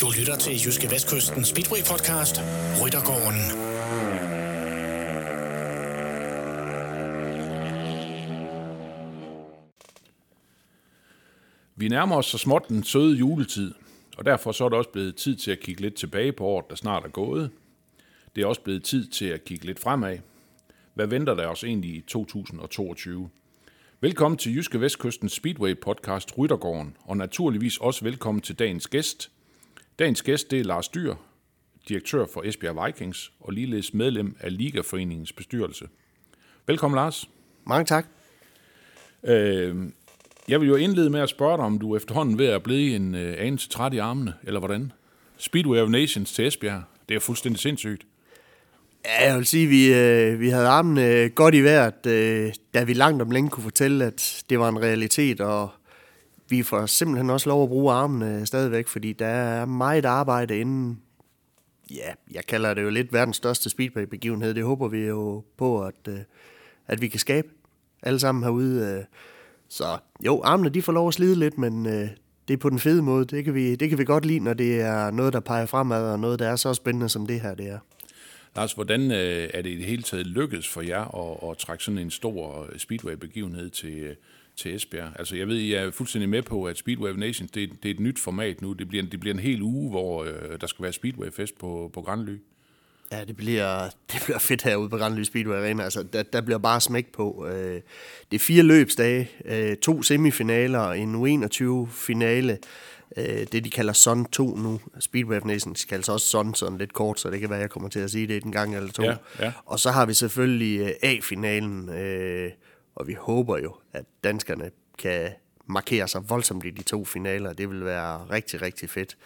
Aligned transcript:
Du 0.00 0.06
lytter 0.18 0.36
til 0.36 0.52
Jyske 0.52 0.90
Vestkysten 0.90 1.44
Speedway 1.44 1.78
Podcast, 1.90 2.36
Ryttergården. 2.82 3.42
Vi 11.76 11.88
nærmer 11.88 12.16
os 12.16 12.26
så 12.26 12.38
småt 12.38 12.68
den 12.68 12.84
søde 12.84 13.16
juletid, 13.16 13.74
og 14.18 14.24
derfor 14.24 14.52
så 14.52 14.64
er 14.64 14.68
det 14.68 14.78
også 14.78 14.90
blevet 14.90 15.16
tid 15.16 15.36
til 15.36 15.50
at 15.50 15.60
kigge 15.60 15.82
lidt 15.82 15.94
tilbage 15.94 16.32
på 16.32 16.44
året, 16.44 16.64
der 16.70 16.76
snart 16.76 17.04
er 17.04 17.08
gået. 17.08 17.50
Det 18.36 18.42
er 18.42 18.46
også 18.46 18.60
blevet 18.60 18.84
tid 18.84 19.06
til 19.06 19.24
at 19.24 19.44
kigge 19.44 19.66
lidt 19.66 19.78
fremad. 19.78 20.18
Hvad 20.94 21.06
venter 21.06 21.34
der 21.34 21.46
os 21.46 21.64
egentlig 21.64 21.90
i 21.90 22.00
2022? 22.00 23.30
Velkommen 24.04 24.38
til 24.38 24.56
Jyske 24.56 24.80
Vestkysten 24.80 25.28
Speedway 25.28 25.80
podcast 25.80 26.38
Ryttergården, 26.38 26.96
og 27.04 27.16
naturligvis 27.16 27.78
også 27.78 28.04
velkommen 28.04 28.42
til 28.42 28.58
dagens 28.58 28.88
gæst. 28.88 29.30
Dagens 29.98 30.22
gæst 30.22 30.50
det 30.50 30.60
er 30.60 30.64
Lars 30.64 30.88
Dyr, 30.88 31.14
direktør 31.88 32.26
for 32.26 32.42
Esbjerg 32.42 32.86
Vikings 32.86 33.32
og 33.40 33.52
ligeledes 33.52 33.94
medlem 33.94 34.36
af 34.40 34.56
Ligaforeningens 34.56 35.32
bestyrelse. 35.32 35.88
Velkommen 36.66 36.96
Lars. 36.96 37.28
Mange 37.64 37.84
tak. 37.84 38.06
Øh, 39.24 39.76
jeg 40.48 40.60
vil 40.60 40.68
jo 40.68 40.76
indlede 40.76 41.10
med 41.10 41.20
at 41.20 41.28
spørge 41.28 41.56
dig, 41.56 41.64
om 41.64 41.78
du 41.78 41.96
efterhånden 41.96 42.38
ved 42.38 42.46
at 42.46 42.62
blive 42.62 42.96
en 42.96 43.14
øh, 43.14 43.36
anelse 43.38 43.68
træt 43.68 43.94
i 43.94 43.98
armene, 43.98 44.34
eller 44.42 44.60
hvordan? 44.60 44.92
Speedway 45.36 45.78
of 45.78 45.88
Nations 45.88 46.32
til 46.32 46.46
Esbjerg, 46.46 46.82
det 47.08 47.14
er 47.14 47.20
fuldstændig 47.20 47.60
sindssygt. 47.60 48.06
Ja, 49.04 49.28
jeg 49.28 49.36
vil 49.36 49.46
sige, 49.46 49.64
at 49.64 49.70
vi, 49.70 49.94
øh, 49.94 50.40
vi 50.40 50.48
havde 50.48 50.68
armene 50.68 51.06
øh, 51.06 51.30
godt 51.30 51.54
i 51.54 51.60
vejret, 51.64 52.06
øh, 52.06 52.52
da 52.74 52.84
vi 52.84 52.92
langt 52.92 53.22
om 53.22 53.30
længe 53.30 53.50
kunne 53.50 53.62
fortælle, 53.62 54.04
at 54.04 54.44
det 54.50 54.58
var 54.58 54.68
en 54.68 54.82
realitet, 54.82 55.40
og 55.40 55.70
vi 56.48 56.62
får 56.62 56.86
simpelthen 56.86 57.30
også 57.30 57.48
lov 57.48 57.62
at 57.62 57.68
bruge 57.68 57.92
armene 57.92 58.38
øh, 58.38 58.46
stadigvæk, 58.46 58.88
fordi 58.88 59.12
der 59.12 59.26
er 59.26 59.64
meget 59.64 60.04
arbejde 60.04 60.58
inden, 60.58 61.00
ja, 61.90 62.12
jeg 62.32 62.46
kalder 62.46 62.74
det 62.74 62.82
jo 62.82 62.90
lidt 62.90 63.12
verdens 63.12 63.36
største 63.36 63.70
speedway-begivenhed. 63.70 64.54
Det 64.54 64.64
håber 64.64 64.88
vi 64.88 65.06
jo 65.06 65.44
på, 65.56 65.84
at, 65.84 66.08
øh, 66.08 66.18
at 66.86 67.00
vi 67.00 67.08
kan 67.08 67.20
skabe 67.20 67.48
alle 68.02 68.18
sammen 68.18 68.44
herude. 68.44 68.96
Øh. 68.98 69.04
Så 69.68 69.98
jo, 70.26 70.42
armene 70.44 70.68
de 70.68 70.82
får 70.82 70.92
lov 70.92 71.08
at 71.08 71.14
slide 71.14 71.34
lidt, 71.34 71.58
men 71.58 71.86
øh, 71.86 72.08
det 72.48 72.54
er 72.54 72.58
på 72.58 72.70
den 72.70 72.78
fede 72.78 73.02
måde. 73.02 73.24
Det 73.24 73.44
kan, 73.44 73.54
vi, 73.54 73.76
det 73.76 73.88
kan 73.88 73.98
vi 73.98 74.04
godt 74.04 74.26
lide, 74.26 74.40
når 74.40 74.54
det 74.54 74.80
er 74.80 75.10
noget, 75.10 75.32
der 75.32 75.40
peger 75.40 75.66
fremad, 75.66 76.12
og 76.12 76.20
noget, 76.20 76.38
der 76.38 76.48
er 76.48 76.56
så 76.56 76.74
spændende, 76.74 77.08
som 77.08 77.26
det 77.26 77.40
her 77.40 77.54
det 77.54 77.68
er. 77.68 77.78
Lars, 78.56 78.72
hvordan 78.72 79.10
øh, 79.10 79.50
er 79.54 79.62
det 79.62 79.70
i 79.70 79.76
det 79.76 79.84
hele 79.84 80.02
taget 80.02 80.26
lykkedes 80.26 80.68
for 80.68 80.80
jer 80.80 81.32
at, 81.32 81.50
at 81.50 81.58
trække 81.58 81.84
sådan 81.84 81.98
en 81.98 82.10
stor 82.10 82.62
øh, 82.72 82.78
Speedway-begivenhed 82.78 83.70
til, 83.70 83.98
øh, 83.98 84.14
til 84.56 84.74
Esbjerg? 84.74 85.12
Altså, 85.18 85.36
jeg 85.36 85.48
ved, 85.48 85.56
I 85.56 85.72
er 85.72 85.90
fuldstændig 85.90 86.28
med 86.28 86.42
på, 86.42 86.64
at 86.64 86.78
Speedway 86.78 87.12
Nation, 87.12 87.48
det, 87.54 87.70
det 87.82 87.90
er 87.90 87.94
et 87.94 88.00
nyt 88.00 88.18
format 88.18 88.62
nu. 88.62 88.72
Det 88.72 88.88
bliver, 88.88 89.04
det 89.04 89.20
bliver 89.20 89.34
en 89.34 89.40
hel 89.40 89.62
uge, 89.62 89.90
hvor 89.90 90.24
øh, 90.24 90.60
der 90.60 90.66
skal 90.66 90.82
være 90.82 90.92
Speedway-fest 90.92 91.58
på, 91.58 91.90
på 91.94 92.02
Grandly. 92.02 92.36
Ja, 93.12 93.24
det 93.24 93.36
bliver, 93.36 93.88
det 94.12 94.22
bliver 94.24 94.38
fedt 94.38 94.62
herude 94.62 94.88
på 94.88 94.96
Grandly 94.96 95.22
Speedway 95.22 95.56
Arena. 95.56 95.82
Altså, 95.82 96.02
der, 96.02 96.22
der 96.22 96.40
bliver 96.40 96.58
bare 96.58 96.80
smæk 96.80 97.12
på. 97.12 97.46
Øh, 97.46 97.80
det 98.30 98.36
er 98.36 98.38
fire 98.38 98.62
løbsdage, 98.62 99.30
øh, 99.44 99.76
to 99.76 100.02
semifinaler, 100.02 100.92
en 100.92 101.14
U21-finale, 101.14 102.58
øh, 103.16 103.46
det 103.52 103.64
de 103.64 103.70
kalder 103.70 103.92
Sun 103.92 104.24
2 104.24 104.56
nu. 104.56 104.80
Speedway 105.00 105.36
of 105.36 105.44
Nations 105.44 105.84
kaldes 105.84 106.08
også 106.08 106.26
Sun, 106.26 106.54
sådan 106.54 106.78
lidt 106.78 106.92
kort, 106.92 107.20
så 107.20 107.30
det 107.30 107.40
kan 107.40 107.50
være, 107.50 107.58
jeg 107.58 107.70
kommer 107.70 107.88
til 107.88 108.00
at 108.00 108.10
sige 108.10 108.26
det 108.26 108.44
en 108.44 108.52
gang 108.52 108.76
eller 108.76 108.92
to. 108.92 109.02
Ja, 109.02 109.16
ja. 109.40 109.52
Og 109.64 109.80
så 109.80 109.90
har 109.90 110.06
vi 110.06 110.14
selvfølgelig 110.14 110.94
A-finalen, 111.02 111.88
og 112.94 113.06
vi 113.06 113.14
håber 113.14 113.58
jo, 113.58 113.74
at 113.92 114.04
danskerne 114.24 114.70
kan 114.98 115.30
markere 115.66 116.08
sig 116.08 116.30
voldsomt 116.30 116.64
i 116.64 116.70
de 116.70 116.82
to 116.82 117.04
finaler. 117.04 117.52
Det 117.52 117.70
vil 117.70 117.84
være 117.84 118.26
rigtig, 118.30 118.62
rigtig 118.62 118.90
fedt. 118.90 119.16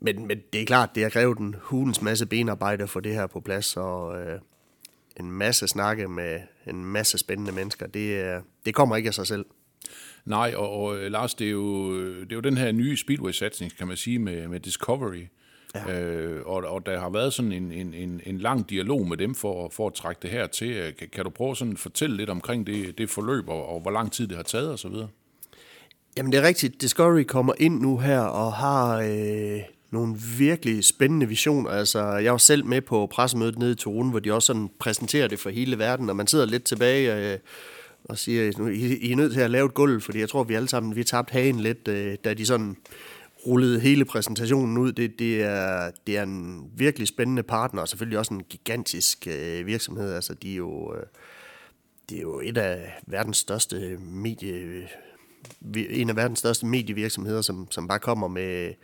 Men, 0.00 0.26
men 0.26 0.40
det 0.52 0.60
er 0.60 0.66
klart, 0.66 0.90
det 0.94 1.02
har 1.02 1.10
krævet 1.10 1.38
en 1.38 1.56
hulens 1.60 2.02
masse 2.02 2.26
benarbejde 2.26 2.86
for 2.86 3.00
det 3.00 3.14
her 3.14 3.26
på 3.26 3.40
plads, 3.40 3.76
og 3.76 4.20
øh, 4.20 4.40
en 5.16 5.30
masse 5.30 5.68
snakke 5.68 6.08
med 6.08 6.40
en 6.66 6.84
masse 6.84 7.18
spændende 7.18 7.52
mennesker. 7.52 7.86
Det, 7.86 8.24
øh, 8.24 8.40
det 8.66 8.74
kommer 8.74 8.96
ikke 8.96 9.08
af 9.08 9.14
sig 9.14 9.26
selv. 9.26 9.46
Nej, 10.24 10.54
og, 10.56 10.80
og 10.80 10.96
Lars, 11.10 11.34
det 11.34 11.46
er, 11.46 11.50
jo, 11.50 11.96
det 12.20 12.32
er 12.32 12.36
jo 12.36 12.40
den 12.40 12.56
her 12.56 12.72
nye 12.72 12.96
Speedway-satsning, 12.96 13.76
kan 13.78 13.88
man 13.88 13.96
sige, 13.96 14.18
med, 14.18 14.48
med 14.48 14.60
Discovery. 14.60 15.26
Ja. 15.74 16.00
Øh, 16.00 16.46
og, 16.46 16.64
og 16.64 16.86
der 16.86 17.00
har 17.00 17.10
været 17.10 17.32
sådan 17.32 17.52
en, 17.52 17.72
en, 17.72 17.94
en, 17.94 18.20
en 18.26 18.38
lang 18.38 18.70
dialog 18.70 19.08
med 19.08 19.16
dem 19.16 19.34
for, 19.34 19.68
for 19.68 19.86
at 19.86 19.94
trække 19.94 20.18
det 20.22 20.30
her 20.30 20.46
til. 20.46 20.94
Kan, 20.98 21.08
kan 21.12 21.24
du 21.24 21.30
prøve 21.30 21.56
sådan 21.56 21.72
at 21.72 21.78
fortælle 21.78 22.16
lidt 22.16 22.30
omkring 22.30 22.66
det, 22.66 22.98
det 22.98 23.10
forløb, 23.10 23.48
og, 23.48 23.66
og 23.68 23.80
hvor 23.80 23.90
lang 23.90 24.12
tid 24.12 24.28
det 24.28 24.36
har 24.36 24.42
taget 24.42 24.72
osv.? 24.72 24.94
Jamen 26.16 26.32
det 26.32 26.38
er 26.38 26.42
rigtigt. 26.42 26.80
Discovery 26.80 27.22
kommer 27.22 27.52
ind 27.58 27.80
nu 27.80 27.98
her 27.98 28.20
og 28.20 28.52
har 28.52 28.98
øh, 28.98 29.60
nogle 29.90 30.16
virkelig 30.38 30.84
spændende 30.84 31.28
visioner. 31.28 31.70
Altså, 31.70 32.04
jeg 32.04 32.32
var 32.32 32.38
selv 32.38 32.64
med 32.64 32.80
på 32.80 33.06
pressemødet 33.06 33.58
nede 33.58 33.72
i 33.72 33.74
Torun, 33.74 34.10
hvor 34.10 34.18
de 34.18 34.32
også 34.32 34.46
sådan 34.46 34.70
præsenterer 34.78 35.28
det 35.28 35.38
for 35.38 35.50
hele 35.50 35.78
verden, 35.78 36.10
og 36.10 36.16
man 36.16 36.26
sidder 36.26 36.46
lidt 36.46 36.64
tilbage 36.64 37.32
øh, 37.32 37.38
og 38.12 38.18
siger, 38.18 38.52
nu, 38.58 38.68
I, 38.68 38.96
I 38.96 39.12
er 39.12 39.16
nødt 39.16 39.32
til 39.32 39.40
at 39.40 39.50
lave 39.50 39.66
et 39.66 39.74
gulv, 39.74 40.00
fordi 40.00 40.18
jeg 40.18 40.28
tror, 40.28 40.44
vi 40.44 40.54
alle 40.54 40.68
sammen 40.68 40.96
vi 40.96 41.04
tabte 41.04 41.32
hagen 41.32 41.60
lidt, 41.60 41.88
øh, 41.88 42.16
da 42.24 42.34
de 42.34 42.46
sådan 42.46 42.76
rullede 43.46 43.80
hele 43.80 44.04
præsentationen 44.04 44.78
ud. 44.78 44.92
Det, 44.92 45.18
det, 45.18 45.42
er, 45.42 45.90
det 46.06 46.16
er 46.16 46.22
en 46.22 46.70
virkelig 46.76 47.08
spændende 47.08 47.42
partner, 47.42 47.80
og 47.80 47.88
selvfølgelig 47.88 48.18
også 48.18 48.34
en 48.34 48.42
gigantisk 48.42 49.26
øh, 49.26 49.66
virksomhed. 49.66 50.14
Altså, 50.14 50.34
de 50.34 50.52
er 50.52 50.56
jo, 50.56 50.94
øh, 50.94 51.02
det 52.08 52.16
er 52.16 52.22
jo 52.22 52.40
et 52.40 52.58
af 52.58 53.00
verdens 53.06 53.36
største 53.36 53.98
medie, 54.00 54.82
en 55.74 56.10
af 56.10 56.16
verdens 56.16 56.38
største 56.38 56.66
medievirksomheder, 56.66 57.42
som, 57.42 57.70
som 57.70 57.88
bare 57.88 57.98
kommer 57.98 58.28
med 58.28 58.74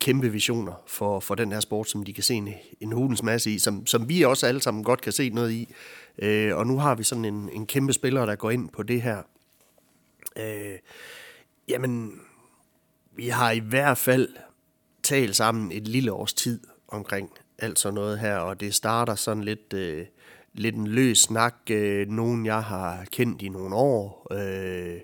kæmpe 0.00 0.28
visioner 0.28 0.82
for, 0.86 1.20
for 1.20 1.34
den 1.34 1.52
her 1.52 1.60
sport, 1.60 1.90
som 1.90 2.04
de 2.04 2.12
kan 2.12 2.22
se 2.22 2.34
en, 2.34 2.48
en 2.80 2.92
hulens 2.92 3.22
masse 3.22 3.50
i, 3.50 3.58
som, 3.58 3.86
som 3.86 4.08
vi 4.08 4.22
også 4.22 4.46
alle 4.46 4.62
sammen 4.62 4.84
godt 4.84 5.00
kan 5.00 5.12
se 5.12 5.30
noget 5.30 5.52
i. 5.52 5.68
Øh, 6.18 6.56
og 6.56 6.66
nu 6.66 6.78
har 6.78 6.94
vi 6.94 7.02
sådan 7.02 7.24
en, 7.24 7.50
en 7.52 7.66
kæmpe 7.66 7.92
spiller, 7.92 8.26
der 8.26 8.34
går 8.34 8.50
ind 8.50 8.68
på 8.68 8.82
det 8.82 9.02
her. 9.02 9.22
Øh, 10.36 10.78
jamen, 11.68 12.20
vi 13.16 13.28
har 13.28 13.50
i 13.50 13.58
hvert 13.58 13.98
fald 13.98 14.28
talt 15.02 15.36
sammen 15.36 15.72
et 15.72 15.88
lille 15.88 16.12
års 16.12 16.34
tid 16.34 16.60
omkring 16.88 17.30
alt 17.58 17.78
sådan 17.78 17.94
noget 17.94 18.18
her, 18.18 18.36
og 18.36 18.60
det 18.60 18.74
starter 18.74 19.14
sådan 19.14 19.44
lidt, 19.44 19.72
øh, 19.72 20.06
lidt 20.52 20.74
en 20.74 20.86
løs 20.86 21.18
snak. 21.18 21.54
Øh, 21.70 22.08
nogen, 22.08 22.46
jeg 22.46 22.62
har 22.62 23.04
kendt 23.12 23.42
i 23.42 23.48
nogle 23.48 23.74
år. 23.74 24.26
Øh, 24.32 25.00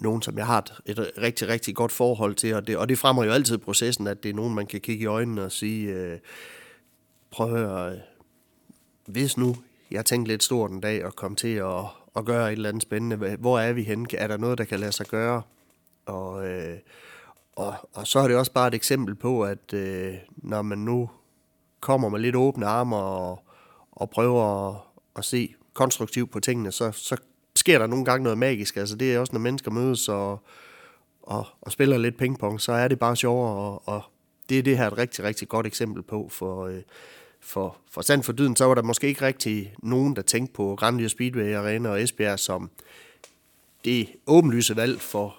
nogen, 0.00 0.22
som 0.22 0.38
jeg 0.38 0.46
har 0.46 0.58
et, 0.58 0.98
et 0.98 1.12
rigtig, 1.18 1.48
rigtig 1.48 1.74
godt 1.74 1.92
forhold 1.92 2.34
til, 2.34 2.54
og 2.54 2.66
det, 2.66 2.76
og 2.76 2.88
det 2.88 2.98
fremmer 2.98 3.24
jo 3.24 3.30
altid 3.30 3.58
processen, 3.58 4.06
at 4.06 4.22
det 4.22 4.28
er 4.28 4.34
nogen, 4.34 4.54
man 4.54 4.66
kan 4.66 4.80
kigge 4.80 5.02
i 5.02 5.06
øjnene 5.06 5.44
og 5.44 5.52
sige, 5.52 5.92
øh, 5.92 6.18
prøv 7.30 7.54
at 7.54 7.58
høre, 7.58 7.92
øh, 7.92 7.98
hvis 9.06 9.36
nu 9.36 9.56
jeg 9.90 10.04
tænkte 10.04 10.32
lidt 10.32 10.42
stort 10.42 10.70
en 10.70 10.80
dag 10.80 11.04
og 11.04 11.16
kom 11.16 11.36
til 11.36 11.54
at, 11.54 11.84
at 12.16 12.24
gøre 12.24 12.46
et 12.46 12.56
eller 12.56 12.68
andet 12.68 12.82
spændende, 12.82 13.36
hvor 13.36 13.58
er 13.58 13.72
vi 13.72 13.82
henne? 13.82 14.06
Er 14.12 14.26
der 14.26 14.36
noget, 14.36 14.58
der 14.58 14.64
kan 14.64 14.80
lade 14.80 14.92
sig 14.92 15.06
gøre? 15.06 15.42
Og, 16.06 16.48
øh, 16.48 16.78
og, 17.52 17.74
og 17.92 18.06
så 18.06 18.18
er 18.18 18.28
det 18.28 18.36
også 18.36 18.52
bare 18.52 18.68
et 18.68 18.74
eksempel 18.74 19.14
på, 19.14 19.44
at 19.44 19.72
øh, 19.74 20.14
når 20.36 20.62
man 20.62 20.78
nu 20.78 21.10
kommer 21.80 22.08
med 22.08 22.20
lidt 22.20 22.36
åbne 22.36 22.66
arme 22.66 22.96
og, 22.96 23.44
og 23.92 24.10
prøver 24.10 24.68
at, 24.68 24.76
at 25.16 25.24
se 25.24 25.54
konstruktivt 25.74 26.30
på 26.30 26.40
tingene, 26.40 26.72
så, 26.72 26.92
så 26.92 27.16
sker 27.56 27.78
der 27.78 27.86
nogle 27.86 28.04
gange 28.04 28.22
noget 28.22 28.38
magisk. 28.38 28.76
Altså 28.76 28.96
det 28.96 29.14
er 29.14 29.18
også, 29.18 29.32
når 29.32 29.40
mennesker 29.40 29.70
mødes 29.70 30.08
og, 30.08 30.42
og, 31.22 31.46
og 31.60 31.72
spiller 31.72 31.98
lidt 31.98 32.18
pingpong, 32.18 32.60
så 32.60 32.72
er 32.72 32.88
det 32.88 32.98
bare 32.98 33.16
sjovere, 33.16 33.52
og, 33.52 33.88
og 33.88 34.02
det 34.48 34.58
er 34.58 34.62
det 34.62 34.78
her 34.78 34.86
et 34.86 34.98
rigtig, 34.98 35.24
rigtig 35.24 35.48
godt 35.48 35.66
eksempel 35.66 36.02
på, 36.02 36.28
for, 36.30 36.66
øh, 36.66 36.82
for, 37.40 37.76
for 37.90 38.00
sand 38.00 38.22
for 38.22 38.32
dyden, 38.32 38.56
så 38.56 38.64
var 38.64 38.74
der 38.74 38.82
måske 38.82 39.06
ikke 39.06 39.26
rigtig 39.26 39.74
nogen, 39.82 40.16
der 40.16 40.22
tænkte 40.22 40.52
på 40.52 40.76
Grandlier 40.78 41.08
Speedway 41.08 41.54
Arena 41.54 41.88
og 41.88 42.02
Esbjerg 42.02 42.38
som 42.38 42.70
det 43.84 44.08
åbenlyse 44.26 44.76
valg 44.76 45.00
for, 45.00 45.36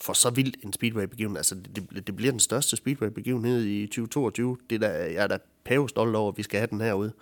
for 0.00 0.12
så 0.12 0.30
vildt 0.30 0.56
en 0.64 0.72
speedway-begivenhed. 0.72 1.38
Altså, 1.38 1.54
det, 1.54 2.06
det 2.06 2.16
bliver 2.16 2.30
den 2.30 2.40
største 2.40 2.76
speedway-begivenhed 2.76 3.64
i 3.64 3.86
2022. 3.86 4.58
Det 4.70 4.80
der, 4.80 4.90
jeg 4.90 5.22
er 5.22 5.26
da 5.26 5.38
pavestolt 5.64 6.16
over, 6.16 6.32
at 6.32 6.38
vi 6.38 6.42
skal 6.42 6.58
have 6.58 6.68
den 6.70 6.80
herude. 6.80 7.12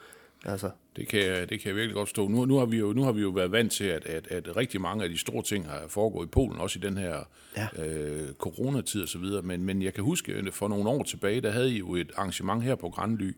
Altså. 0.44 0.70
Det, 0.96 1.08
kan, 1.08 1.48
det 1.48 1.60
kan 1.60 1.68
jeg 1.68 1.76
virkelig 1.76 1.94
godt 1.94 2.08
stå. 2.08 2.28
Nu, 2.28 2.44
nu, 2.44 2.56
har 2.56 2.66
vi 2.66 2.76
jo, 2.76 2.92
nu 2.92 3.02
har 3.02 3.12
vi 3.12 3.20
jo 3.20 3.28
været 3.28 3.52
vant 3.52 3.72
til, 3.72 3.84
at, 3.84 4.06
at, 4.06 4.26
at 4.26 4.56
rigtig 4.56 4.80
mange 4.80 5.04
af 5.04 5.10
de 5.10 5.18
store 5.18 5.42
ting 5.42 5.68
har 5.68 5.84
foregået 5.88 6.26
i 6.26 6.28
Polen, 6.28 6.58
også 6.58 6.78
i 6.78 6.82
den 6.82 6.96
her 6.96 7.18
ja. 7.56 7.84
øh, 7.86 8.32
coronatid 8.34 9.02
og 9.02 9.08
så 9.08 9.18
videre. 9.18 9.42
Men, 9.42 9.64
men 9.64 9.82
jeg 9.82 9.94
kan 9.94 10.04
huske, 10.04 10.32
at 10.32 10.54
for 10.54 10.68
nogle 10.68 10.88
år 10.88 11.02
tilbage, 11.02 11.40
der 11.40 11.50
havde 11.50 11.72
I 11.72 11.78
jo 11.78 11.94
et 11.94 12.12
arrangement 12.16 12.62
her 12.62 12.74
på 12.74 12.88
Grandly, 12.88 13.32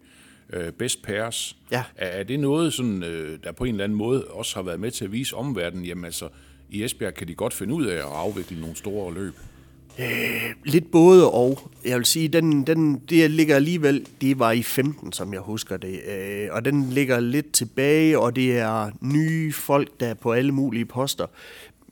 øh, 0.53 0.73
Best 0.73 1.03
Pairs. 1.03 1.57
Ja. 1.71 1.85
Er, 1.97 2.07
er 2.07 2.23
det 2.23 2.41
noget, 2.41 2.73
sådan, 2.73 3.03
øh, 3.03 3.39
der 3.45 3.53
på 3.53 3.65
en 3.65 3.75
eller 3.75 3.85
anden 3.85 3.99
måde 3.99 4.25
også 4.25 4.55
har 4.55 4.63
været 4.63 4.81
med 4.81 4.91
til 4.91 5.05
at 5.05 5.13
vise 5.13 5.37
omverdenen, 5.37 5.85
jamen 5.85 6.05
altså, 6.05 6.29
i 6.71 6.85
Esbjerg 6.85 7.15
kan 7.15 7.29
de 7.29 7.35
godt 7.35 7.55
finde 7.55 7.75
ud 7.75 7.87
af 7.87 7.97
at 7.97 8.13
afvikle 8.13 8.61
nogle 8.61 8.77
store 8.77 9.15
løb? 9.15 9.35
Øh, 9.99 10.55
lidt 10.65 10.91
både 10.91 11.31
og. 11.31 11.71
Jeg 11.85 11.97
vil 11.97 12.05
sige, 12.05 12.29
den, 12.29 12.67
den, 12.67 12.99
det 12.99 13.31
ligger 13.31 13.57
alligevel, 13.57 14.07
det 14.21 14.39
var 14.39 14.53
i 14.53 14.63
15, 14.63 15.13
som 15.13 15.33
jeg 15.33 15.41
husker 15.41 15.77
det. 15.77 16.01
Øh, 16.09 16.49
og 16.51 16.65
den 16.65 16.91
ligger 16.91 17.21
lidt 17.21 17.53
tilbage, 17.53 18.19
og 18.19 18.37
det 18.37 18.59
er 18.59 18.91
nye 19.01 19.53
folk, 19.53 20.01
der 20.01 20.07
er 20.07 20.15
på 20.15 20.33
alle 20.33 20.53
mulige 20.53 20.85
poster. 20.85 21.27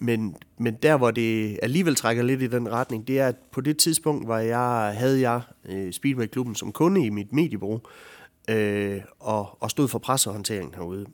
men, 0.00 0.37
men 0.59 0.75
der, 0.82 0.97
hvor 0.97 1.11
det 1.11 1.59
alligevel 1.62 1.94
trækker 1.94 2.23
lidt 2.23 2.43
i 2.43 2.47
den 2.47 2.73
retning, 2.73 3.09
det 3.09 3.20
er, 3.20 3.29
at 3.29 3.37
på 3.52 3.61
det 3.61 3.76
tidspunkt, 3.76 4.26
hvor 4.26 4.37
jeg 4.37 4.94
havde 4.99 5.20
jeg 5.20 5.41
øh, 5.69 5.93
Speedway-klubben 5.93 6.55
som 6.55 6.73
kunde 6.73 7.06
i 7.06 7.11
mit 7.11 7.32
mediebureau, 7.32 7.75
øh, 7.76 8.16
Øh, 8.49 9.03
og, 9.21 9.57
og 9.61 9.71
stod 9.71 9.89
for 9.89 9.99
pressehåndteringen 9.99 10.75
herude. 10.75 11.07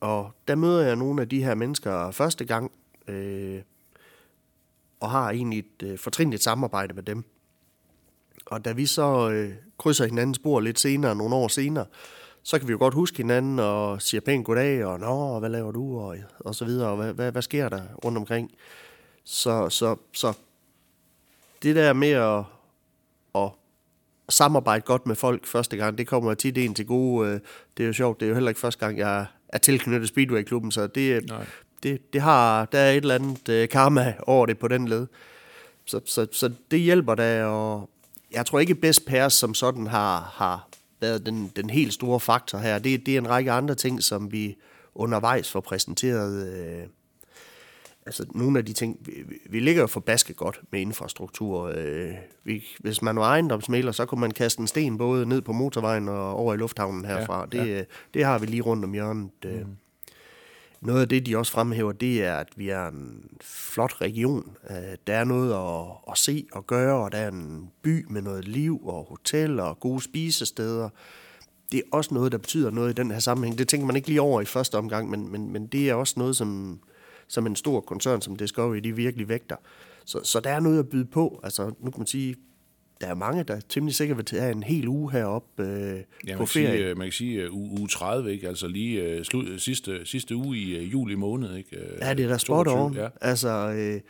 Og 0.00 0.30
der 0.48 0.54
møder 0.54 0.86
jeg 0.86 0.96
nogle 0.96 1.22
af 1.22 1.28
de 1.28 1.44
her 1.44 1.54
mennesker 1.54 2.10
første 2.10 2.44
gang, 2.44 2.72
øh, 3.08 3.62
og 5.00 5.10
har 5.10 5.30
egentlig 5.30 5.58
et 5.58 5.82
øh, 5.82 5.98
fortrinligt 5.98 6.42
samarbejde 6.42 6.94
med 6.94 7.02
dem. 7.02 7.24
Og 8.46 8.64
da 8.64 8.72
vi 8.72 8.86
så 8.86 9.30
øh, 9.30 9.54
krydser 9.78 10.06
hinandens 10.06 10.36
spor 10.36 10.60
lidt 10.60 10.80
senere, 10.80 11.16
nogle 11.16 11.34
år 11.34 11.48
senere, 11.48 11.86
så 12.42 12.58
kan 12.58 12.68
vi 12.68 12.72
jo 12.72 12.78
godt 12.78 12.94
huske 12.94 13.16
hinanden 13.16 13.58
og 13.58 14.02
siger 14.02 14.20
pænt 14.20 14.46
goddag, 14.46 14.84
og 14.84 15.00
nå, 15.00 15.38
hvad 15.38 15.50
laver 15.50 15.72
du, 15.72 16.00
og, 16.00 16.16
og 16.38 16.54
så 16.54 16.64
videre, 16.64 16.88
og 16.88 16.96
hvad, 16.96 17.12
hvad, 17.12 17.32
hvad 17.32 17.42
sker 17.42 17.68
der 17.68 17.82
rundt 18.04 18.18
omkring. 18.18 18.50
Så, 19.24 19.68
så, 19.68 19.96
så 20.12 20.32
det 21.62 21.76
der 21.76 21.92
med 21.92 22.10
at, 22.10 22.44
at 23.34 23.50
samarbejde 24.30 24.84
godt 24.84 25.06
med 25.06 25.16
folk 25.16 25.46
første 25.46 25.76
gang, 25.76 25.98
det 25.98 26.06
kommer 26.06 26.34
tit 26.34 26.58
en 26.58 26.74
til 26.74 26.86
gode. 26.86 27.28
Øh, 27.28 27.40
det 27.76 27.82
er 27.82 27.86
jo 27.86 27.92
sjovt, 27.92 28.20
det 28.20 28.26
er 28.26 28.28
jo 28.28 28.34
heller 28.34 28.48
ikke 28.48 28.60
første 28.60 28.86
gang, 28.86 28.98
jeg 28.98 29.26
er 29.48 29.58
tilknyttet 29.58 30.08
Speedway-klubben, 30.08 30.72
så 30.72 30.86
det, 30.86 31.32
det, 31.82 32.12
det 32.12 32.20
har, 32.20 32.64
der 32.64 32.78
er 32.78 32.90
et 32.90 32.96
eller 32.96 33.14
andet 33.14 33.62
uh, 33.62 33.68
karma 33.68 34.14
over 34.26 34.46
det 34.46 34.58
på 34.58 34.68
den 34.68 34.88
led. 34.88 35.06
Så, 35.86 36.00
så, 36.06 36.26
så 36.32 36.52
det 36.70 36.80
hjælper 36.80 37.14
da, 37.14 37.44
og 37.44 37.90
jeg 38.32 38.46
tror 38.46 38.60
ikke, 38.60 38.74
Best 38.74 39.06
Pairs 39.06 39.32
som 39.32 39.54
sådan 39.54 39.86
har, 39.86 40.32
har 40.34 40.68
været 41.00 41.26
den, 41.26 41.52
den 41.56 41.70
helt 41.70 41.92
store 41.92 42.20
faktor 42.20 42.58
her. 42.58 42.78
Det, 42.78 43.06
det 43.06 43.14
er 43.14 43.18
en 43.18 43.28
række 43.28 43.52
andre 43.52 43.74
ting, 43.74 44.02
som 44.02 44.32
vi 44.32 44.56
undervejs 44.94 45.50
får 45.50 45.60
præsenteret. 45.60 46.46
Øh, 46.46 46.86
altså 48.06 48.24
nogle 48.34 48.58
af 48.58 48.64
de 48.64 48.72
ting, 48.72 48.98
vi, 49.00 49.12
vi 49.50 49.60
ligger 49.60 49.82
jo 49.82 49.86
for 49.86 50.00
basket 50.00 50.36
godt 50.36 50.60
med 50.70 50.80
infrastruktur. 50.80 51.72
Øh, 51.76 52.14
vi, 52.44 52.64
hvis 52.78 53.02
man 53.02 53.16
var 53.16 53.22
ejendomsmæler, 53.22 53.92
så 53.92 54.06
kunne 54.06 54.20
man 54.20 54.30
kaste 54.30 54.60
en 54.60 54.66
sten 54.66 54.98
både 54.98 55.26
ned 55.26 55.42
på 55.42 55.52
motorvejen 55.52 56.08
og 56.08 56.34
over 56.34 56.54
i 56.54 56.56
lufthavnen 56.56 57.04
herfra. 57.04 57.46
Ja, 57.52 57.64
ja. 57.64 57.78
Det, 57.78 57.86
det 58.14 58.24
har 58.24 58.38
vi 58.38 58.46
lige 58.46 58.62
rundt 58.62 58.84
om 58.84 58.92
hjørnet. 58.92 59.30
Øh. 59.44 59.60
Mm. 59.60 59.76
Noget 60.80 61.00
af 61.00 61.08
det, 61.08 61.26
de 61.26 61.38
også 61.38 61.52
fremhæver, 61.52 61.92
det 61.92 62.24
er, 62.24 62.34
at 62.34 62.48
vi 62.56 62.68
er 62.68 62.86
en 62.86 63.24
flot 63.40 64.00
region. 64.00 64.50
Øh, 64.70 64.76
der 65.06 65.14
er 65.14 65.24
noget 65.24 65.52
at, 65.52 66.12
at 66.12 66.18
se 66.18 66.46
og 66.52 66.66
gøre, 66.66 67.04
og 67.04 67.12
der 67.12 67.18
er 67.18 67.28
en 67.28 67.70
by 67.82 68.06
med 68.08 68.22
noget 68.22 68.48
liv 68.48 68.80
og 68.86 69.06
hoteller 69.08 69.62
og 69.62 69.80
gode 69.80 70.02
spisesteder. 70.02 70.88
Det 71.72 71.78
er 71.78 71.82
også 71.92 72.14
noget, 72.14 72.32
der 72.32 72.38
betyder 72.38 72.70
noget 72.70 72.90
i 72.90 72.92
den 72.92 73.10
her 73.10 73.18
sammenhæng. 73.18 73.58
Det 73.58 73.68
tænker 73.68 73.86
man 73.86 73.96
ikke 73.96 74.08
lige 74.08 74.20
over 74.20 74.40
i 74.40 74.44
første 74.44 74.78
omgang, 74.78 75.10
men, 75.10 75.32
men, 75.32 75.52
men 75.52 75.66
det 75.66 75.90
er 75.90 75.94
også 75.94 76.14
noget, 76.16 76.36
som, 76.36 76.80
som 77.30 77.46
en 77.46 77.56
stor 77.56 77.80
koncern 77.80 78.20
som 78.20 78.36
Discovery, 78.36 78.76
de 78.76 78.96
virkelig 78.96 79.28
vægter. 79.28 79.56
Så, 80.04 80.20
så 80.24 80.40
der 80.40 80.50
er 80.50 80.60
noget 80.60 80.78
at 80.78 80.88
byde 80.88 81.04
på. 81.04 81.40
Altså, 81.42 81.66
nu 81.66 81.90
kan 81.90 82.00
man 82.00 82.06
sige, 82.06 82.36
der 83.00 83.06
er 83.06 83.14
mange, 83.14 83.42
der 83.42 83.60
temmelig 83.68 83.94
sikkert 83.94 84.16
vil 84.16 84.24
tage 84.24 84.52
en 84.52 84.62
hel 84.62 84.88
uge 84.88 85.12
heroppe 85.12 85.62
øh, 85.62 86.00
ja, 86.26 86.36
på 86.36 86.46
ferie. 86.46 86.70
Sige, 86.70 86.88
øh, 86.88 86.96
man 86.96 87.06
kan 87.06 87.12
sige 87.12 87.50
uh, 87.50 87.80
uge 87.80 87.88
30, 87.88 88.32
ikke? 88.32 88.48
altså 88.48 88.68
lige 88.68 89.18
uh, 89.18 89.24
slut, 89.24 89.60
sidste, 89.60 90.06
sidste 90.06 90.36
uge 90.36 90.56
i 90.58 90.76
uh, 90.76 90.92
juli 90.92 91.14
måned. 91.14 91.56
Ikke? 91.56 91.76
Uh, 91.76 91.98
ja, 92.00 92.14
det 92.14 92.24
er 92.24 92.28
da 92.28 92.38
spot 92.38 92.66
on. 92.68 92.94
Ja. 92.94 93.08
Altså, 93.20 93.48
øh, 93.48 94.00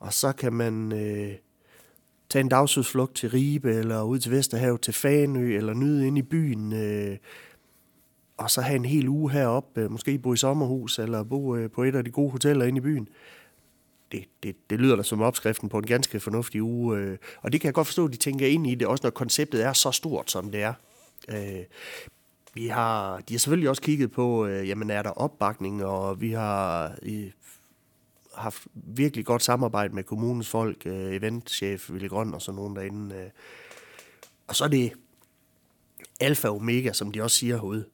og 0.00 0.12
så 0.12 0.32
kan 0.32 0.52
man 0.52 0.92
øh, 0.92 1.32
tage 2.28 2.40
en 2.40 2.48
dagsudflugt 2.48 3.16
til 3.16 3.30
Ribe, 3.30 3.74
eller 3.74 4.02
ud 4.02 4.18
til 4.18 4.32
Vesterhav 4.32 4.78
til 4.78 4.94
Fanø, 4.94 5.56
eller 5.56 5.74
nyde 5.74 6.06
ind 6.06 6.18
i 6.18 6.22
byen. 6.22 6.72
Øh, 6.72 7.16
og 8.36 8.50
så 8.50 8.60
have 8.60 8.76
en 8.76 8.84
hel 8.84 9.08
uge 9.08 9.30
heroppe, 9.30 9.80
øh, 9.80 9.90
måske 9.90 10.18
bo 10.18 10.32
i 10.32 10.36
sommerhus, 10.36 10.98
eller 10.98 11.22
bo 11.22 11.56
øh, 11.56 11.70
på 11.70 11.82
et 11.82 11.94
af 11.94 12.04
de 12.04 12.10
gode 12.10 12.30
hoteller 12.30 12.64
inde 12.64 12.78
i 12.78 12.80
byen 12.80 13.08
det, 14.12 14.24
det, 14.42 14.56
det 14.70 14.80
lyder 14.80 14.96
da 14.96 15.02
som 15.02 15.22
opskriften 15.22 15.68
på 15.68 15.78
en 15.78 15.86
ganske 15.86 16.20
fornuftig 16.20 16.62
uge. 16.62 16.98
Øh. 16.98 17.18
Og 17.42 17.52
det 17.52 17.60
kan 17.60 17.68
jeg 17.68 17.74
godt 17.74 17.86
forstå, 17.86 18.04
at 18.04 18.12
de 18.12 18.16
tænker 18.16 18.46
ind 18.46 18.66
i 18.66 18.74
det, 18.74 18.86
også 18.86 19.02
når 19.04 19.10
konceptet 19.10 19.64
er 19.64 19.72
så 19.72 19.90
stort, 19.90 20.30
som 20.30 20.50
det 20.50 20.62
er. 20.62 20.74
Vi 22.54 22.66
har, 22.66 23.20
de 23.20 23.34
har 23.34 23.38
selvfølgelig 23.38 23.68
også 23.68 23.82
kigget 23.82 24.12
på, 24.12 24.46
jamen 24.46 24.90
er 24.90 25.02
der 25.02 25.10
opbakning, 25.10 25.84
og 25.84 26.20
vi 26.20 26.32
har 26.32 26.94
haft 28.34 28.66
virkelig 28.74 29.24
godt 29.24 29.42
samarbejde 29.42 29.94
med 29.94 30.04
kommunens 30.04 30.48
folk, 30.48 30.86
eventchef 30.86 31.90
Ville 31.90 32.08
Grøn 32.08 32.34
og 32.34 32.42
sådan 32.42 32.56
nogen 32.56 32.76
derinde. 32.76 33.30
Og 34.46 34.56
så 34.56 34.64
er 34.64 34.68
det 34.68 34.92
alfa 36.20 36.48
og 36.48 36.56
omega, 36.56 36.92
som 36.92 37.12
de 37.12 37.22
også 37.22 37.36
siger 37.36 37.56
herude. 37.56 37.84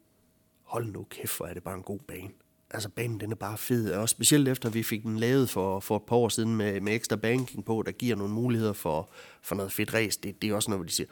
Hold 0.73 0.93
nu 0.93 1.07
kæft, 1.11 1.37
hvor 1.37 1.47
er 1.47 1.55
det 1.55 1.63
bare 1.63 1.75
en 1.75 1.83
god 1.83 1.99
bane 1.99 2.31
altså 2.75 2.89
banen 2.89 3.21
den 3.21 3.31
er 3.31 3.37
bare 3.37 3.59
fed, 3.59 3.93
og 3.93 4.09
specielt 4.09 4.49
efter 4.49 4.71
vi 4.71 4.83
fik 4.83 5.03
den 5.03 5.19
lavet 5.19 5.51
for, 5.51 5.81
for 5.81 5.97
et 5.97 6.03
par 6.03 6.17
år 6.17 6.29
siden 6.29 6.57
med, 6.57 6.81
med 6.81 6.95
ekstra 6.95 7.17
banking 7.17 7.65
på, 7.65 7.83
der 7.87 7.93
giver 7.93 8.17
nogle 8.17 8.33
muligheder 8.33 8.73
for, 8.73 9.11
for 9.43 9.55
noget 9.55 9.73
fedt 9.73 9.95
race, 9.95 10.19
det, 10.23 10.43
det 10.43 10.51
er 10.51 10.55
også 10.55 10.71
noget, 10.71 10.79
hvor 10.79 10.87
de 10.87 10.93
siger, 10.93 11.07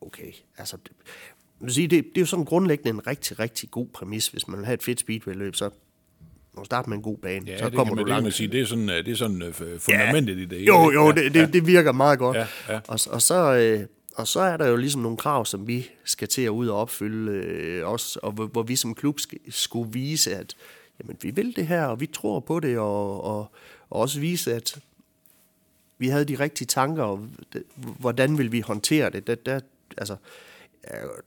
okay, 0.00 0.32
altså, 0.58 0.76
det, 0.76 0.92
vil 1.60 1.74
sige, 1.74 1.88
det, 1.88 2.04
det 2.04 2.16
er 2.16 2.20
jo 2.20 2.26
sådan 2.26 2.44
grundlæggende 2.44 2.90
en 2.90 3.06
rigtig, 3.06 3.38
rigtig 3.38 3.70
god 3.70 3.86
præmis, 3.86 4.28
hvis 4.28 4.48
man 4.48 4.58
vil 4.58 4.66
have 4.66 4.74
et 4.74 4.82
fedt 4.82 5.00
speedway-løb, 5.00 5.54
så 5.54 5.70
må 6.56 6.64
starte 6.64 6.88
med 6.88 6.96
en 6.96 7.02
god 7.02 7.18
bane, 7.18 7.46
ja, 7.46 7.58
så 7.58 7.70
kommer 7.70 7.94
man, 7.94 8.04
du 8.04 8.08
langt. 8.08 8.24
Det, 8.24 8.34
sige, 8.34 8.48
det 8.48 8.60
er 8.60 8.66
sådan, 8.66 8.88
det 8.88 9.08
er 9.08 9.14
sådan 9.14 9.42
uh, 9.42 9.52
fundamentet 9.78 10.36
ja, 10.36 10.42
i 10.42 10.46
det. 10.46 10.66
Jo, 10.66 10.90
jo, 10.90 11.12
det, 11.12 11.34
det, 11.34 11.52
det 11.52 11.66
virker 11.66 11.92
meget 11.92 12.18
godt. 12.18 12.36
Ja, 12.36 12.46
ja. 12.68 12.80
Og, 12.88 12.98
og 13.10 13.22
så... 13.22 13.54
Øh, 13.54 13.86
og 14.16 14.28
så 14.28 14.40
er 14.40 14.56
der 14.56 14.66
jo 14.66 14.76
ligesom 14.76 15.02
nogle 15.02 15.16
krav, 15.16 15.46
som 15.46 15.66
vi 15.66 15.90
skal 16.04 16.28
til 16.28 16.42
at 16.42 16.48
ud 16.48 16.68
og 16.68 16.78
opfylde 16.78 17.32
øh, 17.32 17.88
også, 17.88 18.18
og 18.22 18.32
hvor, 18.32 18.46
hvor 18.46 18.62
vi 18.62 18.76
som 18.76 18.94
klub 18.94 19.20
skal, 19.20 19.38
skulle 19.48 19.92
vise, 19.92 20.36
at 20.36 20.56
jamen 21.00 21.16
vi 21.22 21.30
vil 21.30 21.56
det 21.56 21.66
her, 21.66 21.84
og 21.84 22.00
vi 22.00 22.06
tror 22.06 22.40
på 22.40 22.60
det, 22.60 22.78
og, 22.78 23.24
og, 23.24 23.38
og 23.90 24.00
også 24.00 24.20
vise, 24.20 24.54
at 24.54 24.78
vi 25.98 26.08
havde 26.08 26.24
de 26.24 26.34
rigtige 26.34 26.66
tanker, 26.66 27.02
og 27.02 27.28
hvordan 27.76 28.38
vil 28.38 28.52
vi 28.52 28.60
håndtere 28.60 29.10
det. 29.10 29.26
Der, 29.26 29.34
der, 29.34 29.60
altså, 29.96 30.16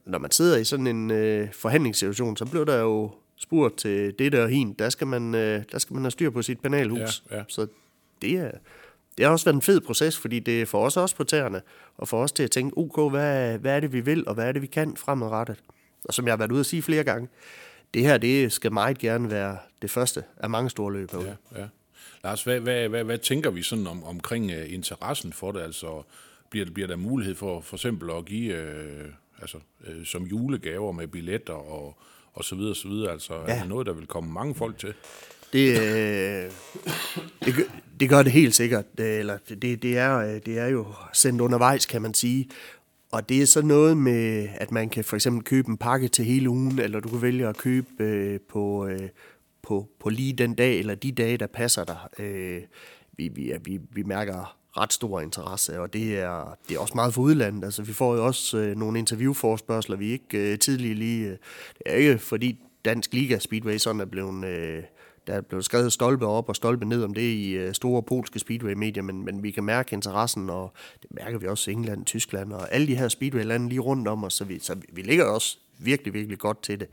når 0.05 0.17
man 0.17 0.31
sidder 0.31 0.57
i 0.57 0.63
sådan 0.63 0.87
en 0.87 1.11
øh, 1.11 1.53
forhandlingssituation, 1.53 2.37
så 2.37 2.45
bliver 2.45 2.65
der 2.65 2.77
jo 2.77 3.11
spurgt 3.35 3.77
til 3.77 4.19
det 4.19 4.31
der 4.31 4.43
og 4.43 4.49
hin, 4.49 4.73
der 4.73 4.89
skal 4.89 5.07
man, 5.07 5.35
øh, 5.35 5.63
der 5.71 5.79
skal 5.79 5.93
man 5.93 6.03
have 6.03 6.11
styr 6.11 6.29
på 6.29 6.41
sit 6.41 6.59
penalhus. 6.59 7.23
Ja, 7.31 7.37
ja. 7.37 7.43
Så 7.47 7.67
det 8.21 8.31
er, 8.31 8.51
det 9.19 9.25
har 9.27 9.31
også 9.31 9.45
været 9.45 9.55
en 9.55 9.61
fed 9.61 9.81
proces, 9.81 10.17
fordi 10.17 10.39
det 10.39 10.67
for 10.67 10.85
os 10.85 10.97
også 10.97 11.15
på 11.15 11.23
tæerne, 11.23 11.61
og 11.97 12.07
for 12.07 12.23
os 12.23 12.31
til 12.31 12.43
at 12.43 12.51
tænke, 12.51 12.77
ok, 12.77 13.11
hvad, 13.11 13.57
hvad 13.57 13.75
er 13.75 13.79
det, 13.79 13.93
vi 13.93 13.99
vil, 13.99 14.27
og 14.27 14.33
hvad 14.33 14.47
er 14.47 14.51
det, 14.51 14.61
vi 14.61 14.67
kan 14.67 14.95
fremadrettet. 14.97 15.57
Og 16.05 16.13
som 16.13 16.25
jeg 16.25 16.31
har 16.31 16.37
været 16.37 16.51
ude 16.51 16.59
at 16.59 16.65
sige 16.65 16.81
flere 16.81 17.03
gange, 17.03 17.27
det 17.93 18.01
her 18.01 18.17
det 18.17 18.51
skal 18.51 18.71
meget 18.71 18.97
gerne 18.97 19.31
være 19.31 19.57
det 19.81 19.91
første 19.91 20.23
af 20.37 20.49
mange 20.49 20.69
store 20.69 20.93
løb 20.93 21.13
Ja, 21.13 21.59
ja. 21.61 21.67
Lars, 22.23 22.43
hvad, 22.43 22.59
hvad, 22.59 22.89
hvad, 22.89 23.03
hvad 23.03 23.17
tænker 23.17 23.49
vi 23.49 23.61
sådan 23.63 23.87
om, 23.87 24.03
omkring 24.03 24.45
uh, 24.45 24.73
interessen 24.73 25.33
for 25.33 25.51
det? 25.51 25.61
Altså, 25.61 26.03
bliver, 26.49 26.71
bliver 26.71 26.87
der 26.87 26.95
mulighed 26.95 27.35
for 27.35 27.61
for 27.61 27.75
eksempel 27.75 28.09
at 28.11 28.25
give 28.25 28.53
uh, 28.53 29.09
altså, 29.41 29.57
uh, 29.79 30.05
som 30.05 30.23
julegaver 30.23 30.91
med 30.91 31.07
billetter 31.07 31.53
og, 31.53 31.97
og 32.33 32.43
så 32.43 32.55
videre, 32.55 32.75
så 32.75 32.87
videre? 32.87 33.11
Altså, 33.11 33.33
ja. 33.33 33.55
er 33.55 33.59
det 33.59 33.69
noget, 33.69 33.87
der 33.87 33.93
vil 33.93 34.07
komme 34.07 34.31
mange 34.31 34.55
folk 34.55 34.77
til? 34.77 34.93
Det, 35.53 35.79
øh, 35.79 36.51
det, 37.45 37.55
det 37.99 38.09
gør 38.09 38.23
det 38.23 38.31
helt 38.31 38.55
sikkert. 38.55 38.85
Eller 38.97 39.37
det, 39.49 39.83
det, 39.83 39.97
er, 39.97 40.17
øh, 40.17 40.41
det 40.45 40.59
er 40.59 40.67
jo 40.67 40.85
sendt 41.13 41.41
undervejs, 41.41 41.85
kan 41.85 42.01
man 42.01 42.13
sige. 42.13 42.49
Og 43.11 43.29
det 43.29 43.41
er 43.41 43.45
så 43.45 43.61
noget 43.61 43.97
med, 43.97 44.47
at 44.55 44.71
man 44.71 44.89
kan 44.89 45.03
for 45.03 45.15
eksempel 45.15 45.43
købe 45.43 45.69
en 45.69 45.77
pakke 45.77 46.07
til 46.07 46.25
hele 46.25 46.49
ugen, 46.49 46.79
eller 46.79 46.99
du 46.99 47.09
kan 47.09 47.21
vælge 47.21 47.47
at 47.47 47.57
købe 47.57 47.87
øh, 47.99 48.39
på, 48.49 48.87
øh, 48.87 49.09
på, 49.61 49.87
på 49.99 50.09
lige 50.09 50.33
den 50.33 50.53
dag, 50.53 50.79
eller 50.79 50.95
de 50.95 51.11
dage, 51.11 51.37
der 51.37 51.47
passer 51.47 51.83
dig. 51.83 51.97
Øh, 52.19 52.61
vi, 53.17 53.27
vi, 53.27 53.53
vi, 53.63 53.79
vi 53.91 54.03
mærker 54.03 54.57
ret 54.77 54.93
stor 54.93 55.21
interesse, 55.21 55.79
og 55.79 55.93
det 55.93 56.19
er, 56.19 56.57
det 56.69 56.75
er 56.75 56.79
også 56.79 56.93
meget 56.95 57.13
for 57.13 57.21
udlandet. 57.21 57.63
Altså, 57.63 57.83
vi 57.83 57.93
får 57.93 58.15
jo 58.15 58.25
også 58.25 58.57
øh, 58.57 58.77
nogle 58.77 58.99
interviewforspørgseler, 58.99 59.97
vi 59.97 60.11
ikke 60.11 60.51
øh, 60.51 60.59
tidligere 60.59 60.95
lige... 60.95 61.25
Øh, 61.25 61.37
det 61.77 61.81
er 61.85 61.93
ikke 61.93 62.17
fordi 62.17 62.59
Dansk 62.85 63.13
Liga 63.13 63.39
Speedway 63.39 63.77
sådan 63.77 64.01
er 64.01 64.05
blevet... 64.05 64.45
Øh, 64.45 64.83
der 65.29 65.35
er 65.35 65.41
blevet 65.41 65.65
skrevet 65.65 65.93
stolpe 65.93 66.25
op 66.25 66.49
og 66.49 66.55
stolpe 66.55 66.85
ned 66.85 67.03
om 67.03 67.13
det 67.13 67.21
i 67.21 67.51
øh, 67.51 67.73
store 67.73 68.03
polske 68.03 68.39
speedway-medier, 68.39 69.03
men, 69.03 69.25
men 69.25 69.43
vi 69.43 69.51
kan 69.51 69.63
mærke 69.63 69.93
interessen, 69.93 70.49
og 70.49 70.73
det 71.01 71.11
mærker 71.11 71.37
vi 71.37 71.47
også 71.47 71.71
i 71.71 71.73
England, 71.73 72.05
Tyskland 72.05 72.53
og 72.53 72.73
alle 72.73 72.87
de 72.87 72.95
her 72.95 73.07
speedway-lande 73.07 73.69
lige 73.69 73.79
rundt 73.79 74.07
om 74.07 74.23
os, 74.23 74.33
så 74.33 74.45
vi, 74.45 74.59
så 74.59 74.75
vi, 74.89 75.01
ligger 75.01 75.25
også 75.25 75.57
virkelig, 75.77 76.13
virkelig 76.13 76.39
godt 76.39 76.63
til 76.63 76.79
det. 76.79 76.87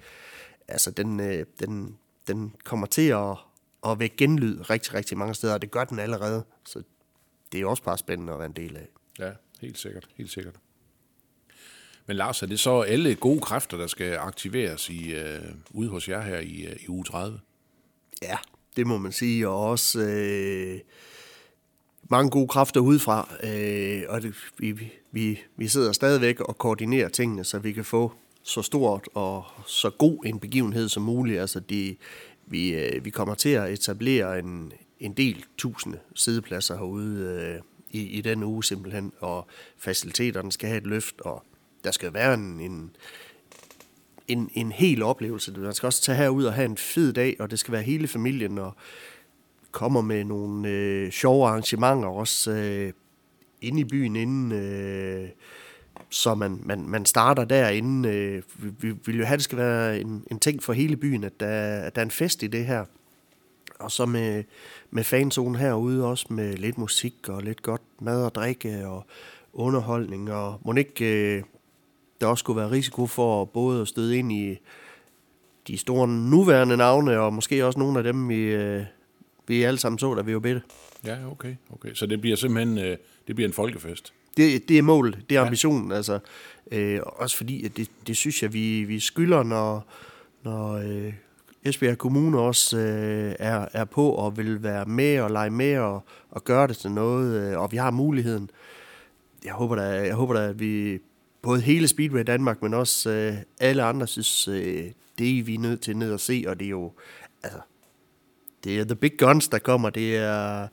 Altså, 0.68 0.90
den, 0.90 1.20
øh, 1.20 1.46
den, 1.60 1.96
den 2.26 2.52
kommer 2.64 2.86
til 2.86 3.08
at, 3.08 3.36
at 3.86 3.98
vække 3.98 4.16
genlyd 4.16 4.70
rigtig, 4.70 4.94
rigtig 4.94 5.18
mange 5.18 5.34
steder, 5.34 5.54
og 5.54 5.62
det 5.62 5.70
gør 5.70 5.84
den 5.84 5.98
allerede, 5.98 6.44
så 6.66 6.82
det 7.52 7.60
er 7.60 7.66
også 7.66 7.82
bare 7.82 7.98
spændende 7.98 8.32
at 8.32 8.38
være 8.38 8.46
en 8.46 8.56
del 8.56 8.76
af. 8.76 8.88
Ja, 9.18 9.30
helt 9.60 9.78
sikkert, 9.78 10.08
helt 10.16 10.30
sikkert. 10.30 10.54
Men 12.06 12.16
Lars, 12.16 12.42
er 12.42 12.46
det 12.46 12.60
så 12.60 12.80
alle 12.80 13.14
gode 13.14 13.40
kræfter, 13.40 13.76
der 13.76 13.86
skal 13.86 14.16
aktiveres 14.16 14.90
i, 14.90 15.14
øh, 15.14 15.42
ude 15.70 15.88
hos 15.88 16.08
jer 16.08 16.20
her 16.20 16.38
i, 16.38 16.66
øh, 16.66 16.76
i 16.82 16.88
uge 16.88 17.04
30? 17.04 17.40
Ja, 18.22 18.36
det 18.76 18.86
må 18.86 18.98
man 18.98 19.12
sige, 19.12 19.48
og 19.48 19.60
også 19.60 20.00
øh, 20.00 20.80
mange 22.10 22.30
gode 22.30 22.48
kræfter 22.48 22.80
udefra, 22.80 23.34
øh, 23.42 24.02
og 24.08 24.22
det, 24.22 24.34
vi, 24.58 24.92
vi, 25.12 25.40
vi 25.56 25.68
sidder 25.68 25.92
stadigvæk 25.92 26.40
og 26.40 26.58
koordinerer 26.58 27.08
tingene, 27.08 27.44
så 27.44 27.58
vi 27.58 27.72
kan 27.72 27.84
få 27.84 28.12
så 28.42 28.62
stort 28.62 29.08
og 29.14 29.44
så 29.66 29.90
god 29.90 30.24
en 30.26 30.38
begivenhed 30.38 30.88
som 30.88 31.02
muligt. 31.02 31.40
Altså 31.40 31.60
de, 31.60 31.96
vi, 32.46 32.74
øh, 32.74 33.04
vi 33.04 33.10
kommer 33.10 33.34
til 33.34 33.48
at 33.48 33.72
etablere 33.72 34.38
en, 34.38 34.72
en 35.00 35.12
del 35.12 35.44
tusinde 35.58 35.98
sidepladser 36.14 36.76
herude 36.76 37.20
øh, 37.20 37.62
i, 37.90 38.06
i 38.06 38.20
den 38.20 38.42
uge 38.42 38.64
simpelthen, 38.64 39.12
og 39.20 39.46
faciliteterne 39.78 40.52
skal 40.52 40.68
have 40.68 40.78
et 40.78 40.86
løft, 40.86 41.20
og 41.20 41.44
der 41.84 41.90
skal 41.90 42.14
være 42.14 42.34
en, 42.34 42.60
en, 42.60 42.90
en, 44.28 44.50
en 44.54 44.72
hel 44.72 45.02
oplevelse. 45.02 45.52
Man 45.52 45.74
skal 45.74 45.86
også 45.86 46.02
tage 46.02 46.18
herud 46.18 46.44
og 46.44 46.54
have 46.54 46.64
en 46.64 46.76
fed 46.76 47.12
dag, 47.12 47.36
og 47.38 47.50
det 47.50 47.58
skal 47.58 47.72
være 47.72 47.82
hele 47.82 48.08
familien, 48.08 48.58
og 48.58 48.74
kommer 49.70 50.00
med 50.00 50.24
nogle 50.24 50.68
øh, 50.68 51.10
sjove 51.10 51.48
arrangementer 51.48 52.08
også 52.08 52.50
øh, 52.50 52.92
inde 53.60 53.80
i 53.80 53.84
byen, 53.84 54.16
inden, 54.16 54.52
øh, 54.52 55.28
så 56.10 56.34
man, 56.34 56.60
man, 56.64 56.88
man 56.88 57.06
starter 57.06 57.44
derinde. 57.44 58.08
Øh, 58.08 58.42
vi, 58.58 58.70
vi 58.80 58.96
vil 59.04 59.18
jo 59.18 59.24
have, 59.24 59.34
at 59.34 59.38
det 59.38 59.44
skal 59.44 59.58
være 59.58 60.00
en, 60.00 60.24
en 60.30 60.38
ting 60.38 60.62
for 60.62 60.72
hele 60.72 60.96
byen, 60.96 61.24
at 61.24 61.40
der, 61.40 61.80
at 61.80 61.94
der 61.94 62.00
er 62.00 62.04
en 62.04 62.10
fest 62.10 62.42
i 62.42 62.46
det 62.46 62.66
her. 62.66 62.84
Og 63.78 63.90
så 63.90 64.06
med, 64.06 64.44
med 64.90 65.04
fanzonen 65.04 65.56
herude 65.56 66.04
også 66.04 66.26
med 66.30 66.56
lidt 66.56 66.78
musik 66.78 67.28
og 67.28 67.42
lidt 67.42 67.62
godt 67.62 67.82
mad 68.00 68.24
og 68.24 68.34
drikke 68.34 68.86
og 68.86 69.06
underholdning. 69.52 70.32
Og 70.32 70.60
må 70.64 70.74
ikke 70.74 71.36
øh, 71.36 71.42
der 72.20 72.26
også 72.26 72.42
skulle 72.42 72.60
være 72.60 72.70
risiko 72.70 73.06
for 73.06 73.44
både 73.44 73.80
at 73.80 73.88
støde 73.88 74.18
ind 74.18 74.32
i 74.32 74.58
de 75.66 75.78
store 75.78 76.08
nuværende 76.08 76.76
navne, 76.76 77.18
og 77.18 77.32
måske 77.32 77.66
også 77.66 77.78
nogle 77.78 77.98
af 77.98 78.04
dem, 78.04 78.28
vi, 78.28 78.36
øh, 78.36 78.82
vi 79.46 79.62
alle 79.62 79.78
sammen 79.78 79.98
så, 79.98 80.14
da 80.14 80.22
vi 80.22 80.34
var 80.34 80.40
bedre. 80.40 80.60
Ja, 81.06 81.16
okay. 81.30 81.54
okay. 81.72 81.94
Så 81.94 82.06
det 82.06 82.20
bliver 82.20 82.36
simpelthen 82.36 82.78
øh, 82.78 82.96
det 83.26 83.34
bliver 83.34 83.48
en 83.48 83.52
folkefest? 83.54 84.12
Det, 84.36 84.68
det 84.68 84.78
er 84.78 84.82
målet, 84.82 85.18
det 85.30 85.36
er 85.36 85.40
ambitionen. 85.42 85.90
Ja. 85.90 85.96
Altså, 85.96 86.18
øh, 86.72 87.00
også 87.04 87.36
fordi, 87.36 87.64
at 87.64 87.76
det, 87.76 87.90
det 88.06 88.16
synes 88.16 88.42
jeg, 88.42 88.52
vi, 88.52 88.84
vi 88.84 89.00
skylder, 89.00 89.42
når, 89.42 89.86
når 90.42 90.72
øh, 90.72 91.12
Esbjerg 91.64 91.98
Kommune 91.98 92.38
også 92.38 92.78
øh, 92.78 93.34
er, 93.38 93.68
er 93.72 93.84
på 93.84 94.10
og 94.10 94.36
vil 94.36 94.62
være 94.62 94.84
med 94.84 95.20
og 95.20 95.30
lege 95.30 95.50
med 95.50 95.78
og, 95.78 96.04
og 96.30 96.44
gøre 96.44 96.66
det 96.66 96.76
til 96.76 96.90
noget, 96.90 97.52
øh, 97.52 97.58
og 97.58 97.72
vi 97.72 97.76
har 97.76 97.90
muligheden. 97.90 98.50
Jeg 99.44 99.52
håber 99.52 99.76
da, 99.76 99.82
jeg 99.82 100.14
håber 100.14 100.34
da 100.34 100.48
at 100.48 100.60
vi 100.60 100.98
både 101.46 101.60
hele 101.60 101.88
Speedway 101.88 102.22
Danmark, 102.26 102.62
men 102.62 102.74
også 102.74 103.10
øh, 103.10 103.36
alle 103.60 103.82
andre 103.82 104.06
synes, 104.06 104.48
øh, 104.48 104.90
det 105.18 105.38
er 105.38 105.42
vi 105.42 105.56
nødt 105.56 105.80
til 105.80 105.96
ned 105.96 106.12
og 106.12 106.20
se, 106.20 106.44
og 106.46 106.58
det 106.60 106.66
er 106.66 106.70
jo, 106.70 106.92
altså, 107.42 107.58
det 108.64 108.80
er 108.80 108.84
The 108.84 108.94
Big 108.94 109.18
Guns, 109.18 109.48
der 109.48 109.58
kommer, 109.58 109.90
det 109.90 110.16
er, 110.16 110.68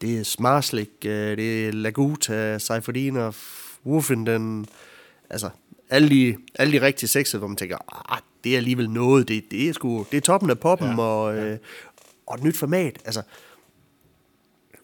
det 0.00 0.18
er 0.18 0.22
Smarslik, 0.22 0.90
øh, 1.04 1.36
det 1.36 1.68
er 1.68 1.72
Laguta, 1.72 2.58
Seiferdin 2.58 3.18
Wolfen, 3.86 4.26
den, 4.26 4.66
altså, 5.30 5.50
alle 5.90 6.08
de, 6.08 6.36
alle 6.54 6.72
de 6.72 6.86
rigtige 6.86 7.08
sekser, 7.08 7.38
hvor 7.38 7.48
man 7.48 7.56
tænker, 7.56 8.12
ah, 8.12 8.20
det 8.44 8.52
er 8.52 8.56
alligevel 8.56 8.90
noget, 8.90 9.28
det, 9.28 9.50
det 9.50 9.68
er 9.68 9.72
sgu, 9.72 10.06
det 10.10 10.16
er 10.16 10.20
toppen 10.20 10.50
af 10.50 10.58
poppen, 10.58 10.88
ja, 10.88 11.00
og, 11.00 11.36
øh, 11.36 11.50
ja. 11.50 11.56
og 12.26 12.34
et 12.34 12.42
nyt 12.42 12.56
format, 12.56 12.98
altså, 13.04 13.22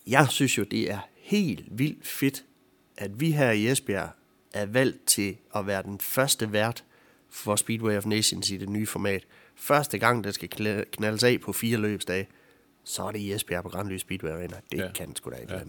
jeg 0.07 0.27
synes 0.31 0.59
jo, 0.59 0.63
det 0.63 0.91
er 0.91 0.99
helt 1.17 1.65
vildt 1.71 2.07
fedt, 2.07 2.45
at 2.97 3.21
vi 3.21 3.31
her 3.31 3.51
i 3.51 3.69
Esbjerg 3.69 4.09
er 4.55 4.67
valgt 4.67 5.07
til 5.07 5.37
at 5.57 5.67
være 5.67 5.83
den 5.83 6.01
første 6.01 6.53
vært 6.53 6.85
for 7.31 7.57
Speedway 7.57 7.97
of 7.97 8.07
Nations 8.07 8.51
i 8.51 8.57
det 8.57 8.69
nye 8.69 8.87
format. 8.87 9.27
Første 9.55 9.99
gang, 9.99 10.25
det 10.25 10.35
skal 10.35 10.49
knaldes 10.93 11.25
af 11.25 11.41
på 11.41 11.53
fire 11.53 11.79
løbsdage, 11.79 12.29
så 12.85 13.03
er 13.03 13.13
det 13.13 13.19
i 13.19 13.33
Esbjerg 13.33 13.63
på 13.63 13.69
Grand 13.69 13.89
Lys 13.89 14.01
Speedway 14.01 14.31
Arena. 14.31 14.57
Det 14.73 14.79
ja. 14.79 14.93
kan 14.95 15.17
sgu 15.17 15.31
da 15.31 15.37
ikke 15.37 15.53
ja, 15.53 15.59
ja. 15.59 15.65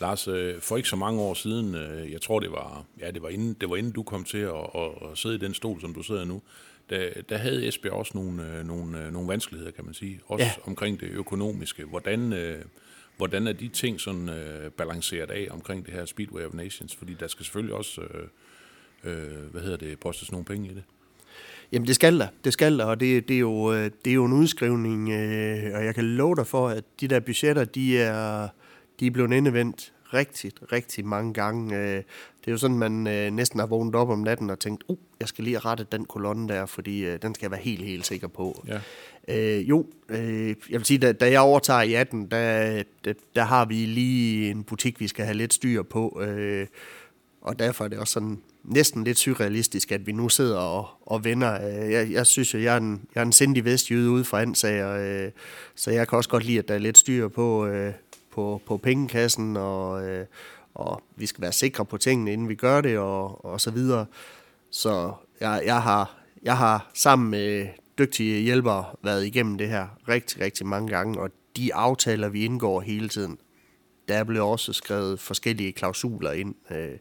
Lars, 0.00 0.28
øh, 0.28 0.60
for 0.60 0.76
ikke 0.76 0.88
så 0.88 0.96
mange 0.96 1.20
år 1.20 1.34
siden, 1.34 1.74
øh, 1.74 2.12
jeg 2.12 2.20
tror 2.20 2.40
det 2.40 2.52
var, 2.52 2.84
ja, 3.00 3.10
det 3.10 3.22
var 3.22 3.28
inden, 3.28 3.56
det 3.60 3.70
var 3.70 3.76
inden 3.76 3.92
du 3.92 4.02
kom 4.02 4.24
til 4.24 4.38
at, 4.38 4.66
at, 4.74 5.10
at 5.10 5.18
sidde 5.18 5.34
i 5.34 5.38
den 5.38 5.54
stol, 5.54 5.80
som 5.80 5.94
du 5.94 6.02
sidder 6.02 6.24
nu, 6.24 6.42
der, 6.90 7.08
der 7.28 7.36
havde 7.36 7.68
Esbjerg 7.68 7.94
også 7.94 8.12
nogle, 8.14 8.46
øh, 8.46 8.66
nogle, 8.66 9.10
nogle 9.10 9.28
vanskeligheder, 9.28 9.72
kan 9.72 9.84
man 9.84 9.94
sige. 9.94 10.20
Også 10.26 10.44
ja. 10.44 10.52
omkring 10.64 11.00
det 11.00 11.08
økonomiske. 11.08 11.84
Hvordan, 11.84 12.32
hvordan 13.22 13.46
er 13.46 13.52
de 13.52 13.68
ting 13.68 14.00
sådan 14.00 14.28
øh, 14.28 14.70
balanceret 14.70 15.30
af 15.30 15.48
omkring 15.50 15.86
det 15.86 15.94
her 15.94 16.04
Speedway 16.04 16.42
of 16.42 16.54
Nations? 16.54 16.96
Fordi 16.96 17.16
der 17.20 17.26
skal 17.26 17.44
selvfølgelig 17.44 17.74
også, 17.74 18.00
øh, 18.00 18.26
øh, 19.04 19.50
hvad 19.50 19.62
hedder 19.62 19.76
det, 19.76 20.00
postes 20.00 20.32
nogle 20.32 20.44
penge 20.44 20.70
i 20.70 20.74
det. 20.74 20.82
Jamen 21.72 21.86
det 21.86 21.94
skal 21.94 22.18
der, 22.18 22.26
det 22.44 22.52
skal 22.52 22.78
der, 22.78 22.84
og 22.84 23.00
det, 23.00 23.28
det, 23.28 23.34
er, 23.34 23.40
jo, 23.40 23.72
øh, 23.72 23.90
det 24.04 24.10
er 24.10 24.14
jo 24.14 24.24
en 24.24 24.32
udskrivning, 24.32 25.10
øh, 25.10 25.74
og 25.74 25.84
jeg 25.84 25.94
kan 25.94 26.04
love 26.04 26.36
dig 26.36 26.46
for, 26.46 26.68
at 26.68 26.84
de 27.00 27.08
der 27.08 27.20
budgetter, 27.20 27.64
de 27.64 27.98
er, 27.98 28.48
de 29.00 29.06
er 29.06 29.10
blevet 29.10 29.32
indevendt 29.32 29.92
rigtig, 30.14 30.52
rigtig 30.72 31.06
mange 31.06 31.34
gange. 31.34 31.76
Øh, 31.76 31.96
det 32.40 32.46
er 32.46 32.52
jo 32.52 32.56
sådan, 32.56 32.78
man 32.78 33.06
øh, 33.06 33.30
næsten 33.30 33.60
har 33.60 33.66
vågnet 33.66 33.94
op 33.94 34.08
om 34.08 34.18
natten 34.18 34.50
og 34.50 34.58
tænkt, 34.58 34.84
uh, 34.88 34.96
jeg 35.22 35.28
skal 35.28 35.44
lige 35.44 35.58
rette 35.58 35.86
den 35.92 36.04
kolonne 36.04 36.48
der, 36.48 36.66
fordi 36.66 37.04
øh, 37.04 37.18
den 37.22 37.34
skal 37.34 37.44
jeg 37.44 37.50
være 37.50 37.60
helt, 37.60 37.84
helt 37.84 38.06
sikker 38.06 38.28
på. 38.28 38.64
Ja. 38.68 38.80
Øh, 39.28 39.68
jo, 39.68 39.86
øh, 40.08 40.48
jeg 40.48 40.78
vil 40.78 40.84
sige, 40.84 40.98
da, 40.98 41.12
da 41.12 41.30
jeg 41.30 41.40
overtager 41.40 41.82
i 41.82 41.94
18, 41.94 42.26
der, 42.26 42.82
der, 43.04 43.12
der 43.36 43.42
har 43.42 43.64
vi 43.64 43.74
lige 43.74 44.50
en 44.50 44.64
butik, 44.64 45.00
vi 45.00 45.08
skal 45.08 45.24
have 45.24 45.36
lidt 45.36 45.54
styr 45.54 45.82
på, 45.82 46.20
øh, 46.22 46.66
og 47.40 47.58
derfor 47.58 47.84
er 47.84 47.88
det 47.88 47.98
også 47.98 48.12
sådan 48.12 48.38
næsten 48.64 49.04
lidt 49.04 49.18
surrealistisk, 49.18 49.92
at 49.92 50.06
vi 50.06 50.12
nu 50.12 50.28
sidder 50.28 50.58
og, 50.58 50.88
og 51.00 51.24
vender. 51.24 51.60
Jeg, 51.66 52.10
jeg 52.10 52.26
synes 52.26 52.54
jo, 52.54 52.58
jeg 52.58 52.74
er 52.74 52.80
en, 52.80 53.02
jeg 53.14 53.20
er 53.20 53.26
en 53.26 53.32
sindig 53.32 53.64
vestjyde 53.64 54.10
ude 54.10 54.24
fra 54.24 54.42
Ansager, 54.42 55.24
øh, 55.24 55.30
så 55.74 55.90
jeg 55.90 56.08
kan 56.08 56.16
også 56.16 56.30
godt 56.30 56.44
lide, 56.44 56.58
at 56.58 56.68
der 56.68 56.74
er 56.74 56.78
lidt 56.78 56.98
styr 56.98 57.28
på, 57.28 57.66
øh, 57.66 57.92
på, 58.32 58.62
på 58.66 58.76
pengekassen, 58.76 59.56
og, 59.56 60.08
øh, 60.08 60.26
og 60.74 61.02
vi 61.16 61.26
skal 61.26 61.42
være 61.42 61.52
sikre 61.52 61.84
på 61.84 61.96
tingene, 61.96 62.32
inden 62.32 62.48
vi 62.48 62.54
gør 62.54 62.80
det, 62.80 62.98
og, 62.98 63.44
og 63.44 63.60
så 63.60 63.70
videre. 63.70 64.06
Så 64.72 65.12
jeg, 65.40 65.62
jeg, 65.64 65.82
har, 65.82 66.18
jeg 66.42 66.58
har 66.58 66.90
sammen 66.94 67.30
med 67.30 67.66
dygtige 67.98 68.42
hjælpere 68.42 68.84
været 69.02 69.26
igennem 69.26 69.58
det 69.58 69.68
her 69.68 69.86
rigtig, 70.08 70.40
rigtig 70.40 70.66
mange 70.66 70.88
gange, 70.88 71.20
og 71.20 71.30
de 71.56 71.74
aftaler, 71.74 72.28
vi 72.28 72.44
indgår 72.44 72.80
hele 72.80 73.08
tiden, 73.08 73.38
der 74.08 74.24
blevet 74.24 74.48
også 74.48 74.72
skrevet 74.72 75.20
forskellige 75.20 75.72
klausuler 75.72 76.32
ind. 76.32 76.54
Øh, 76.70 76.98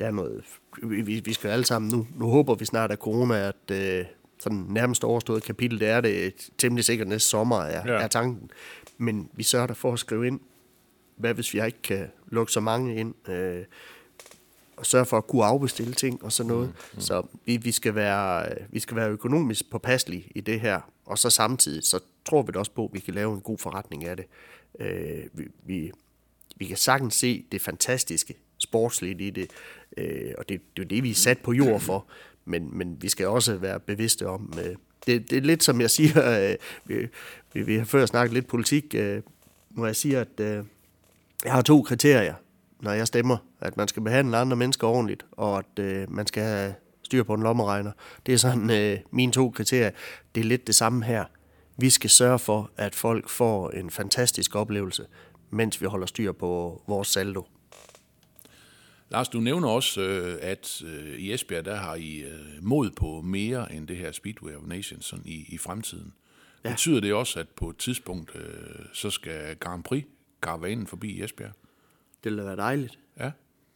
der 0.00 0.06
er 0.06 0.10
noget, 0.10 0.44
vi, 0.82 1.22
vi 1.24 1.32
skal 1.32 1.50
alle 1.50 1.64
sammen, 1.64 1.90
nu, 1.90 2.06
nu 2.16 2.28
håber 2.28 2.54
vi 2.54 2.64
snart, 2.64 2.92
at 2.92 2.98
corona 2.98 3.34
er 3.34 3.48
et 3.48 3.70
øh, 3.70 4.04
sådan 4.38 4.66
nærmest 4.68 5.04
overstået 5.04 5.42
kapitel, 5.42 5.80
det 5.80 5.88
er 5.88 6.00
det 6.00 6.50
temmelig 6.58 6.84
sikkert 6.84 7.08
næste 7.08 7.28
sommer, 7.28 7.60
er, 7.60 7.92
ja. 7.92 8.02
er 8.02 8.08
tanken. 8.08 8.50
Men 8.98 9.28
vi 9.32 9.42
sørger 9.42 9.66
der 9.66 9.74
for 9.74 9.92
at 9.92 9.98
skrive 9.98 10.26
ind, 10.26 10.40
hvad 11.16 11.34
hvis 11.34 11.54
vi 11.54 11.64
ikke 11.66 11.82
kan 11.82 12.06
lukke 12.28 12.52
så 12.52 12.60
mange 12.60 12.96
ind, 12.96 13.28
øh, 13.28 13.64
og 14.82 14.86
sørge 14.86 15.06
for 15.06 15.16
at 15.16 15.26
kunne 15.26 15.44
afbestille 15.44 15.94
ting 15.94 16.24
og 16.24 16.32
sådan 16.32 16.48
noget. 16.52 16.68
Mm, 16.68 16.74
mm. 16.94 17.00
Så 17.00 17.22
vi, 17.46 17.56
vi, 17.56 17.72
skal 17.72 17.94
være, 17.94 18.46
vi 18.70 18.80
skal 18.80 18.96
være 18.96 19.10
økonomisk 19.10 19.70
påpasselige 19.70 20.28
i 20.34 20.40
det 20.40 20.60
her, 20.60 20.80
og 21.06 21.18
så 21.18 21.30
samtidig, 21.30 21.84
så 21.84 22.00
tror 22.24 22.42
vi 22.42 22.52
da 22.52 22.58
også 22.58 22.70
på, 22.70 22.84
at 22.84 22.90
vi 22.92 23.00
kan 23.00 23.14
lave 23.14 23.34
en 23.34 23.40
god 23.40 23.58
forretning 23.58 24.04
af 24.04 24.16
det. 24.16 24.26
Øh, 24.80 25.24
vi, 25.32 25.44
vi, 25.64 25.92
vi 26.56 26.66
kan 26.66 26.76
sagtens 26.76 27.14
se 27.14 27.44
det 27.52 27.60
fantastiske 27.60 28.34
sportsligt 28.58 29.20
i 29.20 29.30
det, 29.30 29.50
øh, 29.96 30.32
og 30.38 30.48
det, 30.48 30.60
det 30.76 30.82
er 30.84 30.88
det, 30.88 31.02
vi 31.02 31.10
er 31.10 31.14
sat 31.14 31.38
på 31.38 31.52
jord 31.52 31.80
for, 31.80 32.06
men, 32.44 32.78
men 32.78 33.02
vi 33.02 33.08
skal 33.08 33.26
også 33.26 33.56
være 33.56 33.80
bevidste 33.80 34.28
om, 34.28 34.52
øh, 34.64 34.76
det, 35.06 35.30
det 35.30 35.38
er 35.38 35.42
lidt 35.42 35.64
som 35.64 35.80
jeg 35.80 35.90
siger, 35.90 36.30
øh, 36.50 36.56
vi, 36.84 37.08
vi, 37.52 37.62
vi 37.62 37.76
har 37.76 37.84
før 37.84 38.06
snakket 38.06 38.34
lidt 38.34 38.46
politik, 38.46 38.94
øh, 38.94 39.22
hvor 39.70 39.86
jeg 39.86 39.96
siger, 39.96 40.20
at 40.20 40.40
øh, 40.40 40.64
jeg 41.44 41.52
har 41.52 41.62
to 41.62 41.82
kriterier, 41.82 42.34
når 42.80 42.92
jeg 42.92 43.06
stemmer. 43.06 43.36
At 43.62 43.76
man 43.76 43.88
skal 43.88 44.02
behandle 44.02 44.36
andre 44.36 44.56
mennesker 44.56 44.86
ordentligt, 44.86 45.26
og 45.32 45.58
at 45.58 45.78
øh, 45.84 46.10
man 46.12 46.26
skal 46.26 46.42
have 46.42 46.74
styr 47.02 47.22
på 47.22 47.34
en 47.34 47.42
lommeregner. 47.42 47.92
Det 48.26 48.34
er 48.34 48.38
sådan 48.38 48.70
øh, 48.70 48.98
mine 49.10 49.32
to 49.32 49.50
kriterier. 49.50 49.90
Det 50.34 50.40
er 50.40 50.44
lidt 50.44 50.66
det 50.66 50.74
samme 50.74 51.04
her. 51.04 51.24
Vi 51.76 51.90
skal 51.90 52.10
sørge 52.10 52.38
for, 52.38 52.70
at 52.76 52.94
folk 52.94 53.28
får 53.28 53.70
en 53.70 53.90
fantastisk 53.90 54.54
oplevelse, 54.54 55.06
mens 55.50 55.80
vi 55.80 55.86
holder 55.86 56.06
styr 56.06 56.32
på 56.32 56.82
vores 56.86 57.08
saldo. 57.08 57.46
Lars, 59.10 59.28
du 59.28 59.40
nævner 59.40 59.68
også, 59.68 60.00
øh, 60.00 60.38
at 60.42 60.82
øh, 60.86 61.18
i 61.18 61.32
Esbjerg, 61.32 61.64
der 61.64 61.76
har 61.76 61.94
I 61.94 62.18
øh, 62.18 62.62
mod 62.62 62.90
på 62.90 63.20
mere 63.20 63.72
end 63.72 63.88
det 63.88 63.96
her 63.96 64.12
Speedway 64.12 64.54
of 64.54 64.62
Nations 64.66 65.04
sådan 65.04 65.26
i, 65.26 65.46
i 65.48 65.58
fremtiden. 65.58 66.12
Ja. 66.64 66.70
Betyder 66.70 67.00
det 67.00 67.14
også, 67.14 67.40
at 67.40 67.48
på 67.48 67.70
et 67.70 67.76
tidspunkt, 67.76 68.36
så 68.92 69.10
skal 69.10 69.56
Grand 69.56 69.84
Prix 69.84 70.04
karavanen 70.42 70.86
forbi 70.86 71.10
i 71.10 71.22
Esbjerg? 71.22 71.52
Det 72.24 72.32
vil 72.32 72.44
være 72.44 72.56
dejligt. 72.56 72.98
Ja. 73.18 73.30